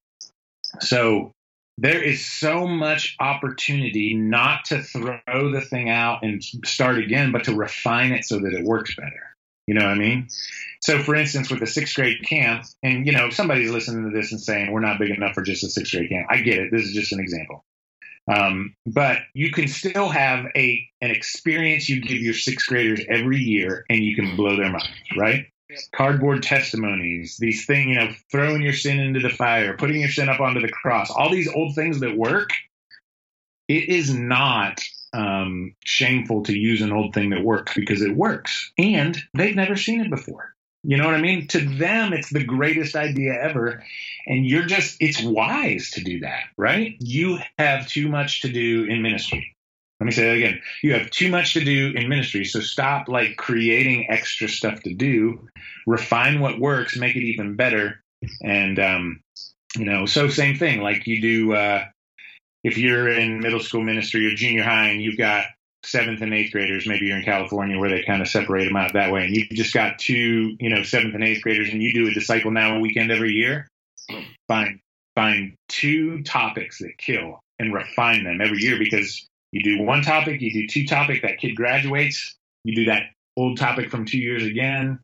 So 0.82 1.32
there 1.82 2.04
is 2.04 2.26
so 2.26 2.68
much 2.68 3.16
opportunity 3.22 4.14
not 4.14 4.66
to 4.66 4.84
throw 4.84 5.52
the 5.52 5.62
thing 5.62 5.90
out 5.90 6.24
and 6.24 6.44
start 6.66 6.98
again, 6.98 7.32
but 7.32 7.46
to 7.46 7.56
refine 7.56 8.12
it 8.12 8.26
so 8.26 8.40
that 8.40 8.54
it 8.54 8.66
works 8.66 8.96
better. 8.96 9.36
You 9.66 9.76
know 9.76 9.86
what 9.86 9.92
I 9.92 10.00
mean? 10.00 10.28
So, 10.82 11.02
for 11.04 11.16
instance, 11.16 11.50
with 11.50 11.60
the 11.60 11.68
sixth 11.68 11.96
grade 11.96 12.24
camp, 12.24 12.66
and 12.84 13.06
you 13.06 13.14
know, 13.14 13.30
somebody's 13.30 13.72
listening 13.72 14.12
to 14.12 14.18
this 14.18 14.32
and 14.32 14.42
saying 14.42 14.72
we're 14.72 14.82
not 14.82 15.00
big 15.00 15.12
enough 15.12 15.36
for 15.36 15.42
just 15.42 15.64
a 15.64 15.70
sixth 15.70 15.94
grade 15.94 16.10
camp. 16.10 16.28
I 16.30 16.42
get 16.42 16.58
it. 16.58 16.72
This 16.72 16.84
is 16.84 16.94
just 16.94 17.14
an 17.14 17.20
example. 17.20 17.64
Um, 18.28 18.76
but 18.86 19.20
you 19.34 19.52
can 19.52 19.68
still 19.68 20.10
have 20.10 20.46
a 20.56 20.88
an 21.02 21.12
experience 21.12 21.88
you 21.88 22.02
give 22.02 22.18
your 22.18 22.34
sixth 22.34 22.68
graders 22.68 23.02
every 23.08 23.38
year, 23.38 23.86
and 23.90 24.04
you 24.04 24.16
can 24.16 24.36
blow 24.36 24.58
their 24.58 24.70
minds, 24.70 24.90
right? 25.16 25.46
Cardboard 25.94 26.44
testimonies, 26.44 27.38
these 27.38 27.66
things, 27.66 27.88
you 27.88 27.96
know, 27.96 28.12
throwing 28.32 28.62
your 28.62 28.74
sin 28.74 29.00
into 29.00 29.20
the 29.20 29.30
fire, 29.30 29.76
putting 29.78 30.02
your 30.02 30.10
sin 30.10 30.30
up 30.30 30.40
onto 30.40 30.62
the 30.62 30.70
cross, 30.70 31.10
all 31.12 31.30
these 31.30 31.52
old 31.52 31.76
things 31.76 32.00
that 32.00 32.18
work. 32.18 32.52
It 33.68 33.90
is 33.90 34.14
not 34.14 34.82
um, 35.14 35.76
shameful 35.84 36.44
to 36.44 36.58
use 36.58 36.82
an 36.82 36.92
old 36.92 37.14
thing 37.14 37.30
that 37.32 37.44
works 37.44 37.74
because 37.76 38.02
it 38.02 38.16
works 38.16 38.72
and 38.78 39.18
they've 39.36 39.56
never 39.56 39.76
seen 39.76 40.02
it 40.02 40.10
before. 40.10 40.56
You 40.84 40.98
know 40.98 41.06
what 41.06 41.16
I 41.16 41.22
mean? 41.22 41.48
To 41.48 41.60
them, 41.60 42.14
it's 42.14 42.30
the 42.30 42.44
greatest 42.44 42.96
idea 42.96 43.34
ever. 43.40 43.84
And 44.26 44.46
you're 44.46 44.66
just, 44.66 44.98
it's 45.00 45.22
wise 45.22 45.92
to 45.92 46.02
do 46.02 46.22
that, 46.22 46.46
right? 46.58 46.96
You 47.00 47.40
have 47.58 47.88
too 47.88 48.08
much 48.08 48.42
to 48.42 48.52
do 48.52 48.86
in 48.86 49.02
ministry. 49.02 49.56
Let 50.00 50.06
me 50.06 50.12
say 50.12 50.28
that 50.28 50.38
again. 50.38 50.62
You 50.82 50.94
have 50.94 51.10
too 51.10 51.30
much 51.30 51.54
to 51.54 51.64
do 51.64 51.92
in 51.94 52.08
ministry, 52.08 52.46
so 52.46 52.62
stop 52.62 53.10
like 53.10 53.36
creating 53.36 54.10
extra 54.10 54.48
stuff 54.48 54.82
to 54.84 54.94
do. 54.94 55.50
Refine 55.86 56.40
what 56.40 56.60
works, 56.60 56.96
make 56.96 57.18
it 57.18 57.24
even 57.24 57.56
better, 57.56 58.02
and 58.42 58.80
um, 58.80 59.20
you 59.76 59.86
know. 59.86 60.06
So 60.06 60.30
same 60.30 60.58
thing. 60.58 60.82
Like 60.82 61.06
you 61.06 61.22
do, 61.22 61.54
uh, 61.54 61.84
if 62.64 62.78
you're 62.78 63.10
in 63.10 63.42
middle 63.42 63.60
school 63.60 63.82
ministry 63.82 64.26
or 64.26 64.36
junior 64.36 64.64
high, 64.64 64.88
and 64.88 65.02
you've 65.02 65.18
got 65.18 65.46
seventh 65.84 66.22
and 66.22 66.34
eighth 66.34 66.52
graders. 66.52 66.88
Maybe 66.88 67.08
you're 67.08 67.18
in 67.18 67.24
California 67.24 67.78
where 67.78 67.90
they 67.90 68.04
kind 68.04 68.22
of 68.22 68.28
separate 68.28 68.66
them 68.66 68.76
out 68.76 68.94
that 68.94 69.12
way, 69.12 69.26
and 69.26 69.36
you've 69.36 69.50
just 69.50 69.74
got 69.74 70.00
two, 70.00 70.56
you 70.60 70.70
know, 70.70 70.84
seventh 70.84 71.16
and 71.16 71.24
eighth 71.24 71.42
graders, 71.42 71.70
and 71.70 71.82
you 71.82 71.94
do 71.94 72.08
a 72.08 72.14
disciple 72.14 72.52
now 72.52 72.78
a 72.78 72.80
weekend 72.80 73.12
every 73.12 73.32
year. 73.32 73.68
Find 74.48 74.80
find 75.16 75.56
two 75.68 76.24
topics 76.24 76.80
that 76.80 76.98
kill 76.98 77.40
and 77.60 77.74
refine 77.74 78.24
them 78.24 78.40
every 78.42 78.60
year 78.60 78.80
because 78.80 79.28
you 79.52 79.64
do 79.64 79.84
one 79.84 80.02
topic, 80.02 80.42
you 80.42 80.54
do 80.54 80.68
two 80.68 80.86
topic, 80.86 81.22
that 81.24 81.40
kid 81.40 81.56
graduates, 81.56 82.36
you 82.64 82.76
do 82.76 82.86
that 82.86 83.04
old 83.36 83.58
topic 83.58 83.90
from 83.90 84.06
two 84.06 84.20
years 84.20 84.44
again. 84.44 85.00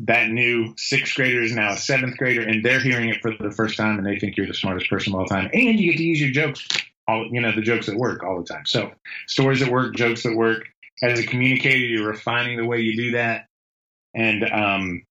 That 0.00 0.30
new 0.30 0.74
sixth 0.76 1.14
grader 1.16 1.42
is 1.42 1.52
now 1.52 1.72
a 1.72 1.76
seventh 1.76 2.16
grader, 2.18 2.42
and 2.42 2.64
they're 2.64 2.80
hearing 2.80 3.08
it 3.08 3.20
for 3.20 3.32
the 3.36 3.50
first 3.50 3.76
time, 3.76 3.98
and 3.98 4.06
they 4.06 4.18
think 4.18 4.36
you're 4.36 4.46
the 4.46 4.54
smartest 4.54 4.88
person 4.88 5.12
of 5.12 5.20
all 5.20 5.26
time. 5.26 5.50
And 5.52 5.80
you 5.80 5.90
get 5.90 5.98
to 5.98 6.04
use 6.04 6.20
your 6.20 6.30
jokes, 6.30 6.66
all 7.08 7.26
you 7.32 7.40
know, 7.40 7.52
the 7.52 7.62
jokes 7.62 7.86
that 7.86 7.96
work 7.96 8.22
all 8.22 8.38
the 8.38 8.44
time. 8.44 8.64
So 8.64 8.92
stories 9.26 9.58
that 9.60 9.72
work, 9.72 9.96
jokes 9.96 10.22
that 10.22 10.36
work. 10.36 10.68
As 11.02 11.18
a 11.18 11.26
communicator, 11.26 11.78
you're 11.78 12.08
refining 12.08 12.58
the 12.58 12.66
way 12.66 12.80
you 12.80 12.96
do 12.96 13.10
that, 13.12 13.46
and 14.14 14.44
um, 14.44 15.02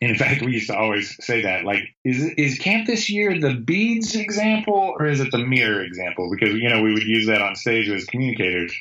in 0.00 0.14
fact, 0.16 0.42
we 0.42 0.52
used 0.52 0.68
to 0.68 0.76
always 0.76 1.16
say 1.24 1.42
that, 1.42 1.64
like, 1.64 1.82
is 2.04 2.24
is 2.36 2.58
camp 2.58 2.86
this 2.86 3.10
year 3.10 3.38
the 3.38 3.54
beads 3.54 4.14
example 4.14 4.94
or 4.98 5.06
is 5.06 5.20
it 5.20 5.30
the 5.30 5.38
mirror 5.38 5.82
example? 5.82 6.30
Because 6.30 6.54
you 6.54 6.68
know 6.68 6.82
we 6.82 6.92
would 6.92 7.04
use 7.04 7.26
that 7.26 7.42
on 7.42 7.56
stage 7.56 7.88
as 7.88 8.04
communicators, 8.04 8.74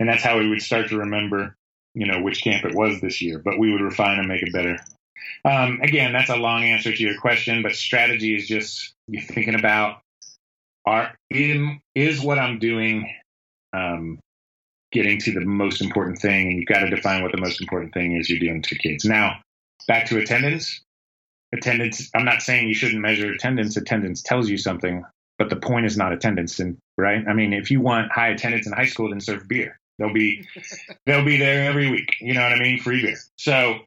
and 0.00 0.08
that's 0.08 0.22
how 0.22 0.38
we 0.38 0.48
would 0.48 0.62
start 0.62 0.88
to 0.88 0.98
remember, 0.98 1.56
you 1.94 2.06
know, 2.06 2.22
which 2.22 2.42
camp 2.42 2.64
it 2.64 2.74
was 2.74 3.00
this 3.00 3.20
year. 3.20 3.38
But 3.38 3.58
we 3.58 3.72
would 3.72 3.80
refine 3.80 4.18
and 4.18 4.28
make 4.28 4.42
it 4.42 4.52
better. 4.52 4.78
Um, 5.44 5.80
again, 5.82 6.12
that's 6.12 6.30
a 6.30 6.36
long 6.36 6.64
answer 6.64 6.92
to 6.92 7.02
your 7.02 7.18
question, 7.20 7.62
but 7.62 7.74
strategy 7.74 8.34
is 8.34 8.48
just 8.48 8.94
you're 9.08 9.22
thinking 9.22 9.54
about 9.54 10.00
are 10.86 11.14
in, 11.30 11.80
is 11.94 12.20
what 12.20 12.38
I'm 12.38 12.58
doing 12.58 13.12
um, 13.72 14.20
getting 14.92 15.18
to 15.20 15.32
the 15.32 15.40
most 15.40 15.82
important 15.82 16.20
thing, 16.20 16.48
and 16.48 16.56
you've 16.56 16.66
got 16.66 16.80
to 16.80 16.90
define 16.90 17.22
what 17.22 17.32
the 17.32 17.40
most 17.40 17.60
important 17.60 17.92
thing 17.92 18.16
is 18.16 18.30
you're 18.30 18.38
doing 18.38 18.62
to 18.62 18.78
kids. 18.78 19.04
Now, 19.04 19.40
back 19.86 20.06
to 20.06 20.18
attendance. 20.18 20.82
Attendance. 21.54 22.10
I'm 22.14 22.24
not 22.24 22.42
saying 22.42 22.68
you 22.68 22.74
shouldn't 22.74 23.00
measure 23.00 23.32
attendance. 23.32 23.76
Attendance 23.76 24.22
tells 24.22 24.48
you 24.48 24.58
something, 24.58 25.04
but 25.38 25.50
the 25.50 25.56
point 25.56 25.86
is 25.86 25.96
not 25.96 26.12
attendance. 26.12 26.58
And 26.58 26.76
right. 26.98 27.24
I 27.26 27.32
mean, 27.32 27.52
if 27.52 27.70
you 27.70 27.80
want 27.80 28.12
high 28.12 28.28
attendance 28.28 28.66
in 28.66 28.72
high 28.72 28.86
school, 28.86 29.10
then 29.10 29.20
serve 29.20 29.48
beer. 29.48 29.78
They'll 29.98 30.12
be 30.12 30.46
they'll 31.06 31.24
be 31.24 31.38
there 31.38 31.68
every 31.68 31.90
week. 31.90 32.16
You 32.20 32.34
know 32.34 32.42
what 32.42 32.52
I 32.52 32.58
mean? 32.58 32.80
Free 32.80 33.02
beer. 33.02 33.16
So 33.36 33.78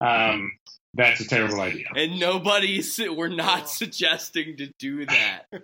um, 0.00 0.52
that's 0.94 1.20
a 1.20 1.26
terrible 1.26 1.60
idea. 1.60 1.86
And 1.96 2.18
nobody's 2.20 2.98
we're 2.98 3.28
not 3.28 3.68
suggesting 3.68 4.56
to 4.58 4.72
do 4.78 5.06
that. 5.06 5.42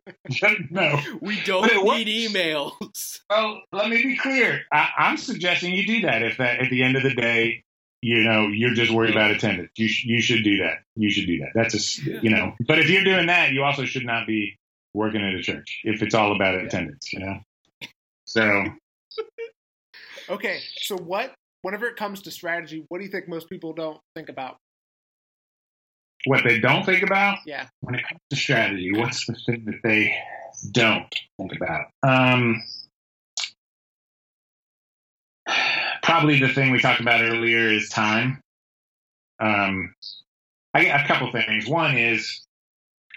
no, 0.71 1.01
we 1.21 1.41
don't 1.43 1.67
need 1.85 2.31
emails. 2.31 3.21
Well, 3.31 3.63
let 3.73 3.89
me 3.89 4.03
be 4.03 4.17
clear. 4.17 4.63
I, 4.73 4.91
I'm 4.99 5.17
suggesting 5.17 5.73
you 5.75 5.87
do 5.87 6.01
that 6.03 6.23
if 6.23 6.39
that 6.39 6.61
at 6.61 6.71
the 6.71 6.83
end 6.83 6.97
of 6.97 7.03
the 7.03 7.15
day 7.15 7.63
you 8.03 8.23
know, 8.23 8.49
you're 8.49 8.75
just 8.75 8.91
worried 8.91 9.11
about 9.11 9.31
attendance. 9.31 9.71
You 9.77 9.89
sh- 9.89 10.05
you 10.05 10.21
should 10.21 10.43
do 10.43 10.59
that. 10.59 10.79
You 10.97 11.11
should 11.11 11.27
do 11.27 11.39
that. 11.39 11.51
That's 11.55 11.75
a 11.99 12.21
you 12.23 12.31
know. 12.31 12.55
But 12.67 12.79
if 12.79 12.89
you're 12.89 13.05
doing 13.05 13.27
that, 13.27 13.53
you 13.53 13.63
also 13.63 13.85
should 13.85 14.07
not 14.07 14.27
be 14.27 14.59
working 14.95 15.21
at 15.21 15.35
a 15.35 15.43
church 15.43 15.81
if 15.85 16.03
it's 16.03 16.15
all 16.15 16.35
about 16.35 16.55
attendance. 16.55 17.13
You 17.13 17.21
know. 17.21 17.41
So. 18.25 18.65
okay, 20.31 20.61
so 20.77 20.97
what? 20.97 21.35
Whenever 21.63 21.87
it 21.89 21.97
comes 21.97 22.23
to 22.23 22.31
strategy, 22.31 22.85
what 22.89 22.99
do 22.99 23.05
you 23.05 23.11
think 23.11 23.29
most 23.29 23.51
people 23.51 23.75
don't 23.75 23.99
think 24.15 24.31
about? 24.31 24.57
What 26.25 26.43
they 26.45 26.59
don't 26.59 26.85
think 26.85 27.03
about? 27.03 27.39
Yeah. 27.47 27.67
When 27.81 27.95
it 27.95 28.05
comes 28.09 28.21
to 28.31 28.37
strategy, 28.37 28.93
what's 28.93 29.27
the 29.27 29.35
thing 29.47 29.65
that 29.67 29.81
they 29.83 30.15
don't 30.71 31.15
think 31.39 31.53
about? 31.55 31.87
Um, 32.03 32.63
probably 36.03 36.41
the 36.41 36.49
thing 36.49 36.71
we 36.71 36.81
talked 36.81 37.01
about 37.01 37.23
earlier 37.23 37.73
is 37.73 37.89
time. 37.89 38.41
Um, 39.41 39.95
I 40.75 40.85
a 40.85 41.07
couple 41.07 41.33
things. 41.33 41.67
One 41.67 41.97
is 41.97 42.43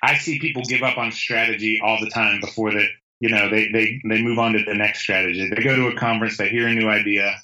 I 0.02 0.18
see 0.18 0.40
people 0.40 0.64
give 0.64 0.84
up 0.84 0.98
on 0.98 1.12
strategy 1.12 1.80
all 1.84 2.00
the 2.00 2.10
time 2.10 2.40
before 2.42 2.72
that. 2.72 2.88
You 3.20 3.30
know, 3.30 3.50
they 3.50 3.70
they 3.72 4.02
they 4.08 4.22
move 4.22 4.40
on 4.40 4.54
to 4.54 4.64
the 4.66 4.74
next 4.74 5.02
strategy. 5.02 5.50
They 5.50 5.64
go 5.64 5.76
to 5.76 5.88
a 5.88 5.96
conference, 5.96 6.38
they 6.38 6.50
hear 6.50 6.68
a 6.68 6.74
new 6.74 6.90
idea, 6.90 7.36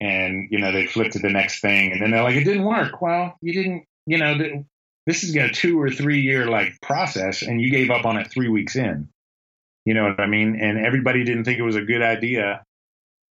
and 0.00 0.48
you 0.50 0.60
know 0.60 0.70
they 0.70 0.86
flip 0.86 1.12
to 1.12 1.18
the 1.18 1.30
next 1.30 1.60
thing, 1.60 1.92
and 1.92 2.00
then 2.00 2.10
they're 2.10 2.22
like, 2.22 2.36
"It 2.36 2.44
didn't 2.44 2.64
work." 2.64 3.02
Well, 3.02 3.36
you 3.40 3.52
didn't. 3.52 3.84
You 4.06 4.18
know, 4.18 4.38
this 5.06 5.24
is 5.24 5.34
a 5.36 5.48
two 5.48 5.80
or 5.80 5.90
three 5.90 6.20
year 6.20 6.46
like 6.46 6.80
process, 6.82 7.42
and 7.42 7.60
you 7.60 7.70
gave 7.70 7.90
up 7.90 8.04
on 8.04 8.16
it 8.16 8.30
three 8.30 8.48
weeks 8.48 8.76
in. 8.76 9.08
You 9.84 9.94
know 9.94 10.04
what 10.04 10.20
I 10.20 10.26
mean? 10.26 10.60
And 10.60 10.78
everybody 10.78 11.24
didn't 11.24 11.44
think 11.44 11.58
it 11.58 11.64
was 11.64 11.76
a 11.76 11.82
good 11.82 12.02
idea 12.02 12.64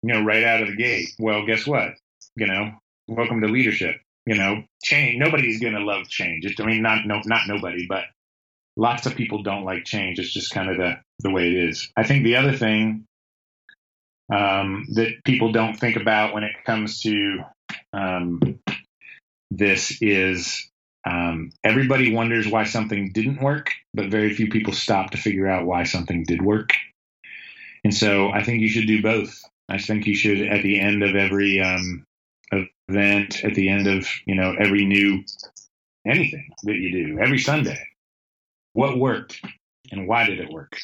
you 0.01 0.13
know, 0.13 0.23
right 0.23 0.43
out 0.43 0.61
of 0.61 0.67
the 0.67 0.75
gate. 0.75 1.09
Well, 1.19 1.45
guess 1.45 1.67
what? 1.67 1.93
You 2.35 2.47
know, 2.47 2.71
welcome 3.07 3.41
to 3.41 3.47
leadership. 3.47 3.97
You 4.25 4.35
know, 4.35 4.63
change. 4.83 5.17
Nobody's 5.17 5.59
going 5.59 5.73
to 5.73 5.83
love 5.83 6.07
change. 6.07 6.45
I 6.59 6.65
mean, 6.65 6.81
not 6.81 7.05
no, 7.05 7.21
not 7.25 7.47
nobody, 7.47 7.87
but 7.87 8.03
lots 8.77 9.05
of 9.05 9.15
people 9.15 9.43
don't 9.43 9.65
like 9.65 9.85
change. 9.85 10.19
It's 10.19 10.33
just 10.33 10.51
kind 10.51 10.69
of 10.69 10.77
the 10.77 10.99
the 11.19 11.31
way 11.31 11.47
it 11.47 11.69
is. 11.69 11.91
I 11.97 12.03
think 12.03 12.23
the 12.23 12.37
other 12.37 12.55
thing 12.55 13.05
um, 14.31 14.85
that 14.93 15.23
people 15.25 15.51
don't 15.51 15.75
think 15.75 15.95
about 15.95 16.33
when 16.33 16.43
it 16.43 16.63
comes 16.65 17.01
to 17.01 17.39
um, 17.93 18.59
this 19.51 19.97
is 20.01 20.69
um, 21.05 21.51
everybody 21.63 22.13
wonders 22.13 22.47
why 22.47 22.65
something 22.65 23.11
didn't 23.11 23.41
work, 23.41 23.71
but 23.93 24.11
very 24.11 24.33
few 24.33 24.49
people 24.49 24.73
stop 24.73 25.11
to 25.11 25.17
figure 25.17 25.47
out 25.47 25.65
why 25.65 25.83
something 25.83 26.23
did 26.23 26.41
work. 26.41 26.71
And 27.83 27.93
so 27.93 28.29
I 28.29 28.43
think 28.43 28.61
you 28.61 28.69
should 28.69 28.87
do 28.87 29.01
both. 29.01 29.41
I 29.69 29.77
think 29.77 30.07
you 30.07 30.15
should, 30.15 30.41
at 30.41 30.63
the 30.63 30.79
end 30.79 31.03
of 31.03 31.15
every 31.15 31.61
um, 31.61 32.05
event, 32.89 33.43
at 33.43 33.53
the 33.53 33.69
end 33.69 33.87
of 33.87 34.07
you 34.25 34.35
know 34.35 34.55
every 34.59 34.85
new 34.85 35.23
anything 36.05 36.49
that 36.63 36.75
you 36.75 36.91
do, 36.91 37.19
every 37.19 37.39
Sunday, 37.39 37.87
what 38.73 38.97
worked 38.97 39.41
and 39.91 40.07
why 40.07 40.25
did 40.25 40.39
it 40.39 40.51
work? 40.51 40.77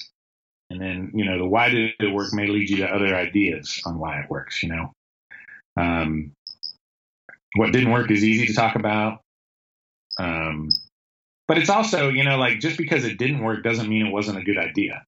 And 0.70 0.82
then 0.82 1.12
you 1.14 1.26
know 1.26 1.38
the 1.38 1.46
why 1.46 1.70
did 1.70 1.94
it 2.00 2.14
work 2.14 2.34
may 2.34 2.48
lead 2.48 2.70
you 2.70 2.78
to 2.78 2.88
other 2.88 3.16
ideas 3.16 3.82
on 3.86 3.98
why 3.98 4.20
it 4.20 4.30
works. 4.30 4.62
You 4.62 4.70
know, 4.70 4.92
um, 5.78 6.32
what 7.56 7.72
didn't 7.72 7.92
work 7.92 8.12
is 8.12 8.24
easy 8.24 8.46
to 8.48 8.54
talk 8.54 8.76
about. 8.76 9.22
Um, 10.18 10.70
but 11.48 11.58
it's 11.58 11.70
also, 11.70 12.10
you 12.10 12.24
know, 12.24 12.38
like 12.38 12.60
just 12.60 12.78
because 12.78 13.06
it 13.06 13.18
didn't 13.18 13.44
work 13.44 13.64
doesn't 13.64 13.88
mean 13.88 14.06
it 14.06 14.12
wasn't 14.12 14.38
a 14.38 14.44
good 14.44 14.58
idea. 14.58 15.04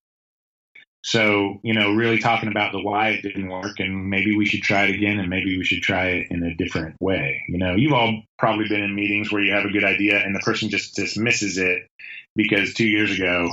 So, 1.03 1.59
you 1.63 1.73
know, 1.73 1.93
really 1.93 2.19
talking 2.19 2.49
about 2.49 2.73
the 2.73 2.81
why 2.81 3.09
it 3.09 3.21
didn't 3.21 3.47
work 3.47 3.79
and 3.79 4.09
maybe 4.09 4.35
we 4.35 4.45
should 4.45 4.61
try 4.61 4.85
it 4.85 4.95
again 4.95 5.19
and 5.19 5.29
maybe 5.29 5.57
we 5.57 5.63
should 5.63 5.81
try 5.81 6.07
it 6.07 6.27
in 6.31 6.43
a 6.43 6.55
different 6.55 6.95
way. 6.99 7.43
You 7.47 7.59
know, 7.59 7.75
you've 7.75 7.93
all 7.93 8.23
probably 8.37 8.67
been 8.67 8.83
in 8.83 8.95
meetings 8.95 9.31
where 9.31 9.41
you 9.41 9.53
have 9.53 9.65
a 9.65 9.71
good 9.71 9.85
idea 9.85 10.19
and 10.19 10.35
the 10.35 10.39
person 10.39 10.69
just 10.69 10.95
dismisses 10.95 11.57
it 11.57 11.87
because 12.35 12.73
two 12.73 12.87
years 12.87 13.11
ago, 13.11 13.49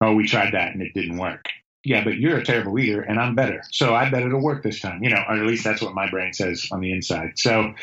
oh, 0.00 0.14
we 0.14 0.28
tried 0.28 0.54
that 0.54 0.74
and 0.74 0.82
it 0.82 0.94
didn't 0.94 1.18
work. 1.18 1.46
Yeah, 1.86 2.02
but 2.02 2.16
you're 2.16 2.38
a 2.38 2.44
terrible 2.44 2.72
leader 2.72 3.02
and 3.02 3.18
I'm 3.18 3.34
better. 3.34 3.62
So 3.70 3.94
I 3.94 4.08
bet 4.08 4.22
it'll 4.22 4.40
work 4.40 4.62
this 4.62 4.80
time, 4.80 5.02
you 5.02 5.10
know, 5.10 5.22
or 5.28 5.34
at 5.34 5.46
least 5.46 5.64
that's 5.64 5.82
what 5.82 5.94
my 5.94 6.08
brain 6.08 6.32
says 6.32 6.68
on 6.72 6.80
the 6.80 6.92
inside. 6.92 7.32
So 7.36 7.74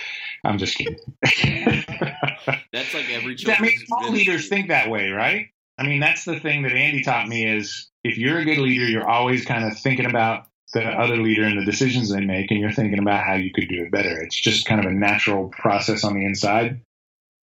I'm 0.43 0.57
just 0.57 0.75
kidding. 0.75 0.97
that's 1.21 2.93
like 2.93 3.09
every 3.11 3.37
I 3.47 3.61
mean, 3.61 3.77
all 3.91 4.11
leaders 4.11 4.47
think 4.47 4.69
that 4.69 4.89
way, 4.89 5.09
right? 5.09 5.49
I 5.77 5.83
mean, 5.83 5.99
that's 5.99 6.25
the 6.25 6.39
thing 6.39 6.63
that 6.63 6.71
Andy 6.71 7.03
taught 7.03 7.27
me 7.27 7.45
is 7.45 7.90
if 8.03 8.17
you're 8.17 8.39
a 8.39 8.45
good 8.45 8.57
leader, 8.57 8.85
you're 8.85 9.07
always 9.07 9.45
kind 9.45 9.65
of 9.65 9.77
thinking 9.77 10.05
about 10.05 10.47
the 10.73 10.83
other 10.83 11.17
leader 11.17 11.43
and 11.43 11.59
the 11.59 11.65
decisions 11.65 12.09
they 12.09 12.21
make, 12.21 12.49
and 12.49 12.59
you're 12.59 12.71
thinking 12.71 12.99
about 12.99 13.25
how 13.25 13.35
you 13.35 13.51
could 13.51 13.67
do 13.67 13.83
it 13.83 13.91
better. 13.91 14.21
It's 14.21 14.39
just 14.39 14.65
kind 14.65 14.83
of 14.83 14.89
a 14.89 14.93
natural 14.93 15.49
process 15.49 16.03
on 16.03 16.13
the 16.13 16.25
inside. 16.25 16.81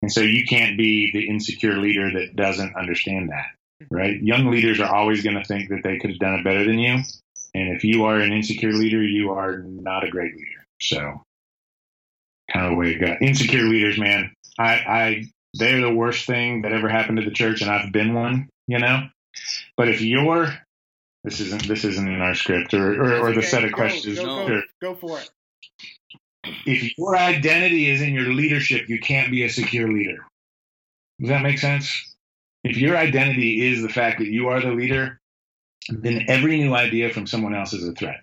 And 0.03 0.13
so 0.13 0.21
you 0.21 0.45
can't 0.45 0.77
be 0.77 1.11
the 1.13 1.29
insecure 1.29 1.79
leader 1.79 2.11
that 2.13 2.37
doesn't 2.37 2.77
understand 2.77 3.31
that, 3.31 3.87
right? 3.91 4.23
Young 4.23 4.51
leaders 4.51 4.79
are 4.79 4.95
always 4.95 5.23
going 5.23 5.37
to 5.37 5.45
think 5.45 5.71
that 5.71 5.83
they 5.83 5.99
could 5.99 6.11
have 6.11 6.19
done 6.19 6.35
it 6.35 6.45
better 6.45 6.65
than 6.65 6.79
you. 6.79 6.99
And 7.55 7.75
if 7.75 7.85
you 7.85 8.05
are 8.05 8.21
an 8.21 8.33
insecure 8.33 8.73
leader, 8.73 9.03
you 9.03 9.31
are 9.31 9.59
not 9.59 10.05
a 10.05 10.11
great 10.11 10.35
leader. 10.35 10.67
So 10.81 11.23
kind 12.53 12.67
of 12.67 12.73
the 12.73 12.77
way 12.77 12.91
it 12.91 12.99
got. 12.99 13.23
Insecure 13.23 13.63
leaders, 13.63 13.99
man, 13.99 14.35
I, 14.59 14.73
I, 14.73 15.25
they're 15.55 15.81
the 15.81 15.95
worst 15.95 16.27
thing 16.27 16.63
that 16.63 16.73
ever 16.73 16.89
happened 16.89 17.19
to 17.19 17.25
the 17.25 17.31
church, 17.31 17.63
and 17.63 17.71
I've 17.71 17.93
been 17.93 18.13
one, 18.13 18.51
you 18.67 18.79
know? 18.79 19.09
But 19.77 19.89
if 19.89 20.01
you're 20.01 20.49
this 21.25 21.41
isn't 21.41 21.67
this 21.67 21.85
isn't 21.85 22.07
in 22.07 22.21
our 22.21 22.35
script 22.35 22.75
or, 22.75 23.03
or, 23.03 23.29
or 23.29 23.33
the 23.33 23.39
okay. 23.39 23.47
set 23.47 23.65
of 23.65 23.71
go, 23.71 23.77
questions. 23.77 24.19
Go, 24.19 24.47
go, 24.47 24.63
go 24.81 24.95
for 24.95 25.19
it. 25.19 25.31
If 26.67 26.99
your 26.99 27.17
identity 27.17 27.91
is 27.91 28.03
in 28.03 28.13
your 28.13 28.33
leadership, 28.33 28.89
you 28.89 29.01
can't 29.01 29.31
be 29.31 29.45
a 29.45 29.49
secure 29.49 29.91
leader. 29.91 30.27
Does 31.19 31.31
that 31.31 31.43
make 31.43 31.59
sense? 31.59 32.15
If 32.63 32.77
your 32.77 32.97
identity 32.97 33.67
is 33.67 33.83
the 33.83 33.89
fact 33.89 34.19
that 34.19 34.29
you 34.29 34.49
are 34.49 34.61
the 34.61 34.73
leader, 34.73 35.21
then 35.89 36.27
every 36.29 36.59
new 36.59 36.75
idea 36.75 37.11
from 37.11 37.27
someone 37.27 37.55
else 37.55 37.73
is 37.73 37.87
a 37.87 37.93
threat, 37.93 38.21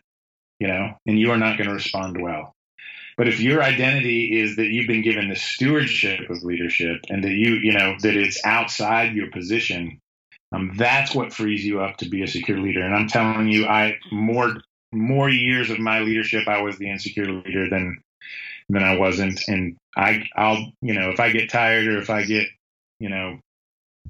you 0.60 0.68
know, 0.68 0.93
and 1.06 1.20
you 1.20 1.32
are 1.32 1.38
not 1.38 1.58
going 1.58 1.68
to 1.68 1.76
respond 1.76 2.22
well. 2.22 2.54
But 3.18 3.28
if 3.28 3.39
your 3.39 3.62
identity 3.62 4.39
is 4.39 4.56
that 4.56 4.68
you've 4.68 4.88
been 4.88 5.04
given 5.04 5.30
the 5.30 5.36
stewardship 5.36 6.30
of 6.30 6.43
leadership 6.43 7.02
and 7.10 7.24
that 7.24 7.32
you, 7.32 7.56
you 7.56 7.74
know, 7.74 7.95
that 8.02 8.16
it's 8.16 8.43
outside 8.43 9.14
your 9.14 9.30
position, 9.30 10.01
um, 10.52 10.74
that's 10.76 11.16
what 11.16 11.34
frees 11.34 11.64
you 11.64 11.82
up 11.82 11.97
to 11.97 12.10
be 12.10 12.24
a 12.24 12.28
secure 12.28 12.60
leader. 12.60 12.84
And 12.84 12.93
I'm 12.93 13.08
telling 13.08 13.47
you, 13.47 13.66
I 13.66 13.97
more 14.12 14.56
more 14.91 15.30
years 15.30 15.70
of 15.70 15.80
my 15.80 15.99
leadership, 16.02 16.47
I 16.47 16.62
was 16.62 16.78
the 16.78 16.89
insecure 16.89 17.32
leader 17.32 17.70
than 17.70 18.02
than 18.70 18.84
I 18.84 18.97
wasn't. 18.97 19.41
And 19.47 19.78
I, 19.95 20.24
I'll, 20.36 20.72
you 20.82 20.93
know, 20.93 21.10
if 21.10 21.20
I 21.20 21.32
get 21.32 21.49
tired 21.49 21.88
or 21.88 21.99
if 21.99 22.10
I 22.10 22.24
get, 22.24 22.47
you 22.99 23.10
know, 23.10 23.39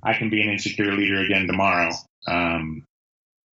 I 0.04 0.14
can 0.14 0.30
be 0.30 0.42
an 0.42 0.50
insecure 0.50 0.94
leader 0.94 1.22
again 1.22 1.48
tomorrow, 1.48 1.92
um, 2.28 2.84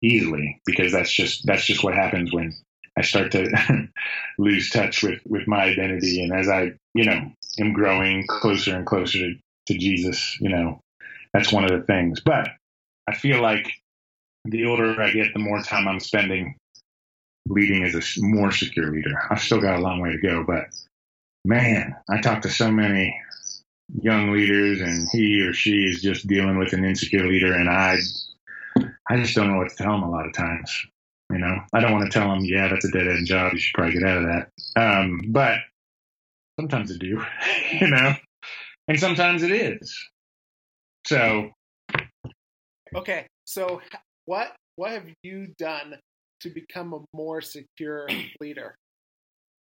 easily 0.02 0.60
because 0.64 0.92
that's 0.92 1.12
just 1.12 1.44
that's 1.46 1.64
just 1.64 1.82
what 1.82 1.94
happens 1.94 2.32
when 2.32 2.54
I 2.96 3.02
start 3.02 3.32
to 3.32 3.88
lose 4.38 4.70
touch 4.70 5.02
with 5.02 5.20
with 5.26 5.48
my 5.48 5.64
identity. 5.64 6.22
And 6.22 6.32
as 6.32 6.48
I, 6.48 6.72
you 6.94 7.04
know, 7.04 7.32
am 7.58 7.72
growing 7.72 8.26
closer 8.28 8.76
and 8.76 8.86
closer 8.86 9.18
to, 9.18 9.34
to 9.66 9.78
Jesus, 9.78 10.38
you 10.40 10.50
know, 10.50 10.80
that's 11.32 11.52
one 11.52 11.64
of 11.64 11.70
the 11.70 11.84
things. 11.84 12.20
But 12.20 12.48
I 13.06 13.14
feel 13.14 13.40
like 13.40 13.70
the 14.44 14.66
older 14.66 15.00
I 15.00 15.12
get, 15.12 15.32
the 15.32 15.40
more 15.40 15.62
time 15.62 15.88
I'm 15.88 16.00
spending 16.00 16.56
leading 17.48 17.84
as 17.84 17.94
a 17.94 18.02
more 18.22 18.50
secure 18.50 18.90
leader. 18.90 19.14
I've 19.30 19.40
still 19.40 19.60
got 19.60 19.78
a 19.78 19.82
long 19.82 20.00
way 20.00 20.12
to 20.12 20.18
go, 20.18 20.44
but 20.44 20.64
man, 21.44 21.94
I 22.10 22.20
talk 22.20 22.42
to 22.42 22.50
so 22.50 22.70
many 22.70 23.16
young 24.00 24.32
leaders 24.32 24.80
and 24.80 25.08
he 25.12 25.40
or 25.42 25.52
she 25.52 25.84
is 25.84 26.02
just 26.02 26.26
dealing 26.26 26.58
with 26.58 26.72
an 26.72 26.84
insecure 26.84 27.26
leader 27.26 27.54
and 27.54 27.70
I 27.70 27.96
I 29.08 29.16
just 29.16 29.34
don't 29.36 29.50
know 29.50 29.58
what 29.58 29.70
to 29.70 29.76
tell 29.76 29.92
them 29.92 30.02
a 30.02 30.10
lot 30.10 30.26
of 30.26 30.32
times. 30.32 30.86
You 31.30 31.38
know, 31.38 31.58
I 31.72 31.80
don't 31.80 31.92
want 31.92 32.10
to 32.10 32.18
tell 32.18 32.28
them, 32.28 32.44
yeah, 32.44 32.68
that's 32.68 32.84
a 32.84 32.90
dead 32.90 33.06
end 33.06 33.26
job. 33.26 33.52
You 33.52 33.58
should 33.58 33.74
probably 33.74 33.98
get 33.98 34.08
out 34.08 34.18
of 34.18 34.24
that. 34.24 34.50
Um, 34.76 35.20
but 35.28 35.58
sometimes 36.58 36.92
I 36.92 36.96
do, 36.98 37.24
you 37.80 37.88
know, 37.88 38.14
and 38.88 38.98
sometimes 38.98 39.42
it 39.42 39.50
is. 39.50 39.96
So, 41.06 41.50
okay. 42.96 43.26
So, 43.44 43.80
what 44.24 44.54
what 44.76 44.90
have 44.90 45.06
you 45.22 45.48
done 45.58 45.96
to 46.40 46.50
become 46.50 46.92
a 46.92 47.00
more 47.14 47.40
secure 47.40 48.08
leader? 48.40 48.74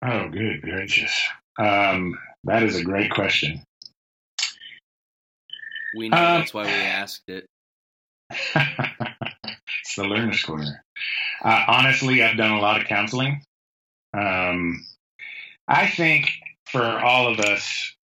Oh, 0.06 0.30
good 0.30 0.62
gracious. 0.62 1.18
Um, 1.58 2.18
that 2.46 2.64
is 2.64 2.76
a 2.76 2.84
great 2.84 3.12
question. 3.12 3.64
We 5.96 6.10
know 6.10 6.18
um, 6.18 6.40
that's 6.40 6.54
why 6.54 6.64
we 6.64 6.72
asked 6.72 7.24
it. 7.28 7.46
it's 8.32 9.96
the 9.96 10.04
learner's 10.04 10.44
corner. 10.44 10.84
Uh, 11.44 11.64
honestly, 11.68 12.24
I've 12.24 12.38
done 12.38 12.52
a 12.52 12.60
lot 12.60 12.82
of 12.82 12.88
counseling. 12.88 13.44
Um, 14.14 14.86
I 15.68 15.88
think 15.88 16.32
for 16.72 16.84
all 16.84 17.32
of 17.32 17.40
us, 17.40 17.96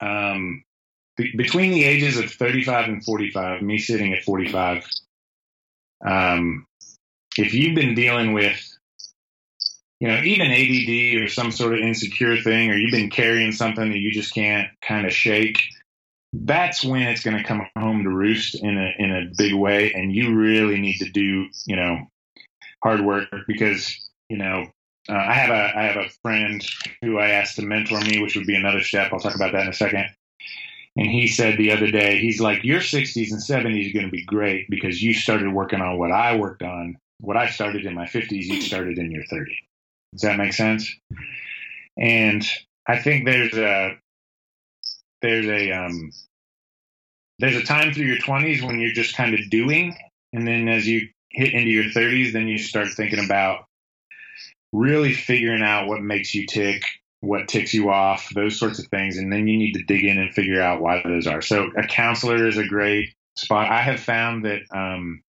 um, 0.00 0.62
be- 0.64 0.73
between 1.16 1.70
the 1.72 1.84
ages 1.84 2.18
of 2.18 2.30
35 2.30 2.88
and 2.88 3.04
45, 3.04 3.62
me 3.62 3.78
sitting 3.78 4.12
at 4.12 4.24
45, 4.24 4.84
um, 6.04 6.66
if 7.36 7.54
you've 7.54 7.74
been 7.74 7.94
dealing 7.94 8.32
with, 8.32 8.60
you 10.00 10.08
know, 10.08 10.20
even 10.22 10.50
ADD 10.50 11.22
or 11.22 11.28
some 11.28 11.50
sort 11.50 11.74
of 11.74 11.80
insecure 11.80 12.36
thing, 12.40 12.70
or 12.70 12.76
you've 12.76 12.90
been 12.90 13.10
carrying 13.10 13.52
something 13.52 13.90
that 13.90 13.98
you 13.98 14.10
just 14.10 14.34
can't 14.34 14.68
kind 14.82 15.06
of 15.06 15.12
shake, 15.12 15.58
that's 16.32 16.84
when 16.84 17.02
it's 17.02 17.22
going 17.22 17.36
to 17.36 17.44
come 17.44 17.66
home 17.76 18.02
to 18.02 18.10
roost 18.10 18.56
in 18.56 18.76
a 18.76 18.92
in 18.98 19.12
a 19.12 19.30
big 19.36 19.54
way, 19.54 19.92
and 19.92 20.12
you 20.12 20.34
really 20.34 20.80
need 20.80 20.98
to 20.98 21.08
do, 21.10 21.46
you 21.64 21.76
know, 21.76 22.10
hard 22.82 23.00
work 23.00 23.28
because 23.46 24.10
you 24.28 24.36
know 24.36 24.66
uh, 25.08 25.14
I 25.14 25.32
have 25.32 25.50
a 25.50 25.78
I 25.78 25.82
have 25.84 25.96
a 25.96 26.08
friend 26.22 26.64
who 27.02 27.18
I 27.18 27.30
asked 27.30 27.56
to 27.56 27.62
mentor 27.62 28.00
me, 28.00 28.20
which 28.20 28.36
would 28.36 28.46
be 28.46 28.56
another 28.56 28.80
step. 28.80 29.12
I'll 29.12 29.20
talk 29.20 29.36
about 29.36 29.52
that 29.52 29.62
in 29.62 29.68
a 29.68 29.74
second. 29.74 30.06
And 30.96 31.10
he 31.10 31.26
said 31.26 31.58
the 31.58 31.72
other 31.72 31.90
day, 31.90 32.18
he's 32.18 32.40
like, 32.40 32.62
your 32.62 32.80
60s 32.80 33.32
and 33.32 33.40
70s 33.40 33.90
are 33.90 33.94
going 33.94 34.06
to 34.06 34.12
be 34.12 34.24
great 34.24 34.70
because 34.70 35.02
you 35.02 35.12
started 35.12 35.52
working 35.52 35.80
on 35.80 35.98
what 35.98 36.12
I 36.12 36.36
worked 36.36 36.62
on. 36.62 36.96
What 37.18 37.36
I 37.36 37.48
started 37.48 37.84
in 37.84 37.94
my 37.94 38.06
50s, 38.06 38.44
you 38.44 38.60
started 38.60 38.98
in 38.98 39.10
your 39.10 39.24
30s. 39.24 39.56
Does 40.12 40.22
that 40.22 40.38
make 40.38 40.52
sense? 40.52 40.94
And 41.96 42.46
I 42.86 42.98
think 42.98 43.24
there's 43.24 43.54
a 43.54 43.96
there's 45.22 45.46
a 45.46 45.72
um, 45.72 46.12
there's 47.38 47.56
a 47.56 47.64
time 47.64 47.92
through 47.92 48.06
your 48.06 48.18
20s 48.18 48.64
when 48.64 48.78
you're 48.78 48.92
just 48.92 49.16
kind 49.16 49.34
of 49.34 49.50
doing, 49.50 49.96
and 50.32 50.46
then 50.46 50.68
as 50.68 50.86
you 50.86 51.08
hit 51.30 51.52
into 51.54 51.70
your 51.70 51.84
30s, 51.84 52.32
then 52.32 52.46
you 52.46 52.58
start 52.58 52.88
thinking 52.88 53.24
about 53.24 53.64
really 54.72 55.14
figuring 55.14 55.62
out 55.62 55.88
what 55.88 56.02
makes 56.02 56.34
you 56.34 56.46
tick, 56.46 56.82
what 57.24 57.48
ticks 57.48 57.74
you 57.74 57.90
off, 57.90 58.28
those 58.34 58.58
sorts 58.58 58.78
of 58.78 58.86
things. 58.86 59.16
And 59.16 59.32
then 59.32 59.48
you 59.48 59.56
need 59.56 59.72
to 59.74 59.82
dig 59.82 60.04
in 60.04 60.18
and 60.18 60.32
figure 60.32 60.60
out 60.60 60.80
why 60.80 61.02
those 61.04 61.26
are. 61.26 61.42
So 61.42 61.70
a 61.76 61.86
counselor 61.86 62.46
is 62.46 62.56
a 62.56 62.66
great 62.66 63.14
spot. 63.36 63.70
I 63.70 63.80
have 63.80 64.00
found 64.00 64.44
that 64.44 64.62
um, 64.74 65.22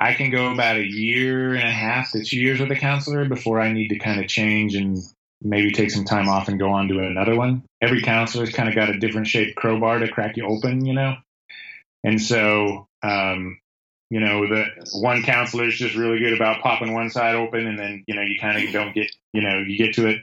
I 0.00 0.14
can 0.14 0.30
go 0.30 0.52
about 0.52 0.76
a 0.76 0.84
year 0.84 1.54
and 1.54 1.66
a 1.66 1.72
half 1.72 2.12
to 2.12 2.24
two 2.24 2.38
years 2.38 2.60
with 2.60 2.70
a 2.70 2.76
counselor 2.76 3.28
before 3.28 3.60
I 3.60 3.72
need 3.72 3.88
to 3.88 3.98
kind 3.98 4.20
of 4.20 4.28
change 4.28 4.74
and 4.74 4.98
maybe 5.40 5.70
take 5.70 5.90
some 5.90 6.04
time 6.04 6.28
off 6.28 6.48
and 6.48 6.58
go 6.58 6.70
on 6.70 6.88
to 6.88 6.98
another 7.00 7.36
one. 7.36 7.64
Every 7.80 8.02
counselor's 8.02 8.52
kind 8.52 8.68
of 8.68 8.74
got 8.74 8.88
a 8.88 8.98
different 8.98 9.26
shaped 9.26 9.56
crowbar 9.56 9.98
to 9.98 10.08
crack 10.08 10.36
you 10.36 10.46
open, 10.46 10.84
you 10.84 10.94
know? 10.94 11.16
And 12.02 12.20
so 12.20 12.88
um, 13.02 13.58
you 14.10 14.20
know, 14.20 14.46
the 14.46 14.66
one 14.92 15.22
counselor 15.22 15.64
is 15.64 15.76
just 15.76 15.94
really 15.94 16.18
good 16.18 16.34
about 16.34 16.62
popping 16.62 16.92
one 16.92 17.10
side 17.10 17.34
open, 17.34 17.66
and 17.66 17.78
then 17.78 18.04
you 18.06 18.14
know 18.14 18.22
you 18.22 18.38
kind 18.38 18.62
of 18.62 18.72
don't 18.72 18.94
get, 18.94 19.10
you 19.32 19.42
know, 19.42 19.58
you 19.58 19.76
get 19.76 19.94
to 19.94 20.08
it, 20.08 20.20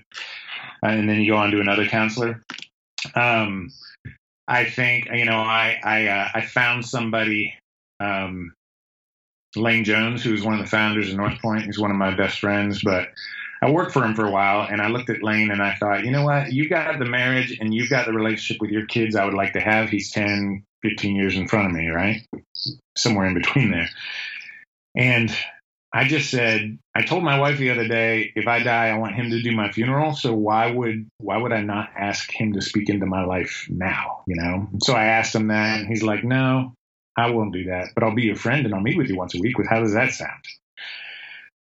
and 0.83 1.09
then 1.09 1.19
you 1.21 1.31
go 1.31 1.37
on 1.37 1.51
to 1.51 1.59
another 1.59 1.85
counselor. 1.87 2.43
Um, 3.15 3.71
I 4.47 4.65
think 4.65 5.07
you 5.11 5.25
know 5.25 5.37
I 5.37 5.79
I 5.83 6.07
uh, 6.07 6.29
I 6.35 6.41
found 6.41 6.85
somebody, 6.85 7.55
um, 7.99 8.53
Lane 9.55 9.83
Jones, 9.83 10.23
who's 10.23 10.43
one 10.43 10.53
of 10.53 10.59
the 10.61 10.69
founders 10.69 11.09
of 11.09 11.17
North 11.17 11.41
Point. 11.41 11.65
He's 11.65 11.79
one 11.79 11.91
of 11.91 11.97
my 11.97 12.15
best 12.15 12.39
friends, 12.39 12.81
but 12.83 13.09
I 13.61 13.69
worked 13.69 13.91
for 13.91 14.03
him 14.03 14.15
for 14.15 14.25
a 14.25 14.31
while, 14.31 14.67
and 14.69 14.81
I 14.81 14.87
looked 14.87 15.09
at 15.09 15.21
Lane 15.21 15.51
and 15.51 15.61
I 15.61 15.75
thought, 15.75 16.03
you 16.03 16.11
know 16.11 16.25
what, 16.25 16.51
you 16.51 16.67
got 16.67 16.97
the 16.97 17.05
marriage 17.05 17.57
and 17.59 17.73
you've 17.73 17.89
got 17.91 18.07
the 18.07 18.13
relationship 18.13 18.59
with 18.59 18.71
your 18.71 18.87
kids 18.87 19.15
I 19.15 19.25
would 19.25 19.35
like 19.35 19.53
to 19.53 19.59
have. 19.59 19.89
He's 19.89 20.11
10, 20.11 20.63
15 20.81 21.15
years 21.15 21.35
in 21.35 21.47
front 21.47 21.67
of 21.67 21.73
me, 21.73 21.89
right? 21.89 22.25
Somewhere 22.97 23.27
in 23.27 23.35
between 23.35 23.69
there. 23.71 23.89
And 24.95 25.35
I 25.93 26.07
just 26.07 26.29
said, 26.29 26.79
I 26.95 27.01
told 27.01 27.23
my 27.23 27.37
wife 27.39 27.57
the 27.57 27.69
other 27.69 27.87
day, 27.87 28.31
if 28.35 28.47
I 28.47 28.63
die, 28.63 28.87
I 28.87 28.97
want 28.97 29.15
him 29.15 29.29
to 29.29 29.41
do 29.41 29.51
my 29.51 29.71
funeral. 29.71 30.13
So 30.13 30.33
why 30.33 30.71
would 30.71 31.09
why 31.17 31.37
would 31.37 31.51
I 31.51 31.61
not 31.61 31.89
ask 31.97 32.31
him 32.31 32.53
to 32.53 32.61
speak 32.61 32.89
into 32.89 33.05
my 33.05 33.25
life 33.25 33.67
now? 33.69 34.23
You 34.25 34.37
know. 34.37 34.69
So 34.83 34.93
I 34.93 35.05
asked 35.05 35.35
him 35.35 35.47
that, 35.47 35.79
and 35.79 35.87
he's 35.87 36.03
like, 36.03 36.23
No, 36.23 36.73
I 37.17 37.31
won't 37.31 37.53
do 37.53 37.65
that, 37.65 37.89
but 37.93 38.03
I'll 38.03 38.15
be 38.15 38.23
your 38.23 38.37
friend 38.37 38.65
and 38.65 38.73
I'll 38.73 38.81
meet 38.81 38.97
with 38.97 39.09
you 39.09 39.17
once 39.17 39.35
a 39.35 39.39
week. 39.39 39.57
With 39.57 39.67
how 39.67 39.81
does 39.81 39.93
that 39.93 40.11
sound? 40.11 40.45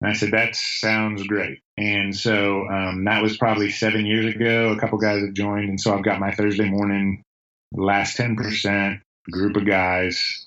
And 0.02 0.12
I 0.12 0.14
said, 0.14 0.32
That 0.32 0.56
sounds 0.56 1.24
great. 1.26 1.60
And 1.80 2.14
so 2.14 2.68
um, 2.68 3.06
that 3.06 3.24
was 3.24 3.38
probably 3.38 3.72
seven 3.72 4.06
years 4.06 4.36
ago. 4.36 4.74
A 4.74 4.80
couple 4.80 4.98
guys 4.98 5.22
have 5.22 5.34
joined, 5.34 5.70
and 5.70 5.80
so 5.80 5.96
I've 5.96 6.04
got 6.04 6.20
my 6.20 6.34
Thursday 6.34 6.70
morning 6.70 7.24
last 7.72 8.18
ten 8.18 8.36
percent 8.36 9.00
group 9.32 9.56
of 9.56 9.66
guys, 9.66 10.46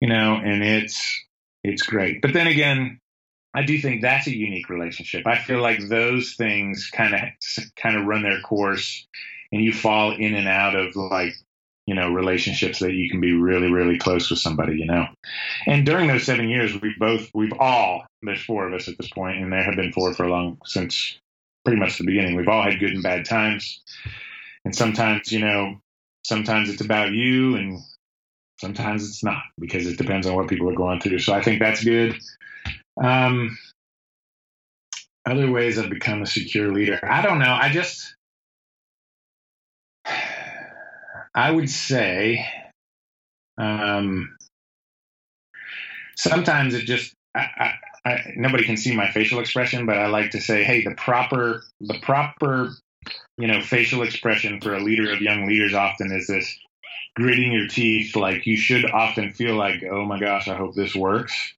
you 0.00 0.08
know, 0.08 0.34
and 0.34 0.64
it's 0.64 1.24
it's 1.62 1.84
great. 1.84 2.20
But 2.20 2.32
then 2.32 2.48
again, 2.48 2.98
I 3.54 3.62
do 3.62 3.80
think 3.80 4.02
that's 4.02 4.26
a 4.26 4.36
unique 4.36 4.68
relationship. 4.68 5.28
I 5.28 5.38
feel 5.38 5.60
like 5.60 5.78
those 5.86 6.34
things 6.34 6.90
kind 6.92 7.14
of 7.14 7.20
kind 7.76 7.96
of 7.96 8.06
run 8.06 8.24
their 8.24 8.40
course, 8.40 9.06
and 9.52 9.62
you 9.62 9.72
fall 9.72 10.10
in 10.10 10.34
and 10.34 10.48
out 10.48 10.74
of 10.74 10.96
like 10.96 11.34
you 11.86 11.94
know 11.94 12.10
relationships 12.10 12.80
that 12.80 12.94
you 12.94 13.08
can 13.08 13.20
be 13.20 13.32
really 13.32 13.70
really 13.70 13.98
close 13.98 14.30
with 14.30 14.38
somebody 14.38 14.78
you 14.78 14.86
know 14.86 15.06
and 15.66 15.84
during 15.84 16.06
those 16.06 16.24
seven 16.24 16.48
years 16.48 16.80
we 16.80 16.94
both 16.98 17.28
we've 17.34 17.52
all 17.60 18.06
there's 18.24 18.44
four 18.44 18.66
of 18.66 18.74
us 18.74 18.88
at 18.88 18.96
this 18.98 19.10
point 19.10 19.38
and 19.38 19.52
there 19.52 19.62
have 19.62 19.76
been 19.76 19.92
four 19.92 20.12
for 20.14 20.24
a 20.24 20.30
long 20.30 20.58
since 20.64 21.18
pretty 21.64 21.80
much 21.80 21.98
the 21.98 22.04
beginning 22.04 22.36
we've 22.36 22.48
all 22.48 22.62
had 22.62 22.78
good 22.78 22.92
and 22.92 23.02
bad 23.02 23.24
times 23.24 23.80
and 24.64 24.74
sometimes 24.74 25.32
you 25.32 25.40
know 25.40 25.76
sometimes 26.24 26.68
it's 26.68 26.82
about 26.82 27.12
you 27.12 27.56
and 27.56 27.80
Sometimes 28.60 29.06
it's 29.08 29.24
not 29.24 29.42
because 29.58 29.86
it 29.86 29.98
depends 29.98 30.26
on 30.26 30.34
what 30.34 30.48
people 30.48 30.70
are 30.70 30.74
going 30.74 31.00
through. 31.00 31.18
So 31.18 31.34
I 31.34 31.42
think 31.42 31.60
that's 31.60 31.82
good. 31.82 32.16
Um, 33.02 33.58
other 35.26 35.50
ways 35.50 35.78
I've 35.78 35.90
become 35.90 36.22
a 36.22 36.26
secure 36.26 36.72
leader. 36.72 37.00
I 37.02 37.20
don't 37.22 37.40
know. 37.40 37.52
I 37.52 37.70
just, 37.70 38.14
I 41.34 41.50
would 41.50 41.68
say, 41.68 42.46
um, 43.58 44.36
sometimes 46.16 46.74
it 46.74 46.84
just, 46.84 47.12
I, 47.34 47.48
I, 47.58 47.72
I, 48.04 48.32
nobody 48.36 48.64
can 48.64 48.76
see 48.76 48.94
my 48.94 49.10
facial 49.10 49.40
expression, 49.40 49.86
but 49.86 49.96
I 49.96 50.06
like 50.08 50.32
to 50.32 50.40
say, 50.40 50.62
hey, 50.62 50.84
the 50.84 50.94
proper, 50.94 51.64
the 51.80 51.98
proper, 52.00 52.70
you 53.38 53.46
know, 53.46 53.62
facial 53.62 54.02
expression 54.02 54.60
for 54.60 54.74
a 54.74 54.82
leader 54.82 55.10
of 55.12 55.22
young 55.22 55.46
leaders 55.46 55.74
often 55.74 56.12
is 56.12 56.26
this 56.26 56.58
gritting 57.16 57.52
your 57.52 57.68
teeth, 57.68 58.16
like 58.16 58.46
you 58.46 58.56
should 58.56 58.90
often 58.90 59.32
feel 59.32 59.54
like, 59.54 59.82
oh 59.90 60.04
my 60.04 60.18
gosh, 60.18 60.48
I 60.48 60.56
hope 60.56 60.74
this 60.74 60.94
works. 60.94 61.54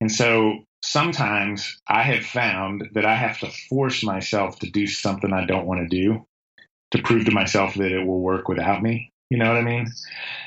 And 0.00 0.10
so 0.10 0.64
sometimes 0.82 1.80
I 1.88 2.02
have 2.02 2.24
found 2.24 2.90
that 2.94 3.04
I 3.04 3.14
have 3.14 3.38
to 3.40 3.50
force 3.68 4.02
myself 4.02 4.58
to 4.60 4.70
do 4.70 4.86
something 4.86 5.32
I 5.32 5.46
don't 5.46 5.66
want 5.66 5.80
to 5.80 5.88
do 5.88 6.26
to 6.92 7.02
prove 7.02 7.24
to 7.24 7.32
myself 7.32 7.74
that 7.74 7.92
it 7.92 8.06
will 8.06 8.20
work 8.20 8.48
without 8.48 8.82
me. 8.82 9.12
You 9.30 9.38
know 9.38 9.48
what 9.48 9.58
I 9.58 9.62
mean? 9.62 9.90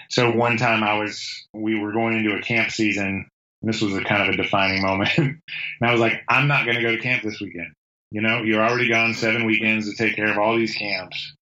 So 0.10 0.32
one 0.32 0.58
time 0.58 0.84
I 0.84 0.98
was, 0.98 1.48
we 1.54 1.78
were 1.78 1.92
going 1.92 2.18
into 2.18 2.38
a 2.38 2.42
camp 2.42 2.72
season 2.72 3.30
this 3.62 3.82
was 3.82 3.96
a 3.96 4.04
kind 4.04 4.24
of 4.24 4.34
a 4.34 4.38
defining 4.38 4.82
moment. 4.82 5.10
and 5.18 5.40
I 5.82 5.92
was 5.92 6.02
like, 6.02 6.22
I'm 6.28 6.48
not 6.48 6.66
going 6.66 6.78
to 6.78 6.84
go 6.84 6.92
to 6.92 7.02
camp 7.02 7.24
this 7.24 7.40
weekend. 7.40 7.74
You 8.12 8.22
know, 8.22 8.44
you're 8.44 8.64
already 8.64 8.88
gone 8.88 9.14
seven 9.14 9.46
weekends 9.46 9.90
to 9.90 9.96
take 9.96 10.16
care 10.16 10.32
of 10.32 10.38
all 10.38 10.58
these 10.58 10.76
camps. 10.76 11.34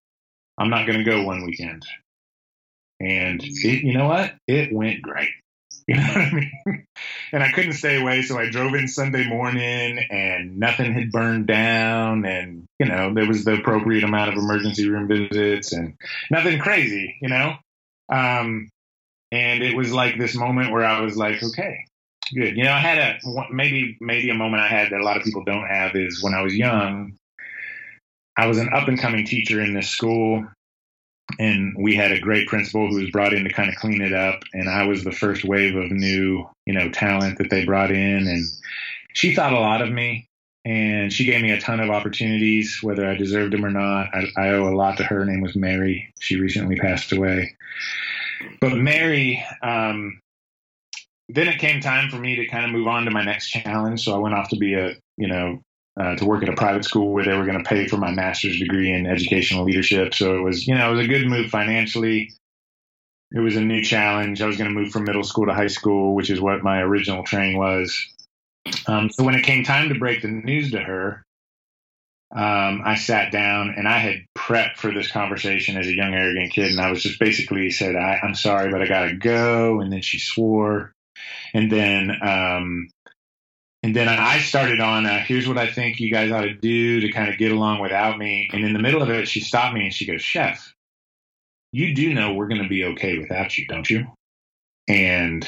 I'm 0.57 0.69
not 0.69 0.87
going 0.87 0.97
to 0.99 1.03
go 1.03 1.23
one 1.23 1.45
weekend. 1.45 1.85
And 2.99 3.41
it, 3.43 3.83
you 3.83 3.93
know 3.97 4.07
what? 4.07 4.33
It 4.47 4.73
went 4.73 5.01
great. 5.01 5.29
You 5.87 5.97
know 5.97 6.07
what 6.07 6.17
I 6.17 6.31
mean? 6.31 6.87
and 7.31 7.43
I 7.43 7.51
couldn't 7.51 7.73
stay 7.73 8.01
away, 8.01 8.23
so 8.23 8.39
I 8.39 8.49
drove 8.49 8.73
in 8.73 8.87
Sunday 8.87 9.27
morning, 9.27 9.99
and 10.09 10.57
nothing 10.57 10.93
had 10.93 11.11
burned 11.11 11.45
down, 11.45 12.25
and 12.25 12.65
you 12.79 12.87
know 12.87 13.13
there 13.13 13.27
was 13.27 13.45
the 13.45 13.53
appropriate 13.53 14.03
amount 14.03 14.31
of 14.31 14.35
emergency 14.35 14.89
room 14.89 15.07
visits, 15.07 15.73
and 15.73 15.93
nothing 16.31 16.57
crazy, 16.57 17.15
you 17.21 17.29
know. 17.29 17.53
Um, 18.11 18.69
and 19.31 19.61
it 19.61 19.77
was 19.77 19.93
like 19.93 20.17
this 20.17 20.33
moment 20.33 20.71
where 20.71 20.85
I 20.85 21.01
was 21.01 21.15
like, 21.17 21.43
okay, 21.43 21.85
good. 22.33 22.55
You 22.57 22.63
know, 22.63 22.73
I 22.73 22.79
had 22.79 22.97
a 22.97 23.19
maybe 23.51 23.97
maybe 23.99 24.29
a 24.29 24.35
moment 24.35 24.63
I 24.63 24.67
had 24.67 24.91
that 24.91 25.01
a 25.01 25.03
lot 25.03 25.17
of 25.17 25.23
people 25.23 25.43
don't 25.43 25.67
have 25.67 25.95
is 25.95 26.23
when 26.23 26.33
I 26.33 26.41
was 26.41 26.55
young. 26.55 27.17
I 28.37 28.47
was 28.47 28.57
an 28.57 28.69
up 28.73 28.87
and 28.87 28.99
coming 28.99 29.25
teacher 29.25 29.61
in 29.61 29.73
this 29.73 29.87
school, 29.87 30.45
and 31.39 31.75
we 31.77 31.95
had 31.95 32.11
a 32.11 32.19
great 32.19 32.47
principal 32.47 32.87
who 32.87 32.99
was 32.99 33.09
brought 33.09 33.33
in 33.33 33.43
to 33.43 33.51
kind 33.51 33.69
of 33.69 33.75
clean 33.75 34.01
it 34.01 34.13
up 34.13 34.41
and 34.53 34.69
i 34.69 34.85
was 34.85 35.03
the 35.03 35.11
first 35.11 35.43
wave 35.43 35.75
of 35.75 35.91
new 35.91 36.47
you 36.65 36.73
know 36.73 36.89
talent 36.89 37.37
that 37.37 37.49
they 37.49 37.65
brought 37.65 37.91
in 37.91 38.27
and 38.27 38.45
she 39.13 39.33
thought 39.33 39.53
a 39.53 39.59
lot 39.59 39.81
of 39.81 39.91
me 39.91 40.27
and 40.65 41.11
she 41.13 41.25
gave 41.25 41.41
me 41.41 41.51
a 41.51 41.59
ton 41.59 41.79
of 41.79 41.89
opportunities 41.89 42.79
whether 42.81 43.07
i 43.07 43.15
deserved 43.15 43.53
them 43.53 43.65
or 43.65 43.71
not 43.71 44.07
i, 44.13 44.25
I 44.37 44.49
owe 44.49 44.67
a 44.67 44.75
lot 44.75 44.97
to 44.97 45.03
her. 45.03 45.19
her 45.19 45.25
name 45.25 45.41
was 45.41 45.55
mary 45.55 46.13
she 46.19 46.39
recently 46.39 46.75
passed 46.75 47.11
away 47.11 47.55
but 48.61 48.75
mary 48.75 49.43
um, 49.63 50.19
then 51.29 51.47
it 51.47 51.59
came 51.59 51.81
time 51.81 52.09
for 52.09 52.17
me 52.17 52.35
to 52.35 52.47
kind 52.47 52.65
of 52.65 52.71
move 52.71 52.87
on 52.87 53.05
to 53.05 53.11
my 53.11 53.23
next 53.23 53.49
challenge 53.49 54.03
so 54.03 54.13
i 54.13 54.17
went 54.17 54.35
off 54.35 54.49
to 54.49 54.57
be 54.57 54.73
a 54.73 54.93
you 55.17 55.27
know 55.27 55.59
uh, 55.99 56.15
to 56.15 56.25
work 56.25 56.43
at 56.43 56.49
a 56.49 56.55
private 56.55 56.83
school 56.83 57.13
where 57.13 57.23
they 57.23 57.35
were 57.37 57.45
going 57.45 57.57
to 57.57 57.69
pay 57.69 57.87
for 57.87 57.97
my 57.97 58.11
master's 58.11 58.59
degree 58.59 58.91
in 58.91 59.05
educational 59.05 59.63
leadership. 59.63 60.13
So 60.13 60.35
it 60.35 60.41
was, 60.41 60.67
you 60.67 60.75
know, 60.75 60.89
it 60.89 60.95
was 60.95 61.05
a 61.05 61.07
good 61.07 61.25
move 61.25 61.49
financially. 61.49 62.33
It 63.31 63.39
was 63.39 63.55
a 63.55 63.61
new 63.61 63.81
challenge. 63.81 64.41
I 64.41 64.45
was 64.45 64.57
going 64.57 64.69
to 64.69 64.77
move 64.77 64.91
from 64.91 65.05
middle 65.05 65.23
school 65.23 65.45
to 65.45 65.53
high 65.53 65.67
school, 65.67 66.13
which 66.13 66.29
is 66.29 66.41
what 66.41 66.63
my 66.63 66.81
original 66.81 67.23
training 67.23 67.57
was. 67.57 67.97
Um, 68.87 69.09
so 69.09 69.23
when 69.23 69.35
it 69.35 69.43
came 69.43 69.63
time 69.63 69.89
to 69.89 69.99
break 69.99 70.21
the 70.21 70.27
news 70.27 70.71
to 70.71 70.79
her, 70.79 71.23
um, 72.35 72.81
I 72.83 72.95
sat 72.95 73.31
down 73.31 73.75
and 73.77 73.87
I 73.87 73.99
had 73.99 74.25
prepped 74.37 74.77
for 74.77 74.91
this 74.91 75.11
conversation 75.11 75.77
as 75.77 75.87
a 75.87 75.95
young, 75.95 76.13
arrogant 76.13 76.51
kid. 76.51 76.71
And 76.71 76.81
I 76.81 76.89
was 76.89 77.03
just 77.03 77.19
basically 77.19 77.71
said, 77.71 77.95
I, 77.95 78.19
am 78.21 78.35
sorry, 78.35 78.69
but 78.69 78.81
I 78.81 78.87
got 78.87 79.05
to 79.05 79.15
go. 79.15 79.79
And 79.79 79.93
then 79.93 80.01
she 80.01 80.19
swore. 80.19 80.91
And 81.53 81.71
then 81.71 82.11
um, 82.21 82.87
and 83.85 83.95
then 83.95 84.09
I 84.09 84.39
started 84.39 84.79
on, 84.79 85.05
uh, 85.05 85.19
here's 85.19 85.47
what 85.47 85.59
I 85.59 85.71
think 85.71 85.99
you 85.99 86.11
guys 86.11 86.31
ought 86.31 86.41
to 86.41 86.55
do 86.55 87.01
to 87.01 87.11
kind 87.11 87.29
of 87.29 87.37
get 87.37 87.51
along 87.51 87.81
without 87.81 88.17
me. 88.17 88.49
And 88.51 88.65
in 88.65 88.73
the 88.73 88.79
middle 88.79 89.03
of 89.03 89.11
it, 89.11 89.27
she 89.27 89.41
stopped 89.41 89.75
me 89.75 89.83
and 89.83 89.93
she 89.93 90.07
goes, 90.07 90.21
Shef, 90.21 90.57
you 91.71 91.93
do 91.93 92.11
know 92.11 92.33
we're 92.33 92.47
going 92.47 92.63
to 92.63 92.67
be 92.67 92.83
okay 92.85 93.19
without 93.19 93.55
you, 93.55 93.67
don't 93.67 93.87
you? 93.87 94.07
And 94.87 95.47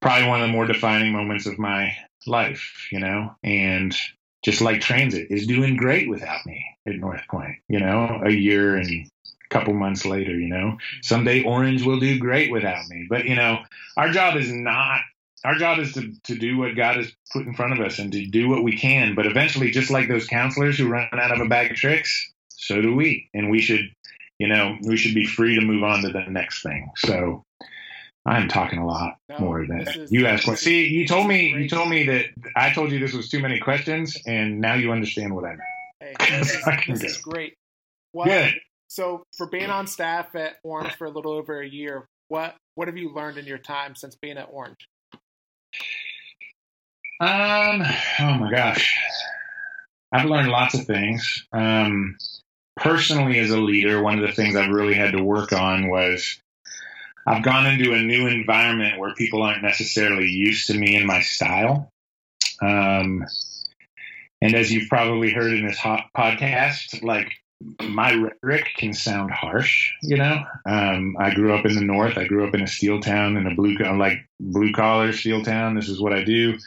probably 0.00 0.26
one 0.26 0.40
of 0.40 0.46
the 0.46 0.52
more 0.52 0.64
defining 0.64 1.12
moments 1.12 1.44
of 1.44 1.58
my 1.58 1.94
life, 2.26 2.88
you 2.90 2.98
know, 2.98 3.34
and 3.44 3.94
just 4.42 4.62
like 4.62 4.80
transit 4.80 5.26
is 5.28 5.46
doing 5.46 5.76
great 5.76 6.08
without 6.08 6.46
me 6.46 6.64
at 6.86 6.94
North 6.94 7.26
Point, 7.30 7.56
you 7.68 7.78
know, 7.78 8.22
a 8.24 8.30
year 8.30 8.76
and 8.76 8.88
a 8.90 9.06
couple 9.50 9.74
months 9.74 10.04
later, 10.04 10.32
you 10.32 10.48
know, 10.48 10.78
someday 11.02 11.42
Orange 11.42 11.84
will 11.84 12.00
do 12.00 12.18
great 12.18 12.50
without 12.50 12.86
me. 12.88 13.06
But, 13.08 13.24
you 13.24 13.34
know, 13.34 13.58
our 13.96 14.10
job 14.10 14.36
is 14.36 14.52
not 14.52 15.00
our 15.44 15.54
job 15.54 15.78
is 15.78 15.92
to, 15.92 16.12
to 16.24 16.36
do 16.36 16.58
what 16.58 16.74
God 16.74 16.96
has 16.96 17.12
put 17.32 17.46
in 17.46 17.54
front 17.54 17.72
of 17.72 17.80
us 17.80 17.98
and 17.98 18.10
to 18.12 18.26
do 18.26 18.48
what 18.48 18.64
we 18.64 18.76
can. 18.76 19.14
But 19.14 19.26
eventually, 19.26 19.70
just 19.70 19.90
like 19.90 20.08
those 20.08 20.26
counselors 20.26 20.76
who 20.76 20.88
run 20.88 21.08
out 21.12 21.32
of 21.32 21.40
a 21.40 21.48
bag 21.48 21.70
of 21.70 21.76
tricks, 21.76 22.32
so 22.48 22.82
do 22.82 22.94
we. 22.94 23.30
And 23.34 23.50
we 23.50 23.60
should, 23.60 23.88
you 24.38 24.48
know, 24.48 24.76
we 24.82 24.96
should 24.96 25.14
be 25.14 25.26
free 25.26 25.54
to 25.54 25.64
move 25.64 25.84
on 25.84 26.02
to 26.02 26.08
the 26.08 26.24
next 26.28 26.62
thing. 26.62 26.90
So 26.96 27.44
I'm 28.26 28.48
talking 28.48 28.78
a 28.78 28.86
lot 28.86 29.16
no, 29.28 29.38
more 29.38 29.66
than 29.66 29.82
is, 29.82 30.10
you 30.10 30.26
asked. 30.26 30.48
Is, 30.48 30.60
See, 30.60 30.88
you 30.88 31.06
told 31.06 31.26
me 31.26 31.54
you 31.54 31.68
told 31.68 31.88
me 31.88 32.06
that 32.06 32.26
I 32.56 32.72
told 32.72 32.90
you 32.90 32.98
this 32.98 33.14
was 33.14 33.28
too 33.28 33.40
many 33.40 33.60
questions, 33.60 34.16
and 34.26 34.60
now 34.60 34.74
you 34.74 34.92
understand 34.92 35.34
what 35.34 35.44
I 35.44 35.50
meant. 35.50 35.60
Hey, 36.00 36.14
this, 36.38 36.54
is, 36.54 36.64
this 37.00 37.02
is 37.04 37.16
great. 37.18 37.54
Good. 38.12 38.54
So, 38.88 39.24
for 39.36 39.46
being 39.46 39.70
on 39.70 39.86
staff 39.86 40.34
at 40.34 40.56
Orange 40.64 40.94
for 40.96 41.06
a 41.06 41.10
little 41.10 41.32
over 41.32 41.60
a 41.60 41.68
year, 41.68 42.06
what 42.28 42.54
what 42.74 42.88
have 42.88 42.96
you 42.96 43.14
learned 43.14 43.38
in 43.38 43.46
your 43.46 43.58
time 43.58 43.94
since 43.94 44.16
being 44.16 44.38
at 44.38 44.48
Orange? 44.50 44.88
Um, 47.20 47.82
oh 48.20 48.34
my 48.34 48.50
gosh. 48.50 48.94
I've 50.12 50.28
learned 50.28 50.48
lots 50.48 50.74
of 50.74 50.86
things. 50.86 51.46
Um, 51.52 52.16
personally, 52.76 53.38
as 53.38 53.50
a 53.50 53.60
leader, 53.60 54.02
one 54.02 54.18
of 54.18 54.26
the 54.26 54.32
things 54.32 54.56
I've 54.56 54.70
really 54.70 54.94
had 54.94 55.12
to 55.12 55.22
work 55.22 55.52
on 55.52 55.90
was 55.90 56.40
I've 57.26 57.42
gone 57.42 57.66
into 57.66 57.92
a 57.92 58.00
new 58.00 58.26
environment 58.26 58.98
where 58.98 59.14
people 59.14 59.42
aren't 59.42 59.62
necessarily 59.62 60.28
used 60.28 60.68
to 60.68 60.78
me 60.78 60.96
and 60.96 61.06
my 61.06 61.20
style. 61.20 61.90
Um, 62.62 63.26
and 64.40 64.54
as 64.54 64.72
you've 64.72 64.88
probably 64.88 65.30
heard 65.30 65.52
in 65.52 65.66
this 65.66 65.78
podcast, 65.78 67.02
like 67.02 67.32
my 67.82 68.14
rhetoric 68.14 68.68
can 68.76 68.94
sound 68.94 69.30
harsh, 69.30 69.92
you 70.02 70.16
know. 70.16 70.42
Um, 70.64 71.16
I 71.18 71.34
grew 71.34 71.54
up 71.54 71.66
in 71.66 71.74
the 71.74 71.80
north. 71.80 72.16
I 72.16 72.26
grew 72.26 72.46
up 72.46 72.54
in 72.54 72.62
a 72.62 72.68
steel 72.68 73.00
town, 73.00 73.36
in 73.36 73.46
a 73.46 73.54
blue 73.54 73.76
like 73.96 74.18
blue 74.38 74.72
collar 74.72 75.12
steel 75.12 75.42
town. 75.42 75.74
This 75.74 75.88
is 75.88 76.00
what 76.00 76.12
I 76.12 76.24
do 76.24 76.58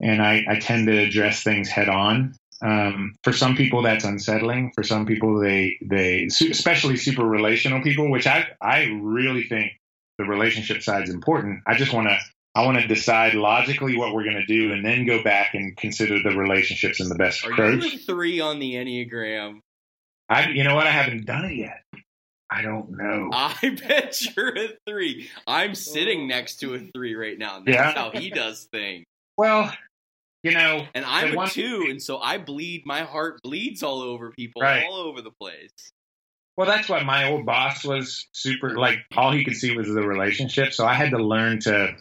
and 0.00 0.22
I, 0.22 0.44
I 0.48 0.58
tend 0.58 0.86
to 0.86 0.96
address 0.96 1.42
things 1.42 1.68
head 1.68 1.88
on. 1.88 2.34
Um, 2.60 3.14
for 3.22 3.32
some 3.32 3.56
people, 3.56 3.82
that's 3.82 4.04
unsettling. 4.04 4.72
For 4.74 4.82
some 4.82 5.06
people, 5.06 5.38
they 5.38 5.78
they 5.80 6.24
especially 6.24 6.96
super 6.96 7.24
relational 7.24 7.82
people, 7.82 8.10
which 8.10 8.26
I 8.26 8.48
I 8.60 8.98
really 9.00 9.44
think 9.44 9.72
the 10.18 10.24
relationship 10.24 10.82
side 10.82 11.04
is 11.04 11.10
important. 11.10 11.60
I 11.66 11.76
just 11.76 11.92
want 11.92 12.08
to 12.08 12.18
I 12.56 12.64
want 12.64 12.80
to 12.80 12.86
decide 12.88 13.34
logically 13.34 13.96
what 13.96 14.12
we're 14.12 14.24
going 14.24 14.44
to 14.44 14.46
do, 14.46 14.72
and 14.72 14.84
then 14.84 15.06
go 15.06 15.22
back 15.22 15.54
and 15.54 15.76
consider 15.76 16.20
the 16.20 16.36
relationships 16.36 16.98
and 16.98 17.10
the 17.10 17.14
best 17.14 17.46
Are 17.46 17.52
approach. 17.52 17.84
You 17.84 17.98
three 17.98 18.40
on 18.40 18.58
the 18.58 18.74
enneagram. 18.74 19.60
I 20.28 20.48
you 20.48 20.64
know 20.64 20.74
what 20.74 20.86
I 20.86 20.90
haven't 20.90 21.26
done 21.26 21.44
it 21.46 21.56
yet. 21.56 21.82
I 22.50 22.62
don't 22.62 22.90
know. 22.90 23.30
I 23.32 23.76
bet 23.88 24.20
you're 24.36 24.56
a 24.56 24.68
three. 24.86 25.30
I'm 25.46 25.74
sitting 25.74 26.22
oh. 26.22 26.26
next 26.26 26.56
to 26.60 26.74
a 26.74 26.78
three 26.78 27.14
right 27.14 27.38
now. 27.38 27.60
That's 27.60 27.76
yeah. 27.76 27.92
how 27.92 28.10
he 28.10 28.30
does 28.30 28.68
things. 28.72 29.04
Well, 29.36 29.72
you 30.42 30.52
know, 30.52 30.86
and 30.94 31.04
I'm 31.04 31.32
a 31.32 31.36
one, 31.36 31.48
two, 31.48 31.86
and 31.88 32.02
so 32.02 32.18
I 32.18 32.38
bleed. 32.38 32.84
My 32.86 33.02
heart 33.02 33.40
bleeds 33.42 33.82
all 33.82 34.00
over 34.00 34.30
people, 34.30 34.62
right. 34.62 34.84
all 34.84 34.96
over 34.96 35.20
the 35.20 35.30
place. 35.30 35.70
Well, 36.56 36.66
that's 36.66 36.88
why 36.88 37.02
my 37.04 37.30
old 37.30 37.46
boss 37.46 37.84
was 37.84 38.26
super. 38.32 38.78
Like 38.78 38.98
all 39.16 39.30
he 39.30 39.44
could 39.44 39.56
see 39.56 39.76
was 39.76 39.88
the 39.88 40.06
relationship, 40.06 40.72
so 40.72 40.86
I 40.86 40.94
had 40.94 41.10
to 41.10 41.18
learn 41.18 41.60
to 41.60 41.94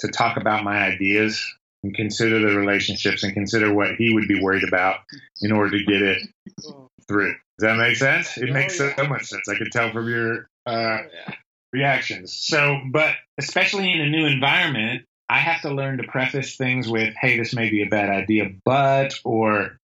to 0.00 0.08
talk 0.08 0.36
about 0.36 0.64
my 0.64 0.78
ideas 0.78 1.44
and 1.82 1.94
consider 1.94 2.38
the 2.38 2.56
relationships 2.56 3.22
and 3.22 3.32
consider 3.32 3.72
what 3.72 3.96
he 3.96 4.12
would 4.12 4.28
be 4.28 4.40
worried 4.40 4.64
about 4.66 5.00
in 5.40 5.52
order 5.52 5.78
to 5.78 5.84
get 5.84 6.02
it 6.02 6.28
oh. 6.66 6.85
Through. 7.08 7.34
Does 7.58 7.68
that 7.68 7.76
make 7.76 7.96
sense? 7.96 8.36
It 8.36 8.50
oh, 8.50 8.52
makes 8.52 8.78
yeah. 8.78 8.94
so 8.96 9.06
much 9.06 9.24
sense. 9.24 9.48
I 9.48 9.56
could 9.56 9.72
tell 9.72 9.92
from 9.92 10.08
your 10.08 10.48
uh, 10.66 10.70
oh, 10.70 10.98
yeah. 11.12 11.34
reactions. 11.72 12.32
So, 12.32 12.80
but 12.90 13.14
especially 13.38 13.90
in 13.92 14.00
a 14.00 14.08
new 14.08 14.26
environment, 14.26 15.04
I 15.28 15.38
have 15.38 15.62
to 15.62 15.70
learn 15.70 15.98
to 15.98 16.04
preface 16.04 16.56
things 16.56 16.88
with, 16.88 17.14
hey, 17.20 17.38
this 17.38 17.54
may 17.54 17.70
be 17.70 17.82
a 17.82 17.88
bad 17.88 18.10
idea, 18.10 18.50
but, 18.64 19.14
or 19.24 19.78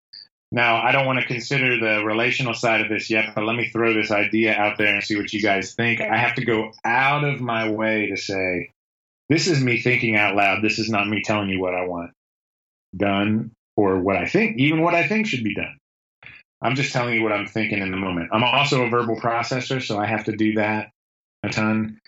now 0.53 0.83
I 0.83 0.93
don't 0.93 1.07
want 1.07 1.21
to 1.21 1.27
consider 1.27 1.79
the 1.79 2.05
relational 2.05 2.55
side 2.55 2.81
of 2.81 2.89
this 2.89 3.09
yet, 3.09 3.35
but 3.35 3.45
let 3.45 3.57
me 3.57 3.69
throw 3.69 3.95
this 3.95 4.11
idea 4.11 4.55
out 4.55 4.77
there 4.77 4.93
and 4.95 5.03
see 5.03 5.17
what 5.17 5.33
you 5.33 5.41
guys 5.41 5.75
think. 5.75 6.01
I 6.01 6.17
have 6.17 6.35
to 6.35 6.45
go 6.45 6.73
out 6.85 7.25
of 7.25 7.41
my 7.41 7.71
way 7.71 8.09
to 8.09 8.17
say, 8.17 8.73
this 9.29 9.47
is 9.47 9.63
me 9.63 9.81
thinking 9.81 10.17
out 10.17 10.35
loud. 10.35 10.63
This 10.63 10.79
is 10.79 10.91
not 10.91 11.09
me 11.09 11.23
telling 11.23 11.49
you 11.49 11.61
what 11.61 11.75
I 11.75 11.87
want 11.87 12.11
done 12.97 13.53
or 13.77 14.01
what 14.01 14.17
I 14.17 14.27
think, 14.27 14.59
even 14.59 14.83
what 14.83 14.95
I 14.95 15.07
think 15.07 15.27
should 15.27 15.45
be 15.45 15.55
done. 15.55 15.79
I'm 16.63 16.75
just 16.75 16.93
telling 16.93 17.15
you 17.15 17.23
what 17.23 17.33
I'm 17.33 17.47
thinking 17.47 17.79
in 17.79 17.91
the 17.91 17.97
moment. 17.97 18.31
I'm 18.33 18.45
also 18.45 18.85
a 18.85 18.91
verbal 18.91 19.17
processor, 19.17 19.83
so 19.83 19.99
I 19.99 20.07
have 20.07 20.25
to 20.25 20.37
do 20.37 20.55
that 20.55 20.91
a 21.43 21.49
ton. 21.49 21.99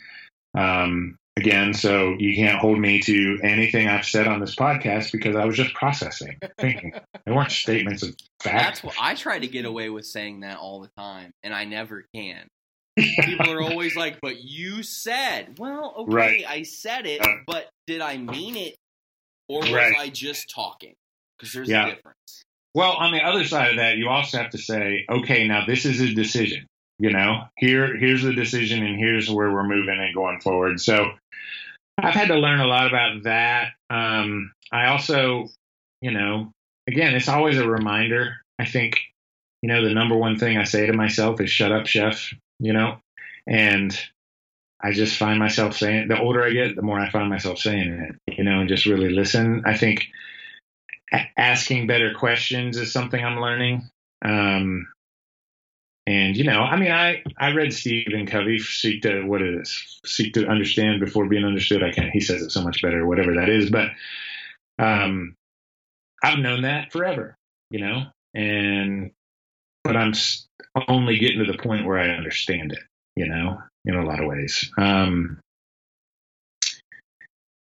Um, 0.57 1.17
again, 1.37 1.75
so 1.75 2.15
you 2.19 2.35
can't 2.37 2.59
hold 2.59 2.79
me 2.79 3.01
to 3.01 3.39
anything 3.43 3.89
I've 3.89 4.05
said 4.05 4.27
on 4.27 4.41
this 4.41 4.55
podcast 4.55 5.13
because 5.13 5.37
I 5.37 5.45
was 5.45 5.57
just 5.57 5.75
processing, 5.75 6.39
thinking. 6.59 6.93
They 7.25 7.31
weren't 7.31 7.53
statements 7.53 8.03
of 8.03 8.17
fact. 8.43 8.65
That's 8.65 8.83
what 8.83 8.97
I 9.01 9.15
try 9.15 9.39
to 9.39 9.47
get 9.47 9.65
away 9.65 9.91
with 9.91 10.07
saying 10.07 10.41
that 10.41 10.59
all 10.59 10.81
the 10.81 10.91
time, 10.97 11.31
and 11.45 11.55
I 11.55 11.67
never 11.67 12.05
can. 12.13 12.49
People 12.99 13.53
are 13.53 13.63
always 13.63 13.95
like, 13.95 14.19
"But 14.21 14.43
you 14.43 14.83
said." 14.83 15.57
Well, 15.57 15.95
okay, 15.99 16.13
right. 16.13 16.45
I 16.49 16.65
said 16.65 17.07
it, 17.07 17.25
uh, 17.25 17.29
but 17.47 17.69
did 17.87 18.01
I 18.01 18.17
mean 18.17 18.57
it, 18.57 18.75
or 19.49 19.61
was 19.61 19.71
right. 19.71 19.95
I 19.97 20.09
just 20.09 20.53
talking? 20.53 20.95
Because 21.39 21.53
there's 21.53 21.69
yeah. 21.69 21.87
a 21.87 21.95
difference. 21.95 22.43
Well, 22.75 22.93
on 22.93 23.13
the 23.13 23.21
other 23.21 23.45
side 23.45 23.71
of 23.71 23.77
that, 23.77 23.97
you 23.97 24.09
also 24.09 24.39
have 24.39 24.51
to 24.51 24.59
say, 24.59 25.05
"Okay, 25.09 25.47
now 25.47 25.67
this 25.67 25.85
is 25.85 26.01
a 26.01 26.15
decision." 26.15 26.67
You 26.99 27.11
know, 27.11 27.45
here 27.57 27.97
here's 27.97 28.23
the 28.23 28.33
decision, 28.33 28.85
and 28.85 28.99
here's 28.99 29.31
where 29.31 29.51
we're 29.51 29.67
moving 29.67 29.99
and 29.99 30.15
going 30.15 30.41
forward. 30.41 30.81
So 30.81 31.13
I've 31.99 32.15
had 32.15 32.29
to 32.29 32.37
learn 32.37 32.61
a 32.61 32.67
lot 32.67 32.87
about 32.87 33.25
that. 33.25 33.73
Um, 33.91 34.53
I 34.71 34.87
also, 34.87 35.49
you 36.01 36.11
know, 36.11 36.53
again, 36.89 37.15
it's 37.15 37.29
always 37.29 37.59
a 37.59 37.69
reminder. 37.69 38.37
I 38.59 38.65
think, 38.65 39.01
you 39.63 39.69
know, 39.69 39.85
the 39.85 39.95
number 39.95 40.17
one 40.17 40.39
thing 40.39 40.57
I 40.57 40.65
say 40.65 40.87
to 40.87 40.93
myself 40.93 41.41
is 41.41 41.51
shut 41.51 41.73
up, 41.73 41.85
Shef, 41.85 42.35
you 42.59 42.73
know, 42.73 42.99
and 43.47 43.99
I 44.81 44.93
just 44.93 45.17
find 45.17 45.39
myself 45.39 45.77
saying, 45.77 46.09
the 46.09 46.19
older 46.19 46.43
I 46.43 46.51
get, 46.51 46.75
the 46.75 46.83
more 46.83 46.99
I 46.99 47.11
find 47.11 47.29
myself 47.29 47.59
saying 47.59 48.17
it, 48.27 48.37
you 48.37 48.45
know, 48.45 48.61
and 48.61 48.69
just 48.69 48.87
really 48.87 49.11
listen. 49.11 49.63
I 49.65 49.77
think 49.77 50.07
asking 51.37 51.87
better 51.87 52.15
questions 52.15 52.77
is 52.77 52.93
something 52.93 53.23
I'm 53.23 53.41
learning. 53.41 53.89
Um, 54.25 54.87
and 56.07 56.37
you 56.37 56.45
know, 56.45 56.61
I 56.61 56.77
mean, 56.77 56.91
I 56.91 57.23
I 57.39 57.53
read 57.53 57.73
Stephen 57.73 58.27
Covey, 58.27 58.59
seek 58.59 59.03
to 59.03 59.23
what 59.23 59.43
is 59.43 59.59
this? 59.59 60.01
Seek 60.05 60.35
to 60.35 60.49
understand 60.49 61.01
before 61.01 61.29
being 61.29 61.45
understood. 61.45 61.83
I 61.83 61.93
can't. 61.93 62.11
He 62.11 62.21
says 62.21 62.43
it 62.43 62.51
so 62.51 62.63
much 62.63 62.83
better, 62.83 63.07
whatever 63.07 63.35
that 63.35 63.49
is. 63.49 63.71
But 63.71 63.91
um, 64.79 65.37
I've 66.23 66.41
known 66.41 66.63
that 66.63 66.91
forever, 66.93 67.37
you 67.71 67.81
know, 67.81 68.05
and 68.35 69.13
but 69.85 69.97
I'm 69.97 70.13
only 70.89 71.19
getting 71.19 71.45
to 71.45 71.53
the 71.53 71.59
point 71.59 71.87
where 71.87 71.99
I 71.99 72.11
understand 72.11 72.73
it, 72.73 72.83
you 73.15 73.29
know, 73.29 73.59
in 73.85 73.95
a 73.95 74.05
lot 74.05 74.21
of 74.21 74.29
ways. 74.29 74.71
Um, 74.77 75.41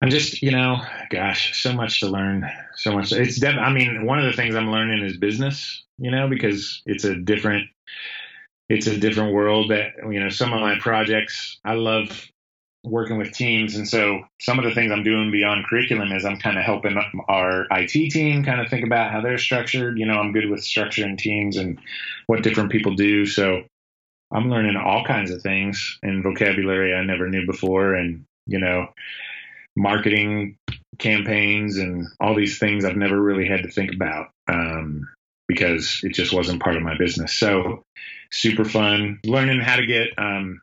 I'm 0.00 0.10
just, 0.10 0.42
you 0.42 0.52
know, 0.52 0.80
gosh, 1.10 1.60
so 1.60 1.72
much 1.72 2.00
to 2.00 2.06
learn, 2.06 2.48
so 2.76 2.92
much. 2.92 3.12
It's 3.12 3.40
def- 3.40 3.56
I 3.58 3.72
mean, 3.72 4.06
one 4.06 4.18
of 4.18 4.26
the 4.26 4.32
things 4.32 4.54
I'm 4.54 4.70
learning 4.70 5.04
is 5.04 5.16
business, 5.16 5.82
you 5.98 6.10
know, 6.10 6.28
because 6.28 6.82
it's 6.86 7.04
a 7.04 7.16
different 7.16 7.68
it's 8.68 8.86
a 8.86 8.98
different 8.98 9.32
world 9.32 9.70
that 9.70 9.92
you 10.10 10.20
know 10.20 10.28
some 10.28 10.52
of 10.52 10.60
my 10.60 10.78
projects 10.78 11.58
i 11.64 11.72
love 11.72 12.28
working 12.84 13.18
with 13.18 13.32
teams. 13.32 13.74
And 13.74 13.88
so 13.88 14.22
some 14.40 14.58
of 14.58 14.64
the 14.64 14.74
things 14.74 14.92
i'm 14.92 15.02
doing 15.02 15.30
beyond 15.30 15.66
curriculum 15.66 16.12
is 16.12 16.24
i'm 16.24 16.38
kind 16.38 16.58
of 16.58 16.64
helping 16.64 16.96
our 17.28 17.66
it 17.70 17.88
team 17.88 18.44
kind 18.44 18.60
of 18.60 18.68
think 18.68 18.84
about 18.84 19.10
how 19.10 19.20
they're 19.20 19.38
structured. 19.38 19.98
You 19.98 20.06
know 20.06 20.18
i'm 20.18 20.32
good 20.32 20.48
with 20.48 20.60
structuring 20.60 21.18
teams 21.18 21.56
and 21.56 21.78
what 22.26 22.42
different 22.42 22.70
people 22.70 22.94
do. 22.94 23.26
So 23.26 23.62
i'm 24.32 24.48
learning 24.50 24.76
all 24.76 25.04
kinds 25.04 25.30
of 25.30 25.42
things 25.42 25.98
and 26.02 26.22
vocabulary 26.22 26.94
i 26.94 27.02
never 27.04 27.28
knew 27.28 27.46
before. 27.46 27.94
And 27.94 28.24
you 28.46 28.60
know 28.60 28.88
marketing 29.78 30.56
campaigns 30.98 31.78
and 31.78 32.06
all 32.20 32.34
these 32.34 32.58
things 32.58 32.84
i've 32.84 32.96
never 32.96 33.20
really 33.20 33.46
had 33.46 33.62
to 33.62 33.70
think 33.70 33.92
about 33.94 34.28
um, 34.48 35.08
because 35.46 36.00
it 36.02 36.12
just 36.12 36.32
wasn't 36.32 36.62
part 36.62 36.76
of 36.76 36.82
my 36.82 36.98
business 36.98 37.34
so 37.34 37.82
super 38.30 38.64
fun. 38.64 39.20
Learning 39.24 39.60
how 39.60 39.76
to 39.76 39.86
get 39.86 40.08
um, 40.18 40.60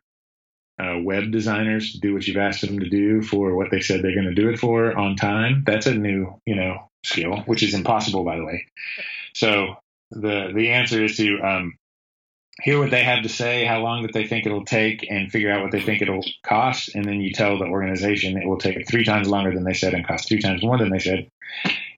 uh, 0.80 0.98
web 1.02 1.30
designers 1.30 1.92
to 1.92 2.00
do 2.00 2.14
what 2.14 2.26
you've 2.26 2.36
asked 2.36 2.62
them 2.62 2.80
to 2.80 2.88
do 2.88 3.22
for 3.22 3.54
what 3.54 3.70
they 3.70 3.80
said 3.80 4.02
they're 4.02 4.14
going 4.14 4.26
to 4.26 4.34
do 4.34 4.48
it 4.48 4.58
for 4.58 4.96
on 4.96 5.16
time. 5.16 5.64
That's 5.66 5.86
a 5.86 5.94
new, 5.94 6.40
you 6.46 6.54
know, 6.54 6.88
skill, 7.04 7.38
which 7.46 7.62
is 7.62 7.74
impossible, 7.74 8.24
by 8.24 8.36
the 8.36 8.44
way. 8.44 8.66
So 9.34 9.76
the 10.10 10.52
the 10.54 10.70
answer 10.70 11.04
is 11.04 11.16
to 11.16 11.40
um, 11.40 11.76
hear 12.62 12.78
what 12.78 12.90
they 12.90 13.02
have 13.02 13.22
to 13.22 13.28
say, 13.28 13.64
how 13.64 13.80
long 13.80 14.02
that 14.02 14.12
they 14.12 14.26
think 14.26 14.46
it'll 14.46 14.64
take, 14.64 15.06
and 15.10 15.30
figure 15.30 15.50
out 15.50 15.62
what 15.62 15.72
they 15.72 15.80
think 15.80 16.02
it'll 16.02 16.24
cost, 16.44 16.94
and 16.94 17.04
then 17.04 17.20
you 17.20 17.32
tell 17.32 17.58
the 17.58 17.66
organization 17.66 18.36
it 18.36 18.46
will 18.46 18.58
take 18.58 18.88
three 18.88 19.04
times 19.04 19.28
longer 19.28 19.52
than 19.52 19.64
they 19.64 19.74
said 19.74 19.94
and 19.94 20.06
cost 20.06 20.28
three 20.28 20.40
times 20.40 20.62
more 20.62 20.78
than 20.78 20.90
they 20.90 20.98
said, 20.98 21.28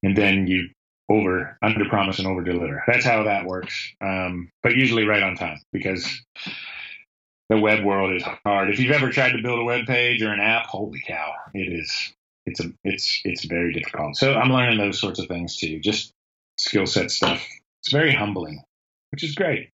and 0.02 0.16
then 0.16 0.46
you 0.46 0.68
over 1.08 1.56
under 1.62 1.88
promise 1.88 2.18
and 2.18 2.28
over 2.28 2.42
deliver. 2.42 2.82
That's 2.86 3.04
how 3.04 3.24
that 3.24 3.46
works. 3.46 3.94
Um, 4.00 4.50
but 4.62 4.74
usually 4.74 5.04
right 5.04 5.22
on 5.22 5.36
time 5.36 5.58
because 5.72 6.06
the 7.48 7.58
web 7.58 7.84
world 7.84 8.14
is 8.14 8.22
hard. 8.44 8.70
If 8.70 8.78
you've 8.78 8.92
ever 8.92 9.10
tried 9.10 9.32
to 9.32 9.42
build 9.42 9.58
a 9.58 9.64
web 9.64 9.86
page 9.86 10.22
or 10.22 10.32
an 10.32 10.40
app, 10.40 10.66
holy 10.66 11.02
cow, 11.06 11.32
it 11.54 11.72
is. 11.72 12.12
It's 12.46 12.60
a 12.60 12.72
it's 12.84 13.20
it's 13.24 13.44
very 13.44 13.72
difficult. 13.72 14.16
So 14.16 14.34
I'm 14.34 14.50
learning 14.50 14.78
those 14.78 15.00
sorts 15.00 15.18
of 15.18 15.28
things 15.28 15.56
too. 15.56 15.80
Just 15.80 16.12
skill 16.58 16.86
set 16.86 17.10
stuff. 17.10 17.46
It's 17.82 17.92
very 17.92 18.12
humbling, 18.12 18.62
which 19.12 19.22
is 19.22 19.34
great. 19.34 19.70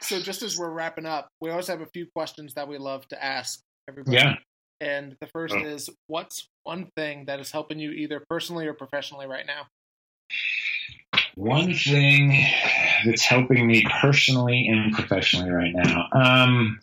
So 0.00 0.20
just 0.20 0.42
as 0.42 0.58
we're 0.58 0.70
wrapping 0.70 1.06
up, 1.06 1.28
we 1.40 1.50
always 1.50 1.66
have 1.68 1.80
a 1.80 1.86
few 1.86 2.06
questions 2.14 2.54
that 2.54 2.68
we 2.68 2.78
love 2.78 3.06
to 3.08 3.24
ask 3.24 3.60
everybody. 3.88 4.16
Yeah. 4.16 4.34
And 4.80 5.16
the 5.20 5.26
first 5.28 5.54
oh. 5.54 5.64
is, 5.64 5.88
what's 6.08 6.48
one 6.64 6.88
thing 6.96 7.24
that 7.26 7.40
is 7.40 7.50
helping 7.50 7.78
you 7.78 7.90
either 7.90 8.22
personally 8.28 8.66
or 8.66 8.74
professionally 8.74 9.26
right 9.26 9.46
now? 9.46 9.66
One 11.36 11.74
thing 11.74 12.46
that's 13.04 13.24
helping 13.24 13.66
me 13.66 13.84
personally 14.00 14.68
and 14.68 14.92
professionally 14.92 15.50
right 15.50 15.72
now. 15.74 16.06
Um, 16.12 16.80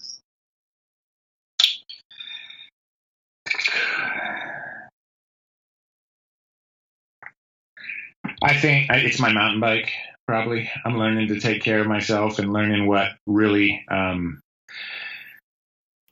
I 8.43 8.58
think 8.58 8.88
it's 8.89 9.20
my 9.20 9.32
mountain 9.32 9.60
bike. 9.60 9.91
Probably, 10.32 10.71
I'm 10.86 10.97
learning 10.97 11.27
to 11.27 11.41
take 11.41 11.61
care 11.61 11.82
of 11.82 11.88
myself 11.88 12.39
and 12.39 12.53
learning 12.53 12.88
what 12.88 13.09
really, 13.27 13.84
um, 13.91 14.39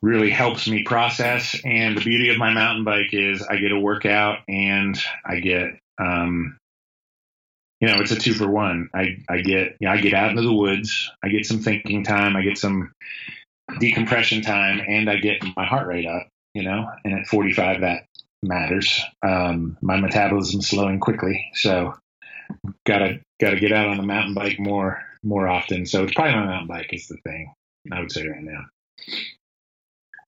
really 0.01 0.29
helps 0.29 0.67
me 0.67 0.83
process. 0.83 1.55
And 1.63 1.95
the 1.95 2.01
beauty 2.01 2.27
of 2.27 2.37
my 2.37 2.51
mountain 2.51 2.83
bike 2.83 3.13
is 3.13 3.41
I 3.41 3.55
get 3.55 3.71
a 3.71 3.79
workout 3.79 4.39
and 4.49 4.99
I 5.25 5.39
get 5.39 5.79
um, 5.97 6.57
you 7.79 7.87
know, 7.87 8.01
it's 8.01 8.11
a 8.11 8.17
two 8.17 8.33
for 8.33 8.49
one. 8.49 8.89
I, 8.93 9.23
I 9.29 9.37
get, 9.37 9.77
you 9.79 9.87
know, 9.87 9.91
I 9.93 10.01
get 10.01 10.13
out 10.13 10.31
into 10.31 10.41
the 10.41 10.53
woods. 10.53 11.09
I 11.23 11.29
get 11.29 11.45
some 11.45 11.59
thinking 11.59 12.03
time. 12.03 12.35
I 12.35 12.41
get 12.41 12.57
some 12.57 12.91
decompression 13.79 14.41
time 14.41 14.81
and 14.85 15.09
I 15.09 15.15
get 15.15 15.45
my 15.55 15.65
heart 15.65 15.87
rate 15.87 16.05
up, 16.05 16.27
you 16.53 16.63
know, 16.63 16.89
and 17.05 17.17
at 17.17 17.27
45, 17.27 17.79
that 17.79 18.03
matters. 18.43 19.01
Um, 19.25 19.77
my 19.81 19.97
metabolism's 19.97 20.67
slowing 20.67 20.99
quickly. 20.99 21.45
So 21.53 21.95
gotta, 22.85 23.19
gotta 23.39 23.59
get 23.59 23.71
out 23.71 23.87
on 23.87 23.97
the 23.97 24.03
mountain 24.03 24.33
bike 24.33 24.59
more, 24.59 25.01
more 25.23 25.47
often. 25.47 25.85
So 25.85 26.03
it's 26.03 26.13
probably 26.13 26.35
my 26.35 26.45
mountain 26.45 26.67
bike 26.67 26.89
is 26.93 27.07
the 27.07 27.17
thing 27.17 27.53
I 27.91 27.99
would 27.99 28.11
say 28.11 28.27
right 28.27 28.43
now. 28.43 28.65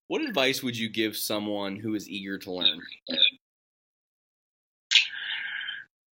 What 0.07 0.21
advice 0.21 0.61
would 0.61 0.77
you 0.77 0.89
give 0.89 1.15
someone 1.15 1.77
who 1.77 1.95
is 1.95 2.09
eager 2.09 2.37
to 2.39 2.51
learn? 2.51 2.81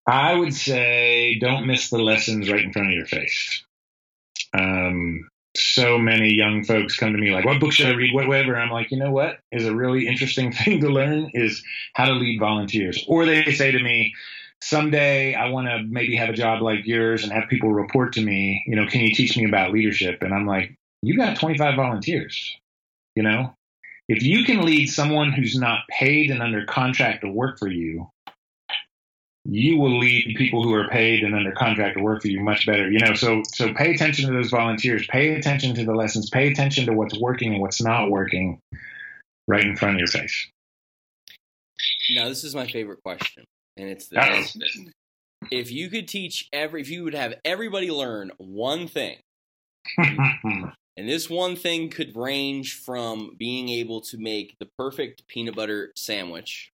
I 0.07 0.35
would 0.35 0.53
say 0.53 1.39
don't 1.39 1.67
miss 1.67 1.91
the 1.91 1.99
lessons 1.99 2.51
right 2.51 2.65
in 2.65 2.73
front 2.73 2.89
of 2.89 2.95
your 2.95 3.07
face. 3.07 3.65
Um, 4.53 5.29
so 5.57 5.99
many 5.99 6.35
young 6.35 6.65
folks 6.65 6.97
come 6.97 7.13
to 7.13 7.19
me 7.19 7.31
like, 7.31 7.45
what 7.45 7.61
book 7.61 7.73
should 7.73 7.87
I 7.87 7.95
read? 7.95 8.13
Whatever. 8.13 8.57
I'm 8.57 8.71
like, 8.71 8.91
you 8.91 8.99
know 8.99 9.13
what 9.13 9.39
is 9.53 9.67
a 9.67 9.75
really 9.75 10.09
interesting 10.09 10.53
thing 10.65 10.81
to 10.81 10.89
learn 10.89 11.31
is 11.33 11.63
how 11.95 12.07
to 12.07 12.13
lead 12.13 12.41
volunteers. 12.41 13.05
Or 13.09 13.25
they 13.25 13.53
say 13.53 13.71
to 13.71 13.83
me, 13.83 14.13
someday 14.63 15.35
I 15.35 15.49
want 15.49 15.69
to 15.69 15.83
maybe 15.89 16.17
have 16.17 16.31
a 16.31 16.35
job 16.35 16.63
like 16.63 16.87
yours 16.87 17.23
and 17.23 17.33
have 17.33 17.49
people 17.49 17.73
report 17.73 18.15
to 18.15 18.21
me, 18.21 18.63
you 18.67 18.77
know, 18.77 18.87
can 18.87 19.01
you 19.01 19.15
teach 19.15 19.37
me 19.37 19.45
about 19.45 19.73
leadership? 19.73 20.23
And 20.23 20.35
I'm 20.35 20.47
like, 20.47 20.75
you 21.03 21.17
got 21.17 21.39
25 21.39 21.77
volunteers, 21.77 22.57
you 23.15 23.23
know, 23.23 23.55
if 24.09 24.23
you 24.23 24.45
can 24.45 24.63
lead 24.63 24.87
someone 24.87 25.33
who's 25.33 25.57
not 25.57 25.81
paid 25.91 26.31
and 26.31 26.43
under 26.43 26.65
contract 26.65 27.23
to 27.23 27.31
work 27.31 27.59
for 27.59 27.69
you 27.69 28.09
you 29.45 29.79
will 29.79 29.99
lead 29.99 30.35
people 30.37 30.63
who 30.63 30.73
are 30.73 30.89
paid 30.89 31.23
and 31.23 31.35
under 31.35 31.53
contract 31.53 31.97
to 31.97 32.03
work 32.03 32.23
for 32.23 32.29
you 32.29 32.41
much 32.41 32.67
better. 32.67 32.91
You 32.91 32.99
know, 33.01 33.15
so 33.15 33.43
so 33.53 33.75
pay 33.75 33.95
attention 33.95 34.27
to 34.27 34.33
those 34.33 34.51
volunteers, 34.51 35.07
pay 35.09 35.35
attention 35.35 35.75
to 35.75 35.85
the 35.85 35.95
lessons, 35.95 36.31
pay 36.31 36.51
attention 36.51 36.87
to 36.87 36.93
what's 36.93 37.19
working 37.19 37.53
and 37.53 37.61
what's 37.61 37.83
not 37.83 38.11
working 38.11 38.61
right 39.47 39.65
in 39.65 39.77
front 39.77 39.97
of 39.97 39.99
your 39.99 40.09
face. 40.09 40.49
Now, 42.15 42.29
this 42.29 42.45
is 42.45 42.55
my 42.55 42.67
favorite 42.67 43.03
question, 43.03 43.45
and 43.77 43.89
it's 43.89 44.09
this: 44.09 44.57
if 45.51 45.70
you 45.70 45.91
could 45.91 46.09
teach 46.09 46.49
every, 46.53 46.81
if 46.81 46.91
you 46.91 47.05
would 47.05 47.14
have 47.14 47.35
everybody 47.45 47.91
learn 47.91 48.33
one 48.39 48.89
thing. 48.89 49.18
and 49.99 50.72
this 50.97 51.29
one 51.29 51.57
thing 51.57 51.91
could 51.91 52.16
range 52.16 52.81
from 52.87 53.37
being 53.39 53.68
able 53.68 54.01
to 54.01 54.16
make 54.16 54.57
the 54.59 54.68
perfect 54.79 55.29
peanut 55.29 55.55
butter 55.55 55.93
sandwich 55.95 56.72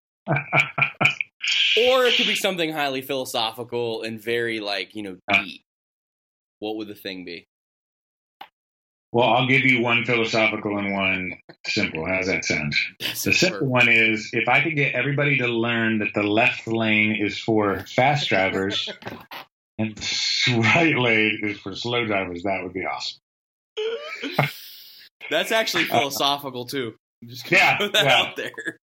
or 1.77 2.05
it 2.05 2.17
could 2.17 2.27
be 2.27 2.35
something 2.35 2.73
highly 2.73 3.03
philosophical 3.03 4.03
and 4.03 4.21
very 4.21 4.61
like 4.61 4.95
you 4.95 5.03
know 5.03 5.17
deep. 5.33 5.63
What 6.59 6.77
would 6.77 6.89
the 6.89 6.95
thing 6.95 7.25
be? 7.25 7.47
Well, 9.13 9.29
I'll 9.29 9.49
give 9.49 9.63
you 9.63 9.83
one 9.83 10.05
philosophical 10.05 10.79
and 10.79 10.93
one 10.93 11.33
simple. 11.67 12.07
How's 12.07 12.27
that 12.27 12.45
sound? 12.45 12.75
That's 13.01 13.25
the 13.25 13.33
simple 13.33 13.67
one 13.67 13.89
is 13.89 14.31
if 14.33 14.49
I 14.49 14.63
could 14.63 14.77
get 14.77 14.95
everybody 14.95 15.39
to 15.39 15.49
learn 15.49 15.99
that 15.99 16.15
the 16.15 16.23
left 16.23 16.69
lane 16.69 17.17
is 17.17 17.37
for 17.39 17.85
fast 17.87 18.29
drivers 18.29 18.89
and 19.79 19.97
the 19.97 20.61
right 20.61 20.97
lane 20.97 21.41
is 21.43 21.59
for 21.59 21.75
slow 21.75 22.07
drivers, 22.07 22.45
that 22.45 22.63
would 22.63 22.73
be 22.73 22.87
awesome. 22.87 23.19
That's 25.31 25.51
actually 25.51 25.85
philosophical 25.85 26.67
too. 26.67 26.95
Just 27.25 27.51
yeah, 27.51 27.77
put 27.79 27.93
that 27.95 28.05
yeah. 28.05 28.17
out 28.17 28.37
there. 28.37 28.79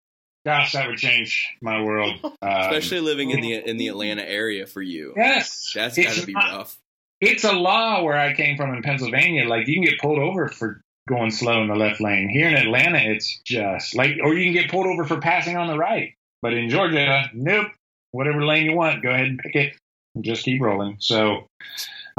Gosh, 0.45 0.73
that 0.73 0.88
would 0.88 0.97
change 0.97 1.55
my 1.61 1.82
world. 1.82 2.19
Um, 2.23 2.34
Especially 2.41 3.01
living 3.01 3.32
in 3.32 3.41
the 3.41 3.53
in 3.53 3.78
the 3.78 3.88
Atlanta 3.88 4.23
area 4.23 4.65
for 4.65 4.82
you. 4.82 5.13
Yes, 5.15 5.71
that's 5.73 5.97
got 5.97 6.13
to 6.15 6.25
be 6.25 6.34
rough. 6.34 6.78
It's 7.20 7.43
a 7.43 7.53
law 7.53 8.03
where 8.03 8.18
I 8.18 8.34
came 8.34 8.57
from 8.57 8.74
in 8.74 8.84
Pennsylvania. 8.84 9.47
Like 9.47 9.68
you 9.68 9.76
can 9.76 9.84
get 9.84 9.99
pulled 9.99 10.20
over 10.20 10.47
for 10.47 10.82
going 11.07 11.32
slow 11.32 11.61
in 11.61 11.68
the 11.68 11.76
left 11.76 12.01
lane. 12.01 12.30
Here 12.30 12.47
in 12.47 12.55
Atlanta, 12.55 12.99
it's 12.99 13.39
just 13.45 13.95
like, 13.95 14.18
or 14.22 14.36
you 14.36 14.45
can 14.45 14.53
get 14.53 14.70
pulled 14.70 14.88
over 14.88 15.05
for 15.05 15.20
passing 15.20 15.57
on 15.57 15.68
the 15.68 15.78
right. 15.78 16.13
But 16.41 16.53
in 16.53 16.70
Georgia, 16.70 17.30
nope. 17.34 17.68
Whatever 18.11 18.45
lane 18.45 18.65
you 18.65 18.76
want, 18.76 19.03
go 19.03 19.09
ahead 19.09 19.28
and 19.28 19.39
pick 19.39 19.55
it 19.55 19.74
and 20.15 20.24
just 20.24 20.43
keep 20.43 20.61
rolling. 20.61 20.97
So, 20.99 21.47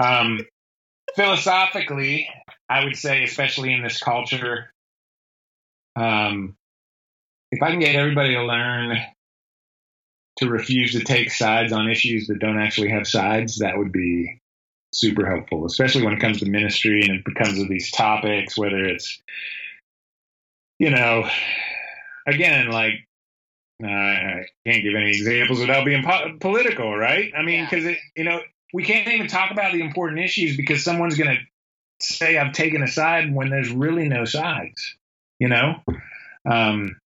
um, 0.03 0.41
philosophically, 1.17 2.29
I 2.69 2.85
would 2.85 2.97
say, 2.97 3.25
especially 3.25 3.73
in 3.73 3.83
this 3.83 3.99
culture, 3.99 4.71
um, 5.97 6.55
if 7.51 7.63
I 7.63 7.71
can 7.71 7.81
get 7.81 7.95
everybody 7.95 8.35
to 8.35 8.45
learn 8.45 8.99
to 10.39 10.49
refuse 10.49 10.93
to 10.93 11.03
take 11.03 11.33
sides 11.33 11.73
on 11.73 11.91
issues 11.91 12.29
that 12.29 12.39
don't 12.39 12.61
actually 12.61 12.91
have 12.91 13.09
sides, 13.09 13.59
that 13.59 13.77
would 13.77 13.91
be 13.91 14.41
super 14.93 15.27
helpful, 15.27 15.67
especially 15.67 16.05
when 16.05 16.15
it 16.15 16.21
comes 16.21 16.41
to 16.41 16.47
ministry 16.47 17.03
and 17.03 17.23
it 17.27 17.35
comes 17.35 17.55
to 17.55 17.69
these 17.69 17.91
topics, 17.91 18.57
whether 18.57 18.85
it's, 18.85 19.21
you 20.79 20.91
know, 20.91 21.29
again, 22.27 22.71
like, 22.71 22.95
uh, 23.83 23.87
I 23.87 24.47
can't 24.67 24.83
give 24.83 24.95
any 24.95 25.11
examples 25.11 25.61
without 25.61 25.85
being 25.85 26.03
po- 26.03 26.37
political, 26.41 26.97
right? 26.97 27.33
I 27.37 27.43
mean, 27.43 27.65
because, 27.65 27.97
you 28.17 28.25
know, 28.25 28.41
we 28.73 28.85
can't 28.85 29.09
even 29.09 29.29
talk 29.29 29.51
about 29.51 29.73
the 29.73 29.83
important 29.83 30.21
issues 30.21 30.57
because 30.57 30.83
someone's 30.83 31.17
going 31.17 31.37
to 31.37 31.43
say 32.01 32.37
I've 32.37 32.53
taken 32.53 32.83
a 32.83 32.89
side 32.89 33.35
when 33.35 33.51
there's 33.51 33.71
really 33.71 34.09
no 34.09 34.25
sides, 34.25 34.97
you 35.39 35.49
know? 35.49 35.77
Um, 36.45 36.97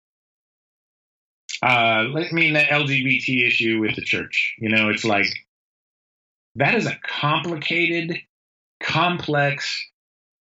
uh, 1.62 1.66
I 1.66 2.28
mean, 2.32 2.54
the 2.54 2.60
LGBT 2.60 3.46
issue 3.46 3.78
with 3.80 3.94
the 3.94 4.02
church, 4.02 4.54
you 4.58 4.68
know, 4.68 4.88
it's 4.88 5.04
like 5.04 5.28
that 6.56 6.74
is 6.74 6.86
a 6.86 6.98
complicated, 7.02 8.18
complex, 8.80 9.84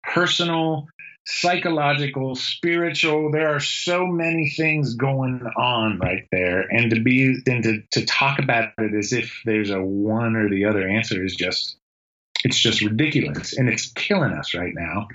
personal, 0.04 0.88
psychological, 1.26 2.36
spiritual. 2.36 3.32
There 3.32 3.56
are 3.56 3.60
so 3.60 4.08
many 4.08 4.50
things 4.50 4.96
going 4.96 5.42
on 5.58 6.00
right 6.00 6.26
there. 6.32 6.62
And 6.62 6.90
to 6.92 7.02
be 7.02 7.42
and 7.46 7.64
to, 7.64 7.82
to 7.92 8.06
talk 8.06 8.40
about 8.40 8.72
it 8.78 8.94
as 8.94 9.14
if 9.14 9.42
there's 9.46 9.70
a 9.70 9.82
one 9.82 10.36
or 10.36 10.50
the 10.50 10.66
other 10.66 10.88
answer 10.88 11.24
is 11.24 11.36
just 11.36 11.76
it's 12.46 12.60
just 12.60 12.82
ridiculous 12.82 13.58
and 13.58 13.68
it's 13.68 13.92
killing 13.92 14.32
us 14.32 14.54
right 14.54 14.74
now 14.74 15.08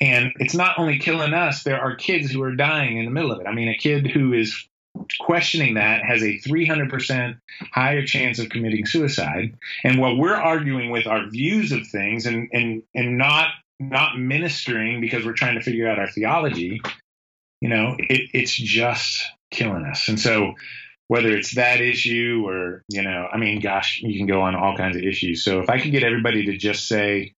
and 0.00 0.32
it's 0.40 0.54
not 0.54 0.76
only 0.76 0.98
killing 0.98 1.32
us 1.32 1.62
there 1.62 1.80
are 1.80 1.94
kids 1.94 2.32
who 2.32 2.42
are 2.42 2.56
dying 2.56 2.98
in 2.98 3.04
the 3.04 3.12
middle 3.12 3.30
of 3.30 3.40
it 3.40 3.46
i 3.46 3.54
mean 3.54 3.68
a 3.68 3.76
kid 3.76 4.08
who 4.08 4.32
is 4.32 4.66
questioning 5.20 5.74
that 5.74 6.04
has 6.04 6.22
a 6.22 6.38
300% 6.38 7.38
higher 7.72 8.04
chance 8.04 8.38
of 8.38 8.48
committing 8.48 8.86
suicide. 8.86 9.56
And 9.82 9.98
what 9.98 10.16
we're 10.16 10.34
arguing 10.34 10.90
with 10.90 11.06
our 11.06 11.28
views 11.28 11.72
of 11.72 11.86
things 11.86 12.26
and 12.26 12.48
and 12.52 12.82
and 12.94 13.18
not 13.18 13.48
not 13.80 14.18
ministering 14.18 15.00
because 15.00 15.24
we're 15.24 15.32
trying 15.32 15.56
to 15.56 15.62
figure 15.62 15.88
out 15.88 15.98
our 15.98 16.08
theology 16.08 16.80
you 17.60 17.68
know 17.68 17.96
it, 17.98 18.30
it's 18.32 18.54
just 18.54 19.24
killing 19.50 19.84
us. 19.84 20.08
And 20.08 20.20
so 20.20 20.54
whether 21.08 21.36
it's 21.36 21.54
that 21.54 21.80
issue 21.80 22.44
or 22.46 22.82
you 22.88 23.02
know 23.02 23.28
i 23.32 23.36
mean 23.36 23.60
gosh 23.60 24.00
you 24.02 24.18
can 24.18 24.26
go 24.26 24.40
on 24.42 24.54
all 24.54 24.76
kinds 24.76 24.96
of 24.96 25.02
issues. 25.02 25.44
So 25.44 25.60
if 25.60 25.70
i 25.70 25.80
could 25.80 25.92
get 25.92 26.04
everybody 26.04 26.46
to 26.46 26.56
just 26.56 26.86
say 26.86 27.34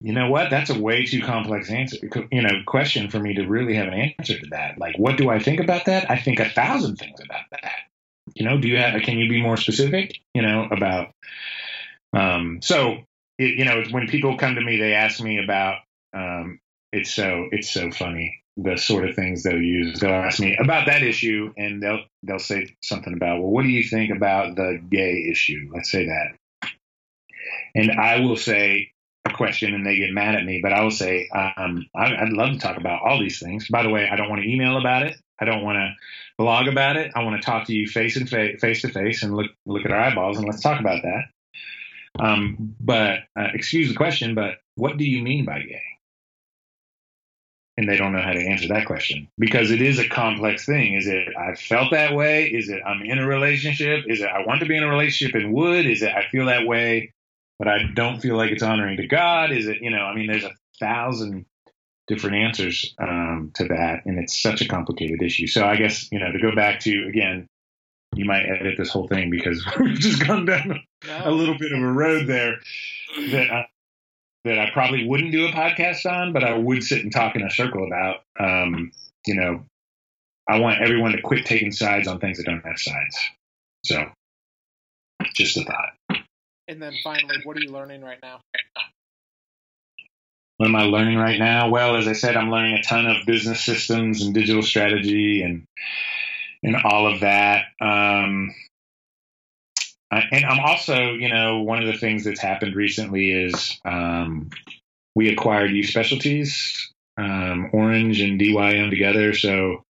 you 0.00 0.12
know 0.12 0.30
what? 0.30 0.50
That's 0.50 0.70
a 0.70 0.78
way 0.78 1.04
too 1.04 1.22
complex 1.22 1.70
answer, 1.70 1.98
you 2.32 2.42
know, 2.42 2.62
question 2.66 3.10
for 3.10 3.18
me 3.18 3.34
to 3.34 3.46
really 3.46 3.74
have 3.74 3.88
an 3.88 4.14
answer 4.18 4.38
to 4.38 4.46
that. 4.50 4.78
Like, 4.78 4.98
what 4.98 5.16
do 5.16 5.28
I 5.28 5.38
think 5.38 5.60
about 5.60 5.84
that? 5.86 6.10
I 6.10 6.16
think 6.16 6.40
a 6.40 6.48
thousand 6.48 6.96
things 6.96 7.20
about 7.20 7.44
that. 7.52 7.72
You 8.34 8.46
know, 8.46 8.58
do 8.58 8.68
you 8.68 8.78
have? 8.78 9.00
Can 9.02 9.18
you 9.18 9.28
be 9.28 9.42
more 9.42 9.56
specific? 9.56 10.18
You 10.34 10.42
know, 10.42 10.68
about. 10.70 11.10
Um, 12.12 12.60
so, 12.62 12.98
it, 13.38 13.58
you 13.58 13.64
know, 13.64 13.84
when 13.90 14.08
people 14.08 14.36
come 14.38 14.54
to 14.54 14.60
me, 14.60 14.78
they 14.78 14.94
ask 14.94 15.20
me 15.20 15.42
about. 15.42 15.78
Um, 16.12 16.60
it's 16.92 17.12
so 17.12 17.48
it's 17.52 17.70
so 17.70 17.90
funny 17.90 18.40
the 18.56 18.76
sort 18.76 19.08
of 19.08 19.14
things 19.14 19.42
they'll 19.42 19.60
use. 19.60 20.00
They'll 20.00 20.10
ask 20.10 20.40
me 20.40 20.56
about 20.60 20.86
that 20.86 21.02
issue, 21.02 21.52
and 21.56 21.82
they'll 21.82 22.04
they'll 22.22 22.38
say 22.38 22.74
something 22.82 23.12
about, 23.12 23.40
well, 23.40 23.50
what 23.50 23.62
do 23.62 23.68
you 23.68 23.84
think 23.84 24.14
about 24.14 24.56
the 24.56 24.80
gay 24.90 25.28
issue? 25.30 25.70
Let's 25.72 25.90
say 25.90 26.06
that, 26.06 26.70
and 27.74 27.92
I 27.92 28.20
will 28.20 28.36
say, 28.36 28.92
question 29.34 29.74
and 29.74 29.86
they 29.86 29.96
get 29.96 30.12
mad 30.12 30.34
at 30.34 30.44
me, 30.44 30.60
but 30.62 30.72
I 30.72 30.82
will 30.82 30.90
say, 30.90 31.28
um, 31.28 31.86
I, 31.94 32.24
would 32.24 32.32
love 32.32 32.52
to 32.52 32.58
talk 32.58 32.76
about 32.76 33.02
all 33.02 33.18
these 33.18 33.38
things. 33.38 33.68
By 33.68 33.82
the 33.82 33.90
way, 33.90 34.08
I 34.10 34.16
don't 34.16 34.28
want 34.28 34.42
to 34.42 34.48
email 34.48 34.76
about 34.76 35.02
it. 35.02 35.16
I 35.40 35.44
don't 35.44 35.64
want 35.64 35.76
to 35.76 35.94
blog 36.38 36.68
about 36.68 36.96
it. 36.96 37.12
I 37.14 37.22
want 37.22 37.40
to 37.40 37.46
talk 37.46 37.66
to 37.66 37.72
you 37.72 37.88
face 37.88 38.16
and 38.16 38.28
fa- 38.28 38.58
face 38.58 38.82
to 38.82 38.88
face 38.88 39.22
and 39.22 39.34
look 39.34 39.50
look 39.66 39.84
at 39.84 39.90
our 39.90 40.00
eyeballs 40.00 40.38
and 40.38 40.46
let's 40.46 40.62
talk 40.62 40.80
about 40.80 41.02
that. 41.02 41.24
Um, 42.18 42.74
but 42.80 43.20
uh, 43.38 43.48
excuse 43.54 43.88
the 43.88 43.94
question, 43.94 44.34
but 44.34 44.56
what 44.74 44.96
do 44.96 45.04
you 45.04 45.22
mean 45.22 45.44
by 45.44 45.60
gay? 45.60 45.82
And 47.76 47.88
they 47.88 47.96
don't 47.96 48.12
know 48.12 48.20
how 48.20 48.32
to 48.32 48.46
answer 48.46 48.68
that 48.68 48.86
question 48.86 49.28
because 49.38 49.70
it 49.70 49.80
is 49.80 49.98
a 49.98 50.08
complex 50.08 50.66
thing. 50.66 50.94
Is 50.94 51.06
it 51.06 51.28
I 51.38 51.54
felt 51.54 51.92
that 51.92 52.14
way? 52.14 52.46
Is 52.46 52.68
it 52.68 52.82
I'm 52.84 53.02
in 53.02 53.18
a 53.18 53.26
relationship? 53.26 54.04
Is 54.06 54.20
it 54.20 54.28
I 54.28 54.44
want 54.44 54.60
to 54.60 54.66
be 54.66 54.76
in 54.76 54.82
a 54.82 54.88
relationship 54.88 55.34
and 55.34 55.54
would? 55.54 55.86
Is 55.86 56.02
it 56.02 56.12
I 56.14 56.26
feel 56.30 56.46
that 56.46 56.66
way 56.66 57.14
but 57.60 57.68
I 57.68 57.82
don't 57.94 58.20
feel 58.20 58.38
like 58.38 58.52
it's 58.52 58.62
honoring 58.62 58.96
to 58.96 59.06
God. 59.06 59.52
Is 59.52 59.68
it, 59.68 59.82
you 59.82 59.90
know, 59.90 59.98
I 59.98 60.14
mean, 60.14 60.28
there's 60.28 60.44
a 60.44 60.54
thousand 60.80 61.44
different 62.08 62.36
answers 62.36 62.94
um, 62.98 63.52
to 63.56 63.64
that, 63.64 64.06
and 64.06 64.18
it's 64.18 64.40
such 64.42 64.62
a 64.62 64.66
complicated 64.66 65.22
issue. 65.22 65.46
So 65.46 65.66
I 65.66 65.76
guess, 65.76 66.10
you 66.10 66.18
know, 66.18 66.32
to 66.32 66.38
go 66.38 66.54
back 66.56 66.80
to, 66.80 67.06
again, 67.06 67.46
you 68.16 68.24
might 68.24 68.46
edit 68.46 68.76
this 68.78 68.88
whole 68.88 69.08
thing 69.08 69.28
because 69.28 69.62
we've 69.78 69.98
just 69.98 70.26
gone 70.26 70.46
down 70.46 70.80
no. 71.06 71.20
a 71.22 71.30
little 71.30 71.58
bit 71.58 71.72
of 71.72 71.82
a 71.82 71.92
road 71.92 72.26
there 72.26 72.60
that 73.30 73.50
I, 73.50 73.66
that 74.46 74.58
I 74.58 74.70
probably 74.72 75.06
wouldn't 75.06 75.30
do 75.30 75.46
a 75.46 75.52
podcast 75.52 76.10
on, 76.10 76.32
but 76.32 76.42
I 76.42 76.56
would 76.56 76.82
sit 76.82 77.02
and 77.02 77.12
talk 77.12 77.36
in 77.36 77.42
a 77.42 77.50
circle 77.50 77.86
about. 77.86 78.22
Um, 78.38 78.90
you 79.26 79.34
know, 79.34 79.64
I 80.48 80.60
want 80.60 80.80
everyone 80.80 81.12
to 81.12 81.20
quit 81.20 81.44
taking 81.44 81.72
sides 81.72 82.08
on 82.08 82.20
things 82.20 82.38
that 82.38 82.46
don't 82.46 82.64
have 82.64 82.78
sides. 82.78 83.18
So, 83.84 84.06
just 85.34 85.58
a 85.58 85.64
thought. 85.64 86.22
And 86.70 86.80
then 86.80 86.94
finally, 87.02 87.34
what 87.42 87.56
are 87.56 87.60
you 87.60 87.72
learning 87.72 88.00
right 88.00 88.20
now? 88.22 88.38
What 90.58 90.68
am 90.68 90.76
I 90.76 90.84
learning 90.84 91.18
right 91.18 91.38
now? 91.38 91.68
Well, 91.68 91.96
as 91.96 92.06
I 92.06 92.12
said, 92.12 92.36
I'm 92.36 92.48
learning 92.48 92.74
a 92.74 92.82
ton 92.82 93.06
of 93.06 93.26
business 93.26 93.64
systems 93.64 94.22
and 94.22 94.32
digital 94.32 94.62
strategy 94.62 95.42
and 95.42 95.64
and 96.62 96.76
all 96.76 97.12
of 97.12 97.20
that. 97.20 97.64
Um, 97.80 98.54
and 100.12 100.44
I'm 100.44 100.60
also, 100.60 100.94
you 100.94 101.28
know, 101.28 101.62
one 101.62 101.82
of 101.82 101.86
the 101.86 101.98
things 101.98 102.22
that's 102.22 102.40
happened 102.40 102.76
recently 102.76 103.32
is 103.32 103.80
um, 103.84 104.50
we 105.16 105.28
acquired 105.28 105.72
Youth 105.72 105.88
Specialties, 105.88 106.92
um, 107.16 107.70
Orange 107.72 108.20
and 108.20 108.40
DYM 108.40 108.90
together. 108.90 109.34
So, 109.34 109.82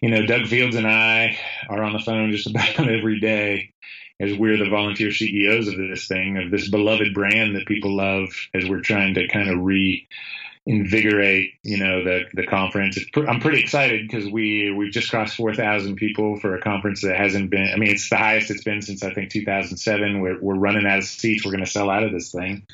you 0.00 0.10
know, 0.10 0.24
Doug 0.26 0.46
Fields 0.46 0.76
and 0.76 0.86
I 0.86 1.38
are 1.68 1.82
on 1.82 1.92
the 1.92 1.98
phone 1.98 2.32
just 2.32 2.48
about 2.48 2.78
every 2.78 3.20
day 3.20 3.72
as 4.18 4.36
we're 4.36 4.58
the 4.58 4.68
volunteer 4.68 5.10
CEOs 5.10 5.68
of 5.68 5.76
this 5.76 6.06
thing, 6.06 6.36
of 6.36 6.50
this 6.50 6.68
beloved 6.68 7.14
brand 7.14 7.56
that 7.56 7.66
people 7.66 7.96
love, 7.96 8.28
as 8.54 8.68
we're 8.68 8.80
trying 8.82 9.14
to 9.14 9.26
kind 9.28 9.48
of 9.48 9.58
reinvigorate, 9.60 11.54
you 11.62 11.78
know, 11.78 12.04
the 12.04 12.24
the 12.34 12.46
conference. 12.46 12.98
Pr- 13.12 13.26
I'm 13.26 13.40
pretty 13.40 13.60
excited 13.60 14.06
because 14.06 14.30
we 14.30 14.70
we've 14.70 14.92
just 14.92 15.10
crossed 15.10 15.36
4,000 15.36 15.96
people 15.96 16.38
for 16.38 16.54
a 16.54 16.60
conference 16.60 17.00
that 17.02 17.16
hasn't 17.16 17.50
been. 17.50 17.70
I 17.72 17.76
mean, 17.76 17.90
it's 17.90 18.10
the 18.10 18.18
highest 18.18 18.50
it's 18.50 18.64
been 18.64 18.82
since 18.82 19.02
I 19.02 19.14
think 19.14 19.30
2007. 19.30 20.20
We're 20.20 20.40
we're 20.40 20.54
running 20.54 20.86
out 20.86 20.98
of 20.98 21.04
seats. 21.04 21.44
We're 21.44 21.52
going 21.52 21.64
to 21.64 21.70
sell 21.70 21.90
out 21.90 22.04
of 22.04 22.12
this 22.12 22.30
thing, 22.30 22.66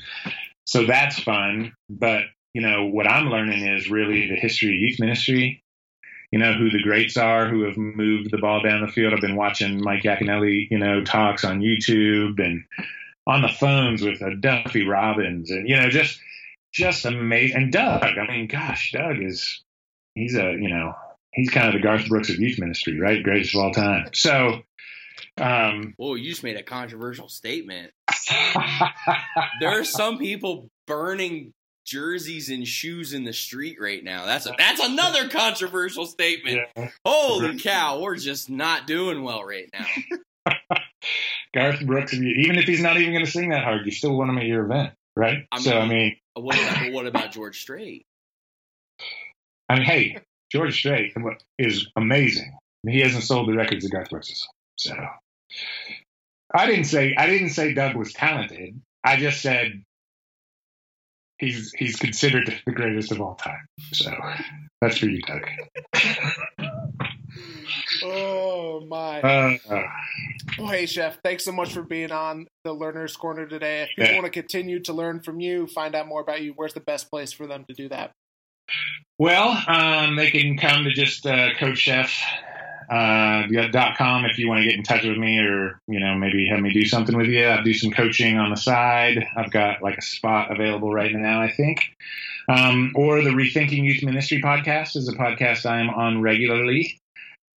so 0.64 0.84
that's 0.84 1.18
fun. 1.20 1.74
But 1.88 2.24
you 2.54 2.62
know, 2.62 2.86
what 2.86 3.06
I'm 3.06 3.30
learning 3.30 3.66
is 3.66 3.88
really 3.88 4.28
the 4.28 4.36
history 4.36 4.70
of 4.70 4.80
youth 4.80 4.98
ministry 4.98 5.62
you 6.36 6.42
know 6.42 6.52
who 6.52 6.68
the 6.68 6.82
greats 6.82 7.16
are 7.16 7.48
who 7.48 7.62
have 7.62 7.78
moved 7.78 8.30
the 8.30 8.36
ball 8.36 8.60
down 8.60 8.82
the 8.82 8.92
field. 8.92 9.14
I've 9.14 9.22
been 9.22 9.36
watching 9.36 9.82
Mike 9.82 10.02
Yaconelli, 10.02 10.68
you 10.70 10.78
know, 10.78 11.02
talks 11.02 11.46
on 11.46 11.62
YouTube 11.62 12.44
and 12.44 12.62
on 13.26 13.40
the 13.40 13.48
phones 13.48 14.02
with 14.02 14.20
uh, 14.20 14.34
Duffy 14.38 14.86
Robbins, 14.86 15.50
and 15.50 15.66
you 15.66 15.76
know, 15.76 15.88
just 15.88 16.20
just 16.74 17.06
amazing. 17.06 17.56
And 17.56 17.72
Doug, 17.72 18.02
I 18.02 18.26
mean, 18.30 18.48
gosh, 18.48 18.92
Doug 18.92 19.22
is 19.22 19.64
he's 20.14 20.36
a 20.36 20.52
you 20.52 20.68
know 20.68 20.92
he's 21.32 21.48
kind 21.48 21.68
of 21.68 21.72
the 21.72 21.80
Garth 21.80 22.06
Brooks 22.06 22.28
of 22.28 22.38
youth 22.38 22.58
ministry, 22.58 23.00
right? 23.00 23.22
Greatest 23.22 23.54
of 23.54 23.62
all 23.62 23.72
time. 23.72 24.10
So. 24.12 24.60
Um, 25.38 25.94
Whoa, 25.96 26.14
you 26.14 26.28
just 26.30 26.42
made 26.42 26.58
a 26.58 26.62
controversial 26.62 27.30
statement. 27.30 27.92
there 29.60 29.80
are 29.80 29.84
some 29.84 30.18
people 30.18 30.68
burning 30.86 31.54
jerseys 31.86 32.50
and 32.50 32.66
shoes 32.66 33.12
in 33.12 33.24
the 33.24 33.32
street 33.32 33.78
right 33.80 34.02
now. 34.02 34.26
That's 34.26 34.46
a, 34.46 34.54
that's 34.58 34.80
another 34.80 35.28
controversial 35.28 36.04
statement. 36.04 36.60
Yeah. 36.76 36.90
Holy 37.04 37.58
cow, 37.58 38.00
we're 38.00 38.16
just 38.16 38.50
not 38.50 38.86
doing 38.86 39.22
well 39.22 39.44
right 39.44 39.70
now. 39.72 40.56
Garth 41.54 41.86
Brooks, 41.86 42.12
even 42.12 42.56
if 42.56 42.64
he's 42.64 42.82
not 42.82 42.98
even 42.98 43.12
going 43.12 43.24
to 43.24 43.30
sing 43.30 43.50
that 43.50 43.64
hard, 43.64 43.86
you 43.86 43.92
still 43.92 44.16
want 44.16 44.30
him 44.30 44.38
at 44.38 44.44
your 44.44 44.64
event, 44.64 44.92
right? 45.16 45.46
I 45.50 45.56
mean, 45.56 45.64
so 45.64 45.78
I 45.78 45.88
mean, 45.88 46.16
uh, 46.36 46.40
what 46.40 46.56
about, 46.56 46.92
what 46.92 47.06
about 47.06 47.32
George 47.32 47.60
Strait? 47.60 48.04
I 49.68 49.76
mean, 49.76 49.84
hey, 49.84 50.18
George 50.52 50.76
Strait 50.76 51.14
is 51.58 51.86
amazing. 51.96 52.58
He 52.86 53.00
hasn't 53.00 53.24
sold 53.24 53.48
the 53.48 53.54
records 53.54 53.84
that 53.84 53.90
Garth 53.90 54.10
Brooks 54.10 54.30
is. 54.30 54.48
So 54.76 54.94
I 56.54 56.66
didn't 56.66 56.84
say 56.84 57.14
I 57.16 57.26
didn't 57.26 57.50
say 57.50 57.74
Doug 57.74 57.96
was 57.96 58.12
talented. 58.12 58.80
I 59.02 59.16
just 59.16 59.40
said 59.40 59.82
he's 61.38 61.72
he's 61.72 61.96
considered 61.96 62.60
the 62.66 62.72
greatest 62.72 63.12
of 63.12 63.20
all 63.20 63.34
time. 63.34 63.66
So 63.92 64.10
that's 64.80 64.98
for 64.98 65.06
you, 65.06 65.20
Doug. 65.22 65.46
oh 68.02 68.84
my! 68.88 69.20
Uh, 69.20 69.56
well, 70.58 70.68
hey, 70.68 70.84
Shef, 70.84 71.16
thanks 71.24 71.44
so 71.44 71.52
much 71.52 71.72
for 71.72 71.82
being 71.82 72.12
on 72.12 72.46
the 72.64 72.72
Learner's 72.72 73.16
Corner 73.16 73.46
today. 73.46 73.82
If 73.82 73.88
people 73.96 74.04
Yeah. 74.06 74.14
want 74.14 74.26
to 74.26 74.30
continue 74.30 74.80
to 74.80 74.92
learn 74.92 75.20
from 75.20 75.40
you, 75.40 75.66
find 75.66 75.94
out 75.94 76.06
more 76.08 76.20
about 76.20 76.42
you, 76.42 76.52
where's 76.56 76.74
the 76.74 76.80
best 76.80 77.10
place 77.10 77.32
for 77.32 77.46
them 77.46 77.64
to 77.68 77.74
do 77.74 77.88
that? 77.88 78.12
well, 79.18 79.56
um, 79.68 80.16
they 80.16 80.30
can 80.30 80.58
come 80.58 80.84
to 80.84 80.92
just 80.92 81.24
uh, 81.26 81.54
Coach 81.58 81.86
Shef. 81.86 82.12
Uh, 82.88 83.46
dot 83.72 83.96
com 83.96 84.24
if 84.24 84.38
you 84.38 84.48
want 84.48 84.60
to 84.62 84.64
get 84.68 84.76
in 84.76 84.82
touch 84.82 85.02
with 85.02 85.16
me 85.16 85.38
or 85.40 85.80
you 85.88 85.98
know 85.98 86.14
maybe 86.14 86.46
have 86.48 86.60
me 86.60 86.72
do 86.72 86.84
something 86.84 87.16
with 87.16 87.26
you 87.26 87.46
i 87.48 87.60
do 87.62 87.74
some 87.74 87.90
coaching 87.90 88.38
on 88.38 88.50
the 88.50 88.56
side 88.56 89.26
i've 89.36 89.50
got 89.50 89.82
like 89.82 89.98
a 89.98 90.02
spot 90.02 90.52
available 90.52 90.92
right 90.92 91.12
now 91.12 91.40
i 91.42 91.50
think 91.50 91.80
um, 92.48 92.92
or 92.94 93.22
the 93.22 93.30
rethinking 93.30 93.82
youth 93.82 94.04
ministry 94.04 94.40
podcast 94.40 94.94
is 94.96 95.08
a 95.08 95.12
podcast 95.14 95.66
i'm 95.68 95.90
on 95.90 96.20
regularly 96.22 97.00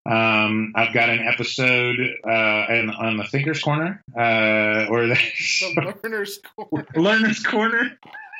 um, 0.07 0.73
i've 0.75 0.93
got 0.93 1.09
an 1.09 1.19
episode 1.27 1.99
uh, 2.25 2.65
in, 2.73 2.89
on 2.89 3.17
the 3.17 3.25
thinkers 3.25 3.61
corner 3.61 4.01
uh, 4.17 4.87
or 4.89 5.05
the 5.07 5.15
The 5.75 5.93
Learner's 6.03 6.39
Corner. 6.55 6.87
learners 6.95 7.43
corner 7.43 7.99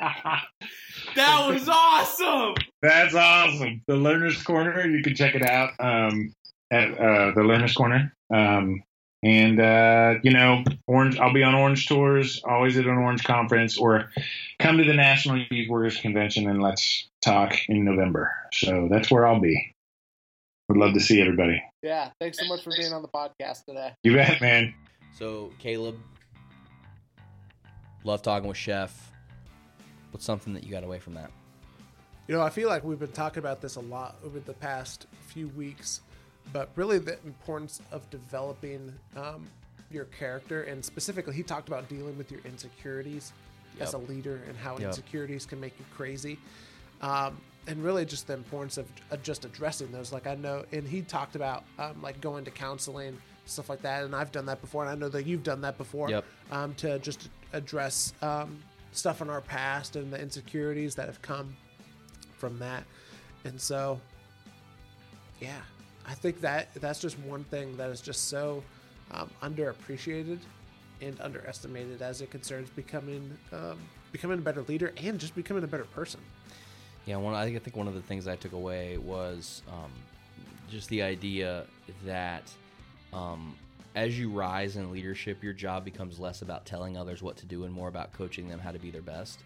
That 1.16 1.48
was 1.48 1.68
awesome! 1.68 2.54
That's 2.82 3.14
awesome. 3.14 3.82
The 3.86 3.96
Learner's 3.96 4.40
Corner. 4.42 4.86
You 4.86 5.02
can 5.02 5.14
check 5.16 5.34
it 5.34 5.42
out 5.42 5.72
um, 5.80 6.32
at 6.70 6.98
uh, 6.98 7.32
the 7.34 7.42
Learner's 7.42 7.74
Corner. 7.74 8.14
Um, 8.32 8.82
and 9.22 9.60
uh, 9.60 10.14
you 10.22 10.30
know, 10.30 10.64
Orange. 10.86 11.18
I'll 11.18 11.34
be 11.34 11.42
on 11.42 11.54
Orange 11.54 11.86
tours. 11.86 12.40
Always 12.42 12.78
at 12.78 12.86
an 12.86 12.96
Orange 12.96 13.22
conference, 13.24 13.76
or 13.76 14.10
come 14.58 14.78
to 14.78 14.84
the 14.84 14.94
National 14.94 15.44
Youth 15.50 15.68
Workers 15.68 15.98
Convention 15.98 16.48
and 16.48 16.62
let's 16.62 17.08
talk 17.22 17.54
in 17.68 17.84
November. 17.84 18.32
So 18.52 18.88
that's 18.90 19.10
where 19.10 19.26
I'll 19.26 19.40
be. 19.40 19.74
Would 20.68 20.78
love 20.78 20.94
to 20.94 21.00
see 21.00 21.20
everybody. 21.20 21.62
Yeah, 21.82 22.10
thanks 22.20 22.38
so 22.38 22.46
much 22.46 22.62
for 22.62 22.70
being 22.76 22.92
on 22.92 23.02
the 23.02 23.08
podcast 23.08 23.64
today. 23.64 23.92
You 24.04 24.14
bet, 24.14 24.40
man. 24.40 24.72
So, 25.18 25.50
Caleb, 25.58 25.98
love 28.04 28.22
talking 28.22 28.48
with 28.48 28.56
Shef. 28.56 28.90
What's 30.12 30.24
something 30.24 30.54
that 30.54 30.64
you 30.64 30.70
got 30.70 30.84
away 30.84 30.98
from 30.98 31.14
that? 31.14 31.30
You 32.28 32.36
know, 32.36 32.42
I 32.42 32.50
feel 32.50 32.68
like 32.68 32.84
we've 32.84 32.98
been 32.98 33.10
talking 33.10 33.40
about 33.40 33.60
this 33.60 33.76
a 33.76 33.80
lot 33.80 34.16
over 34.24 34.38
the 34.38 34.52
past 34.52 35.06
few 35.26 35.48
weeks, 35.48 36.00
but 36.52 36.70
really 36.76 36.98
the 36.98 37.18
importance 37.24 37.80
of 37.92 38.08
developing 38.10 38.92
um, 39.16 39.46
your 39.90 40.04
character, 40.06 40.62
and 40.62 40.84
specifically, 40.84 41.34
he 41.34 41.42
talked 41.42 41.68
about 41.68 41.88
dealing 41.88 42.16
with 42.16 42.30
your 42.30 42.40
insecurities 42.44 43.32
as 43.78 43.94
a 43.94 43.98
leader 43.98 44.40
and 44.48 44.56
how 44.56 44.76
Yep. 44.76 44.88
insecurities 44.88 45.46
can 45.46 45.60
make 45.60 45.78
you 45.78 45.84
crazy. 45.96 46.38
Um, 47.02 47.40
and 47.66 47.82
really, 47.84 48.04
just 48.04 48.26
the 48.26 48.32
importance 48.34 48.78
of 48.78 48.86
uh, 49.10 49.16
just 49.18 49.44
addressing 49.44 49.92
those. 49.92 50.12
Like 50.12 50.26
I 50.26 50.34
know, 50.34 50.64
and 50.72 50.86
he 50.86 51.02
talked 51.02 51.36
about 51.36 51.64
um, 51.78 52.00
like 52.02 52.20
going 52.20 52.44
to 52.44 52.50
counseling, 52.50 53.16
stuff 53.46 53.68
like 53.68 53.82
that, 53.82 54.04
and 54.04 54.14
I've 54.14 54.32
done 54.32 54.46
that 54.46 54.60
before, 54.60 54.82
and 54.84 54.90
I 54.90 54.94
know 54.94 55.08
that 55.10 55.26
you've 55.26 55.42
done 55.42 55.60
that 55.62 55.78
before. 55.78 56.10
Yep. 56.10 56.24
Um, 56.50 56.74
to 56.74 56.98
just 56.98 57.28
address 57.52 58.12
um, 58.22 58.58
stuff 58.92 59.22
in 59.22 59.30
our 59.30 59.40
past 59.40 59.96
and 59.96 60.12
the 60.12 60.20
insecurities 60.20 60.94
that 60.96 61.06
have 61.06 61.20
come 61.22 61.56
from 62.36 62.58
that. 62.58 62.84
And 63.44 63.60
so, 63.60 64.00
yeah, 65.40 65.60
I 66.06 66.14
think 66.14 66.40
that 66.40 66.74
that's 66.74 67.00
just 67.00 67.18
one 67.20 67.44
thing 67.44 67.76
that 67.76 67.90
is 67.90 68.00
just 68.00 68.28
so 68.28 68.62
um, 69.10 69.30
underappreciated 69.42 70.38
and 71.00 71.20
underestimated 71.20 72.02
as 72.02 72.20
it 72.20 72.30
concerns 72.30 72.68
becoming 72.70 73.36
um, 73.52 73.78
becoming 74.12 74.38
a 74.38 74.42
better 74.42 74.62
leader 74.62 74.92
and 75.02 75.18
just 75.18 75.34
becoming 75.34 75.64
a 75.64 75.68
better 75.68 75.84
person. 75.84 76.20
Yeah, 77.06 77.16
one. 77.16 77.34
I 77.34 77.58
think 77.58 77.76
one 77.76 77.88
of 77.88 77.94
the 77.94 78.02
things 78.02 78.28
I 78.28 78.36
took 78.36 78.52
away 78.52 78.98
was 78.98 79.62
um, 79.68 79.90
just 80.68 80.88
the 80.88 81.02
idea 81.02 81.64
that 82.04 82.44
um, 83.12 83.56
as 83.94 84.18
you 84.18 84.30
rise 84.30 84.76
in 84.76 84.92
leadership, 84.92 85.42
your 85.42 85.52
job 85.52 85.84
becomes 85.84 86.18
less 86.18 86.42
about 86.42 86.64
telling 86.66 86.96
others 86.96 87.22
what 87.22 87.36
to 87.38 87.46
do 87.46 87.64
and 87.64 87.72
more 87.72 87.88
about 87.88 88.12
coaching 88.12 88.48
them 88.48 88.58
how 88.58 88.70
to 88.70 88.78
be 88.78 88.90
their 88.90 89.02
best. 89.02 89.40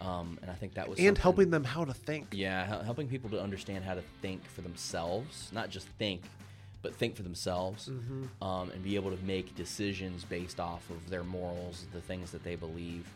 Um, 0.00 0.38
and 0.42 0.50
I 0.50 0.54
think 0.54 0.74
that 0.74 0.88
was 0.88 0.98
And 1.00 1.18
helping 1.18 1.50
them 1.50 1.64
how 1.64 1.84
to 1.84 1.92
think. 1.92 2.28
Yeah, 2.32 2.84
helping 2.84 3.08
people 3.08 3.30
to 3.30 3.40
understand 3.40 3.84
how 3.84 3.94
to 3.94 4.02
think 4.22 4.44
for 4.46 4.60
themselves, 4.60 5.50
not 5.52 5.70
just 5.70 5.88
think, 5.98 6.22
but 6.82 6.94
think 6.94 7.16
for 7.16 7.24
themselves, 7.24 7.88
um, 8.40 8.70
and 8.70 8.82
be 8.84 8.94
able 8.94 9.10
to 9.10 9.24
make 9.24 9.54
decisions 9.56 10.24
based 10.24 10.60
off 10.60 10.88
of 10.90 11.10
their 11.10 11.24
morals, 11.24 11.86
the 11.92 12.00
things 12.00 12.30
that 12.30 12.44
they 12.44 12.54
believe, 12.54 13.06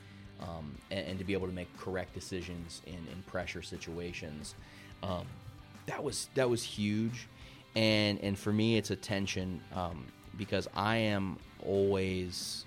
um, 0.41 0.77
and, 0.91 1.07
and 1.07 1.19
to 1.21 1.25
be 1.25 1.33
able 1.33 1.47
to 1.47 1.53
make 1.53 1.75
correct 1.79 2.13
decisions 2.15 2.83
in, 2.87 2.95
in 2.95 3.23
pressure 3.27 3.63
situations. 3.63 4.57
Um, 5.05 5.27
that 5.87 6.03
was 6.03 6.29
that 6.35 6.51
was 6.51 6.63
huge, 6.63 7.29
and 7.77 8.19
and 8.21 8.37
for 8.37 8.53
me, 8.53 8.77
it's 8.77 8.91
a 8.91 8.97
tension 8.97 9.61
um, 9.75 10.07
because 10.37 10.69
I 10.75 10.97
am 10.97 11.39
always 11.65 12.67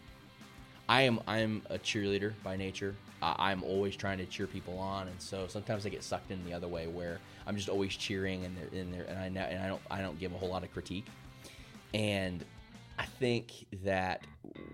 I 0.88 1.01
am 1.01 1.19
I'm 1.27 1.63
a 1.69 1.77
cheerleader 1.77 2.33
by 2.43 2.57
nature. 2.57 2.95
I, 3.21 3.36
I'm 3.51 3.63
always 3.63 3.95
trying 3.95 4.17
to 4.19 4.25
cheer 4.25 4.47
people 4.47 4.77
on, 4.77 5.07
and 5.07 5.19
so 5.21 5.47
sometimes 5.47 5.86
I 5.86 5.89
get 5.89 6.03
sucked 6.03 6.31
in 6.31 6.43
the 6.45 6.53
other 6.53 6.67
way 6.67 6.88
where 6.88 7.19
I'm 7.47 7.55
just 7.55 7.69
always 7.69 7.95
cheering 7.95 8.45
and 8.45 8.93
they're 8.93 9.03
and 9.05 9.38
I 9.38 9.41
and 9.41 9.63
I 9.63 9.67
don't 9.67 9.81
I 9.89 10.01
don't 10.01 10.19
give 10.19 10.33
a 10.33 10.38
whole 10.38 10.49
lot 10.49 10.63
of 10.63 10.71
critique. 10.71 11.05
And 11.93 12.43
I 12.99 13.05
think 13.05 13.65
that 13.83 14.25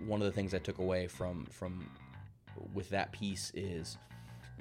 one 0.05 0.22
of 0.22 0.26
the 0.26 0.32
things 0.32 0.53
I 0.53 0.59
took 0.59 0.80
away 0.80 1.07
from 1.07 1.45
from 1.45 1.89
with 2.74 2.89
that 2.89 3.12
piece 3.12 3.51
is 3.55 3.97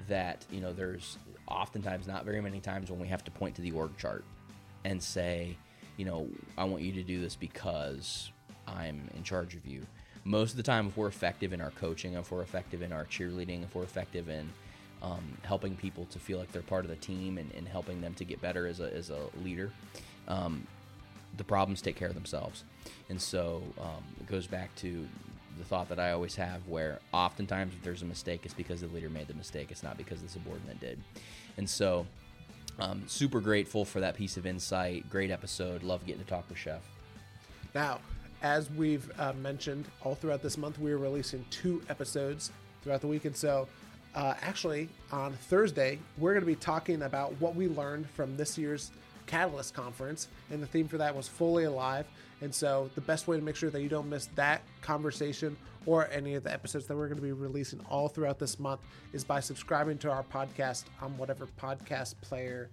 that 0.07 0.45
you 0.49 0.61
know 0.61 0.73
there's 0.73 1.17
oftentimes 1.47 2.07
not 2.07 2.25
very 2.25 2.41
many 2.41 2.59
times 2.59 2.89
when 2.89 2.99
we 2.99 3.07
have 3.07 3.23
to 3.25 3.31
point 3.31 3.55
to 3.55 3.61
the 3.61 3.71
org 3.71 3.95
chart 3.97 4.23
and 4.85 5.01
say, 5.01 5.57
you 5.97 6.05
know, 6.05 6.27
I 6.57 6.63
want 6.63 6.81
you 6.81 6.91
to 6.93 7.03
do 7.03 7.21
this 7.21 7.35
because 7.35 8.31
I'm 8.67 9.09
in 9.15 9.23
charge 9.23 9.55
of 9.55 9.65
you. 9.65 9.85
Most 10.23 10.51
of 10.51 10.57
the 10.57 10.63
time, 10.63 10.87
if 10.87 10.97
we're 10.97 11.07
effective 11.07 11.51
in 11.53 11.61
our 11.61 11.71
coaching, 11.71 12.13
if 12.13 12.31
we're 12.31 12.41
effective 12.41 12.81
in 12.81 12.91
our 12.91 13.05
cheerleading, 13.05 13.63
if 13.63 13.73
we're 13.73 13.83
effective 13.83 14.29
in 14.29 14.49
um, 15.01 15.37
helping 15.43 15.75
people 15.75 16.05
to 16.11 16.19
feel 16.19 16.37
like 16.37 16.51
they're 16.51 16.61
part 16.61 16.85
of 16.85 16.91
the 16.91 16.97
team 16.97 17.37
and, 17.37 17.51
and 17.53 17.67
helping 17.67 18.01
them 18.01 18.13
to 18.15 18.23
get 18.23 18.39
better 18.41 18.67
as 18.67 18.79
a, 18.79 18.93
as 18.93 19.09
a 19.09 19.19
leader, 19.43 19.71
um, 20.27 20.67
the 21.37 21.43
problems 21.43 21.81
take 21.81 21.95
care 21.95 22.07
of 22.07 22.13
themselves. 22.13 22.63
And 23.09 23.19
so 23.19 23.63
um, 23.79 24.03
it 24.19 24.27
goes 24.27 24.47
back 24.47 24.73
to 24.77 25.07
the 25.57 25.63
thought 25.65 25.89
that 25.89 25.99
I 25.99 26.11
always 26.11 26.35
have 26.35 26.67
where 26.67 26.99
oftentimes 27.13 27.73
if 27.73 27.83
there's 27.83 28.01
a 28.01 28.05
mistake, 28.05 28.41
it's 28.43 28.53
because 28.53 28.81
the 28.81 28.87
leader 28.87 29.09
made 29.09 29.27
the 29.27 29.33
mistake. 29.33 29.67
It's 29.71 29.83
not 29.83 29.97
because 29.97 30.21
the 30.21 30.29
subordinate 30.29 30.79
did. 30.79 30.99
And 31.57 31.69
so 31.69 32.05
um, 32.79 33.03
super 33.07 33.41
grateful 33.41 33.85
for 33.85 33.99
that 33.99 34.15
piece 34.15 34.37
of 34.37 34.45
insight. 34.45 35.09
Great 35.09 35.31
episode. 35.31 35.83
Love 35.83 36.05
getting 36.05 36.23
to 36.23 36.27
talk 36.27 36.47
with 36.47 36.57
Shef. 36.57 36.79
Now, 37.73 37.99
as 38.41 38.69
we've 38.71 39.11
uh, 39.19 39.33
mentioned 39.33 39.85
all 40.03 40.15
throughout 40.15 40.41
this 40.41 40.57
month, 40.57 40.79
we 40.79 40.91
are 40.91 40.97
releasing 40.97 41.45
two 41.49 41.81
episodes 41.89 42.51
throughout 42.83 43.01
the 43.01 43.07
week. 43.07 43.25
And 43.25 43.35
so, 43.35 43.67
uh, 44.15 44.33
actually, 44.41 44.89
on 45.11 45.33
Thursday, 45.33 45.99
we're 46.17 46.33
going 46.33 46.41
to 46.41 46.47
be 46.47 46.55
talking 46.55 47.03
about 47.03 47.39
what 47.39 47.55
we 47.55 47.67
learned 47.67 48.09
from 48.09 48.35
this 48.37 48.57
year's 48.57 48.91
Catalyst 49.27 49.73
Conference. 49.73 50.27
And 50.49 50.61
the 50.61 50.67
theme 50.67 50.87
for 50.87 50.97
that 50.97 51.15
was 51.15 51.27
Fully 51.27 51.65
Alive. 51.65 52.07
And 52.41 52.53
so, 52.53 52.89
the 52.95 53.01
best 53.01 53.27
way 53.27 53.37
to 53.37 53.43
make 53.43 53.55
sure 53.55 53.69
that 53.69 53.81
you 53.81 53.89
don't 53.89 54.09
miss 54.09 54.25
that 54.35 54.63
conversation 54.81 55.55
or 55.85 56.09
any 56.11 56.35
of 56.35 56.43
the 56.43 56.51
episodes 56.51 56.87
that 56.87 56.95
we're 56.95 57.07
going 57.07 57.17
to 57.17 57.23
be 57.23 57.31
releasing 57.31 57.79
all 57.89 58.07
throughout 58.07 58.39
this 58.39 58.59
month 58.59 58.81
is 59.13 59.23
by 59.23 59.39
subscribing 59.39 59.97
to 59.99 60.11
our 60.11 60.23
podcast 60.23 60.85
on 61.01 61.17
whatever 61.17 61.47
podcast 61.59 62.15
player 62.21 62.69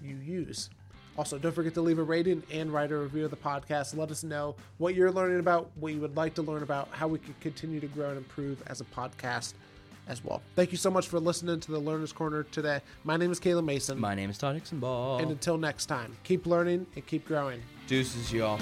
you 0.00 0.16
use. 0.16 0.70
Also, 1.18 1.36
don't 1.36 1.52
forget 1.52 1.74
to 1.74 1.80
leave 1.80 1.98
a 1.98 2.02
rating 2.02 2.44
and 2.52 2.72
write 2.72 2.92
a 2.92 2.96
review 2.96 3.24
of 3.24 3.32
the 3.32 3.36
podcast. 3.36 3.96
Let 3.96 4.12
us 4.12 4.22
know 4.22 4.54
what 4.78 4.94
you're 4.94 5.10
learning 5.10 5.40
about, 5.40 5.68
what 5.74 5.92
you 5.92 6.00
would 6.00 6.16
like 6.16 6.34
to 6.34 6.42
learn 6.42 6.62
about, 6.62 6.88
how 6.92 7.08
we 7.08 7.18
can 7.18 7.34
continue 7.40 7.80
to 7.80 7.88
grow 7.88 8.10
and 8.10 8.18
improve 8.18 8.62
as 8.68 8.80
a 8.80 8.84
podcast 8.84 9.54
as 10.06 10.24
well. 10.24 10.40
Thank 10.54 10.70
you 10.70 10.78
so 10.78 10.92
much 10.92 11.08
for 11.08 11.18
listening 11.18 11.58
to 11.58 11.72
the 11.72 11.78
Learner's 11.80 12.12
Corner 12.12 12.44
today. 12.44 12.80
My 13.02 13.16
name 13.16 13.32
is 13.32 13.40
Caleb 13.40 13.64
Mason. 13.64 13.98
My 13.98 14.14
name 14.14 14.30
is 14.30 14.38
Todd 14.38 14.62
Ball. 14.74 15.18
and 15.18 15.32
until 15.32 15.58
next 15.58 15.86
time, 15.86 16.16
keep 16.22 16.46
learning 16.46 16.86
and 16.94 17.04
keep 17.04 17.26
growing. 17.26 17.60
Deuces, 17.88 18.32
y'all. 18.32 18.60